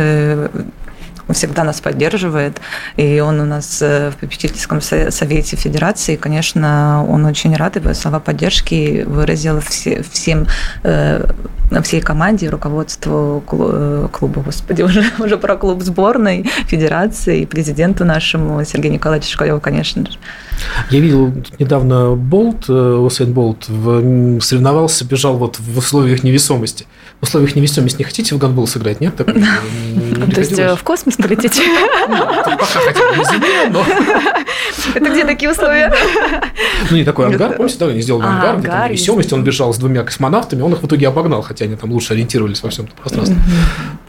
Э, 1.26 1.28
он 1.28 1.34
всегда 1.34 1.64
нас 1.64 1.80
поддерживает, 1.80 2.60
и 2.96 3.20
он 3.20 3.40
у 3.40 3.44
нас 3.44 3.80
в 3.80 4.14
попечительском 4.20 4.80
совете 4.80 5.56
Федерации, 5.56 6.16
конечно, 6.16 7.04
он 7.08 7.24
очень 7.24 7.54
рад, 7.56 7.76
и 7.76 7.94
слова 7.94 8.20
поддержки 8.20 9.04
выразил 9.06 9.60
все, 9.60 10.02
всем, 10.02 10.46
всей 11.82 12.00
команде, 12.00 12.48
руководству 12.48 13.42
клуба, 13.46 14.42
господи, 14.42 14.82
уже, 14.84 15.04
уже 15.18 15.36
про 15.36 15.56
клуб 15.56 15.82
сборной, 15.82 16.48
Федерации, 16.66 17.44
президенту 17.44 18.04
нашему 18.04 18.64
Сергею 18.64 18.94
Николаевичу 18.94 19.32
Шкалеву, 19.32 19.60
конечно 19.60 20.06
же. 20.06 20.18
Я 20.90 21.00
видел 21.00 21.32
недавно 21.58 22.14
Болт, 22.14 22.68
Усейн 22.68 23.32
Болт, 23.32 23.64
соревновался, 23.64 25.04
бежал 25.04 25.36
вот 25.36 25.58
в 25.58 25.78
условиях 25.78 26.22
невесомости. 26.22 26.86
Условиях 27.26 27.56
невесомости 27.56 27.98
не 27.98 28.04
хотите 28.04 28.34
в 28.34 28.38
гандбол 28.38 28.66
сыграть, 28.66 29.00
нет? 29.00 29.16
Так, 29.16 29.26
То 30.34 30.40
есть 30.40 30.58
в 30.58 30.82
космос 30.82 31.16
полететь? 31.16 31.60
Но... 33.70 33.84
Это 34.94 35.10
где 35.10 35.24
такие 35.24 35.50
условия? 35.50 35.92
Ну, 36.90 36.96
не 36.96 37.04
такой 37.04 37.26
ангар, 37.26 37.56
помните, 37.56 37.76
да, 37.78 37.86
они 37.86 38.00
сделали 38.00 38.26
ангар, 38.26 38.58
где 38.58 38.68
там 38.68 38.88
невесомость, 38.88 39.32
он 39.32 39.44
бежал 39.44 39.74
с 39.74 39.78
двумя 39.78 40.04
космонавтами, 40.04 40.62
он 40.62 40.72
их 40.72 40.82
в 40.82 40.86
итоге 40.86 41.08
обогнал, 41.08 41.42
хотя 41.42 41.64
они 41.64 41.76
там 41.76 41.90
лучше 41.90 42.14
ориентировались 42.14 42.62
во 42.62 42.70
всем 42.70 42.86
пространстве. 42.86 43.36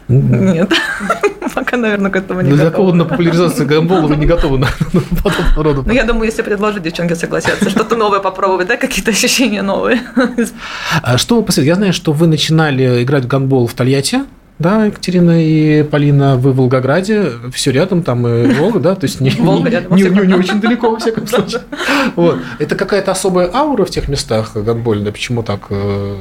Нет, 0.08 0.72
пока, 1.54 1.76
наверное, 1.76 2.10
к 2.10 2.16
этому 2.16 2.40
не 2.40 2.50
готовы. 2.52 2.92
Для 2.92 2.98
на 2.98 3.04
популяризацию 3.04 3.66
гандбола 3.66 4.06
вы 4.06 4.16
не 4.16 4.26
готовы 4.26 4.58
на 4.58 4.68
подобного 5.22 5.62
рода. 5.62 5.82
Ну, 5.86 5.92
я 5.92 6.04
думаю, 6.04 6.26
если 6.26 6.42
предложить, 6.42 6.82
девчонки 6.82 7.14
согласятся, 7.14 7.68
что-то 7.68 7.96
новое 7.96 8.20
попробовать, 8.20 8.68
да, 8.68 8.76
какие-то 8.76 9.10
ощущения 9.10 9.62
новые. 9.62 10.00
А 11.02 11.18
что 11.18 11.36
вы 11.36 11.42
посоветуете? 11.42 11.68
Я 11.68 11.74
знаю, 11.74 11.92
что 11.92 12.12
вы 12.12 12.26
начинали 12.26 13.02
играть 13.02 13.24
в 13.24 13.28
гандбол 13.28 13.66
в 13.66 13.74
Тольятти, 13.74 14.20
да, 14.58 14.86
Екатерина 14.86 15.44
и 15.44 15.82
Полина, 15.84 16.36
вы 16.36 16.52
в 16.52 16.56
Волгограде, 16.56 17.30
все 17.52 17.70
рядом, 17.70 18.02
там 18.02 18.26
и 18.26 18.52
Волга, 18.54 18.80
да, 18.80 18.94
то 18.96 19.04
есть 19.04 19.20
не, 19.20 19.30
Волга 19.30 19.68
рядом, 19.68 19.96
не, 19.96 20.02
не, 20.02 20.26
не 20.26 20.34
очень 20.34 20.60
далеко, 20.60 20.90
во 20.90 20.98
всяком 20.98 21.26
случае. 21.28 21.62
Вот. 22.16 22.38
Это 22.58 22.74
какая-то 22.74 23.12
особая 23.12 23.50
аура 23.52 23.84
в 23.84 23.90
тех 23.90 24.08
местах 24.08 24.52
гандбольная, 24.54 25.12
почему 25.12 25.42
так? 25.42 25.66
Э, 25.70 26.16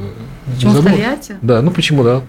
почему 0.53 0.73
в 0.73 0.83
Тольятти? 0.83 1.35
Да, 1.41 1.61
ну 1.61 1.71
почему, 1.71 2.03
да. 2.03 2.21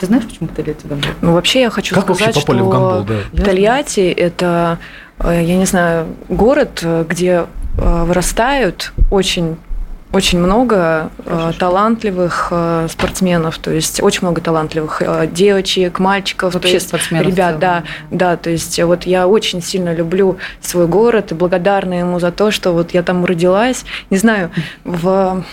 Ты 0.00 0.06
знаешь, 0.06 0.24
почему 0.24 0.48
в 0.48 0.52
Тольятти 0.52 0.86
гандбол? 0.86 1.10
Ну, 1.20 1.32
вообще 1.34 1.60
я 1.60 1.70
хочу 1.70 1.94
как 1.94 2.04
сказать, 2.04 2.36
что 2.36 2.52
в 2.52 2.68
гандбол, 2.70 3.06
да? 3.32 3.44
Тольятти– 3.44 4.10
это, 4.16 4.78
э, 5.18 5.42
я 5.44 5.56
не 5.58 5.66
знаю, 5.66 6.06
город, 6.30 6.82
где 7.06 7.44
э, 7.76 8.04
вырастают 8.04 8.92
очень 9.10 9.56
очень 10.12 10.40
много 10.40 11.10
э, 11.24 11.52
талантливых 11.56 12.48
э, 12.50 12.88
спортсменов, 12.90 13.58
то 13.58 13.70
есть 13.70 14.02
очень 14.02 14.22
много 14.22 14.40
талантливых 14.40 15.02
э, 15.02 15.28
девочек, 15.30 16.00
мальчиков, 16.00 16.54
вообще 16.54 16.72
есть, 16.74 16.88
спортсменов. 16.88 17.28
Ребят, 17.28 17.60
да, 17.60 17.84
да, 18.10 18.36
то 18.36 18.50
есть 18.50 18.82
вот 18.82 19.04
я 19.04 19.28
очень 19.28 19.62
сильно 19.62 19.94
люблю 19.94 20.38
свой 20.60 20.88
город 20.88 21.30
и 21.30 21.34
благодарна 21.36 21.94
ему 21.94 22.18
за 22.18 22.32
то, 22.32 22.50
что 22.50 22.72
вот 22.72 22.92
я 22.92 23.04
там 23.04 23.24
родилась. 23.24 23.84
Не 24.10 24.16
знаю, 24.16 24.50
в 24.82 25.44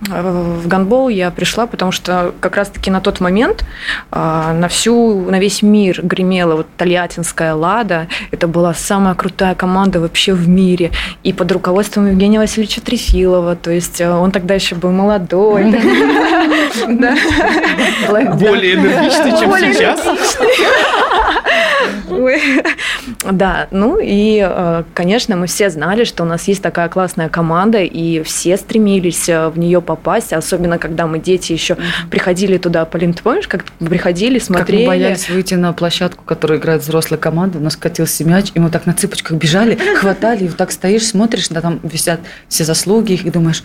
в 0.00 0.68
гандбол 0.68 1.08
я 1.08 1.30
пришла, 1.30 1.66
потому 1.66 1.90
что 1.90 2.34
как 2.40 2.56
раз-таки 2.56 2.90
на 2.90 3.00
тот 3.00 3.20
момент 3.20 3.64
а, 4.10 4.52
на 4.52 4.68
всю, 4.68 5.22
на 5.30 5.38
весь 5.38 5.62
мир 5.62 6.00
гремела 6.02 6.56
вот 6.56 6.66
Тольяттинская 6.76 7.54
«Лада». 7.54 8.06
Это 8.30 8.46
была 8.46 8.74
самая 8.74 9.14
крутая 9.14 9.54
команда 9.54 10.00
вообще 10.00 10.34
в 10.34 10.48
мире. 10.48 10.90
И 11.22 11.32
под 11.32 11.50
руководством 11.50 12.08
Евгения 12.08 12.38
Васильевича 12.38 12.82
Трефилова. 12.82 13.56
То 13.56 13.70
есть 13.70 14.00
э, 14.00 14.10
он 14.10 14.32
тогда 14.32 14.52
еще 14.54 14.74
был 14.74 14.90
молодой. 14.92 15.64
Более 18.36 18.74
энергичный, 18.74 19.30
чем 19.38 19.52
сейчас. 19.58 20.00
Да, 23.30 23.68
ну 23.70 23.98
и, 24.02 24.44
э, 24.46 24.84
конечно, 24.94 25.36
мы 25.36 25.46
все 25.46 25.70
знали, 25.70 26.04
что 26.04 26.22
у 26.24 26.26
нас 26.26 26.48
есть 26.48 26.62
такая 26.62 26.88
классная 26.88 27.28
команда, 27.28 27.78
и 27.78 28.22
все 28.22 28.56
стремились 28.56 29.28
э, 29.28 29.48
в 29.48 29.58
нее 29.58 29.80
попасть, 29.80 30.32
особенно 30.32 30.78
когда 30.78 31.06
мы 31.06 31.18
дети 31.18 31.52
еще 31.52 31.76
приходили 32.10 32.58
туда, 32.58 32.84
Полин, 32.84 33.14
ты 33.14 33.22
помнишь, 33.22 33.48
как 33.48 33.64
приходили, 33.78 34.38
смотрели? 34.38 34.84
Как 34.84 34.92
мы 34.92 34.98
боялись 34.98 35.28
выйти 35.28 35.54
на 35.54 35.72
площадку, 35.72 36.24
которую 36.24 36.60
играет 36.60 36.82
взрослая 36.82 37.18
команда, 37.18 37.58
у 37.58 37.62
нас 37.62 37.76
катился 37.76 38.24
мяч, 38.24 38.50
и 38.54 38.58
мы 38.58 38.70
так 38.70 38.86
на 38.86 38.92
цыпочках 38.92 39.38
бежали, 39.38 39.78
хватали, 39.96 40.44
и 40.44 40.48
вот 40.48 40.56
так 40.56 40.70
стоишь, 40.72 41.06
смотришь, 41.06 41.48
да, 41.48 41.60
там 41.60 41.80
висят 41.82 42.20
все 42.48 42.64
заслуги, 42.64 43.12
и 43.12 43.30
думаешь, 43.30 43.62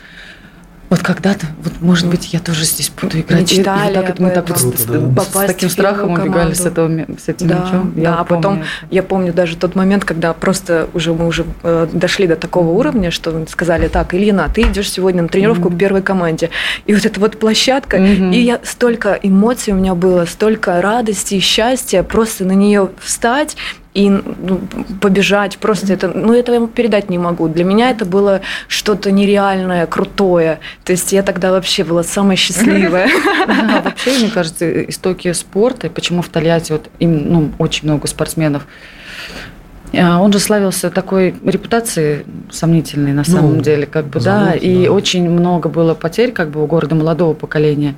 вот 0.91 0.99
когда-то, 1.03 1.45
вот 1.63 1.71
может 1.79 2.09
быть, 2.09 2.33
я 2.33 2.41
тоже 2.41 2.65
здесь 2.65 2.91
буду 3.01 3.21
играть. 3.21 3.49
Мечтали 3.49 3.95
и, 3.95 3.99
и 4.01 4.05
так, 4.05 4.19
мы 4.19 4.29
так 4.29 4.49
вот 4.49 4.59
да. 4.59 5.23
с, 5.23 5.29
с 5.29 5.47
таким 5.47 5.69
страхом 5.69 6.11
убегали 6.11 6.53
с, 6.53 6.65
этого, 6.65 6.89
с 7.17 7.29
этим 7.29 7.47
да, 7.47 7.59
мячом. 7.59 7.93
Я 7.95 8.03
да, 8.03 8.19
а 8.19 8.23
потом 8.25 8.55
это. 8.55 8.65
я 8.89 9.01
помню 9.01 9.31
даже 9.31 9.55
тот 9.55 9.73
момент, 9.73 10.03
когда 10.03 10.33
просто 10.33 10.89
уже 10.93 11.13
мы 11.13 11.27
уже 11.27 11.45
э, 11.63 11.87
дошли 11.93 12.27
до 12.27 12.35
такого 12.35 12.71
уровня, 12.71 13.09
что 13.09 13.45
сказали, 13.47 13.87
так, 13.87 14.13
Ильина, 14.13 14.51
ты 14.53 14.63
идешь 14.63 14.91
сегодня 14.91 15.21
на 15.21 15.29
тренировку 15.29 15.69
mm-hmm. 15.69 15.75
к 15.77 15.79
первой 15.79 16.01
команде. 16.01 16.49
И 16.85 16.93
вот 16.93 17.05
эта 17.05 17.21
вот 17.21 17.39
площадка, 17.39 17.95
mm-hmm. 17.95 18.35
и 18.35 18.41
я 18.41 18.59
столько 18.65 19.17
эмоций 19.23 19.71
у 19.71 19.77
меня 19.77 19.95
было, 19.95 20.25
столько 20.25 20.81
радости 20.81 21.35
и 21.35 21.39
счастья 21.39 22.03
просто 22.03 22.43
на 22.43 22.51
нее 22.51 22.89
встать 22.99 23.55
и 23.93 24.09
ну, 24.09 24.61
побежать 25.01 25.57
просто 25.57 25.91
это, 25.91 26.07
ну 26.07 26.33
это 26.33 26.53
я 26.53 26.67
передать 26.67 27.09
не 27.09 27.17
могу. 27.17 27.47
Для 27.47 27.63
меня 27.63 27.89
это 27.89 28.05
было 28.05 28.41
что-то 28.67 29.11
нереальное, 29.11 29.85
крутое. 29.85 30.59
То 30.83 30.93
есть 30.93 31.11
я 31.11 31.23
тогда 31.23 31.51
вообще 31.51 31.83
была 31.83 32.03
самая 32.03 32.37
счастливая. 32.37 33.09
Вообще, 33.83 34.17
мне 34.19 34.29
кажется, 34.29 34.89
истоки 34.89 35.31
спорта, 35.33 35.89
почему 35.89 36.21
в 36.21 36.29
Тольятти 36.29 36.71
вот 36.71 36.89
им, 36.99 37.31
ну, 37.31 37.51
очень 37.57 37.87
много 37.87 38.07
спортсменов, 38.07 38.65
а, 39.93 40.19
он 40.21 40.31
же 40.31 40.39
славился 40.39 40.89
такой 40.89 41.35
репутацией 41.43 42.25
сомнительной 42.49 43.13
на 43.13 43.23
самом 43.23 43.57
ну, 43.57 43.61
деле, 43.61 43.85
как 43.85 44.05
бы, 44.05 44.19
да, 44.19 44.53
и 44.53 44.87
очень 44.87 45.29
много 45.29 45.69
было 45.69 45.93
потерь 45.95 46.31
как 46.31 46.49
бы 46.49 46.63
у 46.63 46.67
города 46.67 46.95
молодого 46.95 47.33
поколения 47.33 47.95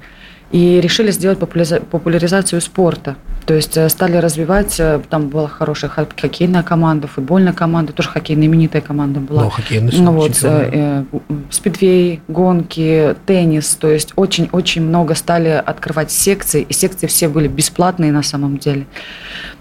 и 0.53 0.79
решили 0.79 1.09
сделать 1.09 1.39
популяризацию 1.39 2.61
спорта. 2.61 3.15
То 3.47 3.55
есть 3.55 3.75
э, 3.75 3.89
стали 3.89 4.17
развивать, 4.17 4.79
э, 4.79 5.01
там 5.09 5.29
была 5.29 5.47
хорошая 5.47 5.89
хоккейная 5.89 6.61
команда, 6.61 7.07
футбольная 7.07 7.53
команда, 7.53 7.91
тоже 7.91 8.09
хоккейная 8.09 8.45
именитая 8.45 8.83
команда 8.83 9.19
была. 9.19 9.45
Ну, 9.45 9.49
хоккейный 9.49 9.91
ну, 9.97 10.11
вот, 10.11 10.39
э, 10.43 10.69
э, 10.71 11.03
спидвей, 11.49 12.21
гонки, 12.27 13.15
теннис, 13.25 13.75
то 13.75 13.89
есть 13.89 14.13
очень-очень 14.15 14.83
много 14.83 15.15
стали 15.15 15.49
открывать 15.49 16.11
секции, 16.11 16.61
и 16.69 16.71
секции 16.71 17.07
все 17.07 17.29
были 17.29 17.47
бесплатные 17.47 18.11
на 18.11 18.23
самом 18.23 18.59
деле. 18.59 18.85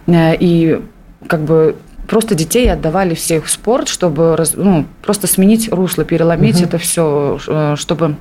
И 0.09 0.79
как 1.27 1.41
бы 1.41 1.77
просто 2.07 2.35
детей 2.35 2.71
отдавали 2.71 3.15
всех 3.15 3.47
в 3.47 3.51
спорт, 3.51 3.89
чтобы 3.89 4.37
ну, 4.57 4.85
просто 5.01 5.27
сменить 5.27 5.73
русло, 5.73 6.05
переломить 6.05 6.57
угу. 6.57 6.65
это 6.65 6.79
все, 6.79 7.39
чтобы 7.77 8.17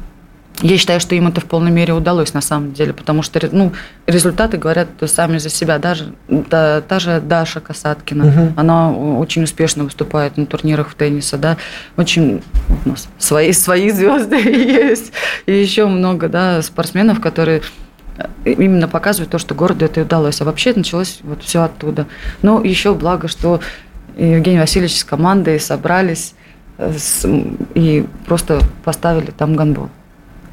я 0.61 0.77
считаю, 0.77 0.99
что 0.99 1.15
им 1.15 1.27
это 1.27 1.41
в 1.41 1.45
полной 1.45 1.71
мере 1.71 1.93
удалось 1.93 2.33
на 2.33 2.41
самом 2.41 2.73
деле, 2.73 2.93
потому 2.93 3.23
что 3.23 3.39
ну, 3.51 3.73
результаты 4.05 4.57
говорят 4.57 4.89
сами 5.05 5.37
за 5.37 5.49
себя. 5.49 5.79
Даже 5.79 6.13
да, 6.27 6.81
та 6.81 6.99
же 6.99 7.19
Даша 7.19 7.61
Касаткина, 7.61 8.27
угу. 8.27 8.53
она 8.57 8.91
очень 8.91 9.43
успешно 9.43 9.85
выступает 9.85 10.37
на 10.37 10.45
турнирах 10.45 10.89
в 10.89 10.95
теннисе, 10.95 11.37
да, 11.37 11.57
очень 11.97 12.43
у 12.85 12.89
нас 12.89 13.07
свои 13.17 13.53
свои 13.53 13.89
звезды 13.89 14.35
есть, 14.37 15.13
и 15.45 15.53
еще 15.53 15.87
много, 15.87 16.29
да, 16.29 16.61
спортсменов, 16.61 17.19
которые 17.19 17.61
именно 18.45 18.87
показывают 18.87 19.31
то, 19.31 19.39
что 19.39 19.55
городу 19.55 19.85
это 19.85 20.01
удалось. 20.01 20.41
А 20.41 20.45
вообще 20.45 20.73
началось 20.75 21.19
вот 21.23 21.43
все 21.43 21.63
оттуда. 21.63 22.05
Ну, 22.43 22.63
еще 22.63 22.93
благо, 22.93 23.27
что 23.27 23.61
Евгений 24.17 24.59
Васильевич 24.59 24.99
с 24.99 25.03
командой 25.03 25.59
собрались 25.59 26.35
э, 26.77 26.93
и 27.73 28.05
просто 28.27 28.59
поставили 28.83 29.31
там 29.31 29.55
гандбол. 29.55 29.89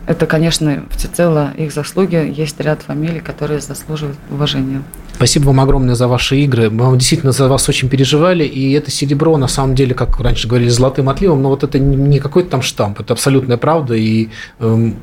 Это, 0.09 0.24
конечно, 0.24 0.84
всецело 0.90 1.52
их 1.59 1.70
заслуги. 1.70 2.32
Есть 2.34 2.59
ряд 2.61 2.80
фамилий, 2.80 3.20
которые 3.20 3.61
заслуживают 3.61 4.16
уважения. 4.30 4.82
Спасибо 5.14 5.48
вам 5.48 5.61
огромное 5.61 5.96
за 5.96 6.09
ваши 6.09 6.38
игры. 6.38 6.70
Мы 6.70 6.96
действительно 6.96 7.32
за 7.32 7.46
вас 7.46 7.68
очень 7.68 7.90
переживали. 7.90 8.44
И 8.44 8.72
это 8.72 8.90
серебро, 8.90 9.36
на 9.36 9.48
самом 9.48 9.74
деле, 9.74 9.94
как 9.94 10.18
раньше 10.18 10.48
говорили, 10.48 10.70
золотым 10.70 11.11
отливом, 11.11 11.42
но 11.42 11.50
вот 11.50 11.62
это 11.62 11.78
не 11.78 12.20
какой-то 12.20 12.48
там 12.48 12.62
штамп, 12.62 13.00
это 13.00 13.12
абсолютная 13.12 13.59
правда. 13.59 13.96
И 13.96 14.30
эм, 14.61 14.96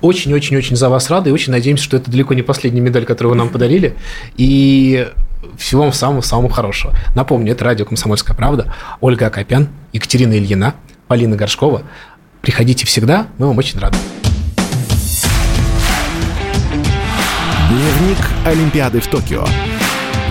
очень-очень-очень 0.00 0.76
за 0.76 0.88
вас 0.88 1.10
рады 1.10 1.28
и 1.28 1.32
очень 1.34 1.52
надеемся, 1.52 1.84
что 1.84 1.98
это 1.98 2.10
далеко 2.10 2.32
не 2.32 2.40
последняя 2.40 2.80
медаль, 2.80 3.04
которую 3.04 3.32
вы 3.32 3.36
нам 3.36 3.50
подарили. 3.50 3.96
И 4.38 5.08
всего 5.58 5.82
вам 5.82 5.92
самого-самого 5.92 6.48
хорошего. 6.48 6.94
Напомню, 7.14 7.52
это 7.52 7.66
радио 7.66 7.84
«Комсомольская 7.84 8.34
правда». 8.34 8.72
Ольга 9.02 9.26
Акопян, 9.26 9.68
Екатерина 9.92 10.32
Ильина, 10.32 10.74
Полина 11.06 11.36
Горшкова. 11.36 11.82
Приходите 12.40 12.86
всегда, 12.86 13.26
мы 13.36 13.48
вам 13.48 13.58
очень 13.58 13.78
рады. 13.78 13.98
Дневник 17.68 18.16
Олимпиады 18.46 18.98
в 18.98 19.06
Токио. 19.08 19.44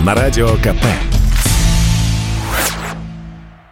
На 0.04 0.16
радио 0.16 0.48
КП. 0.56 1.16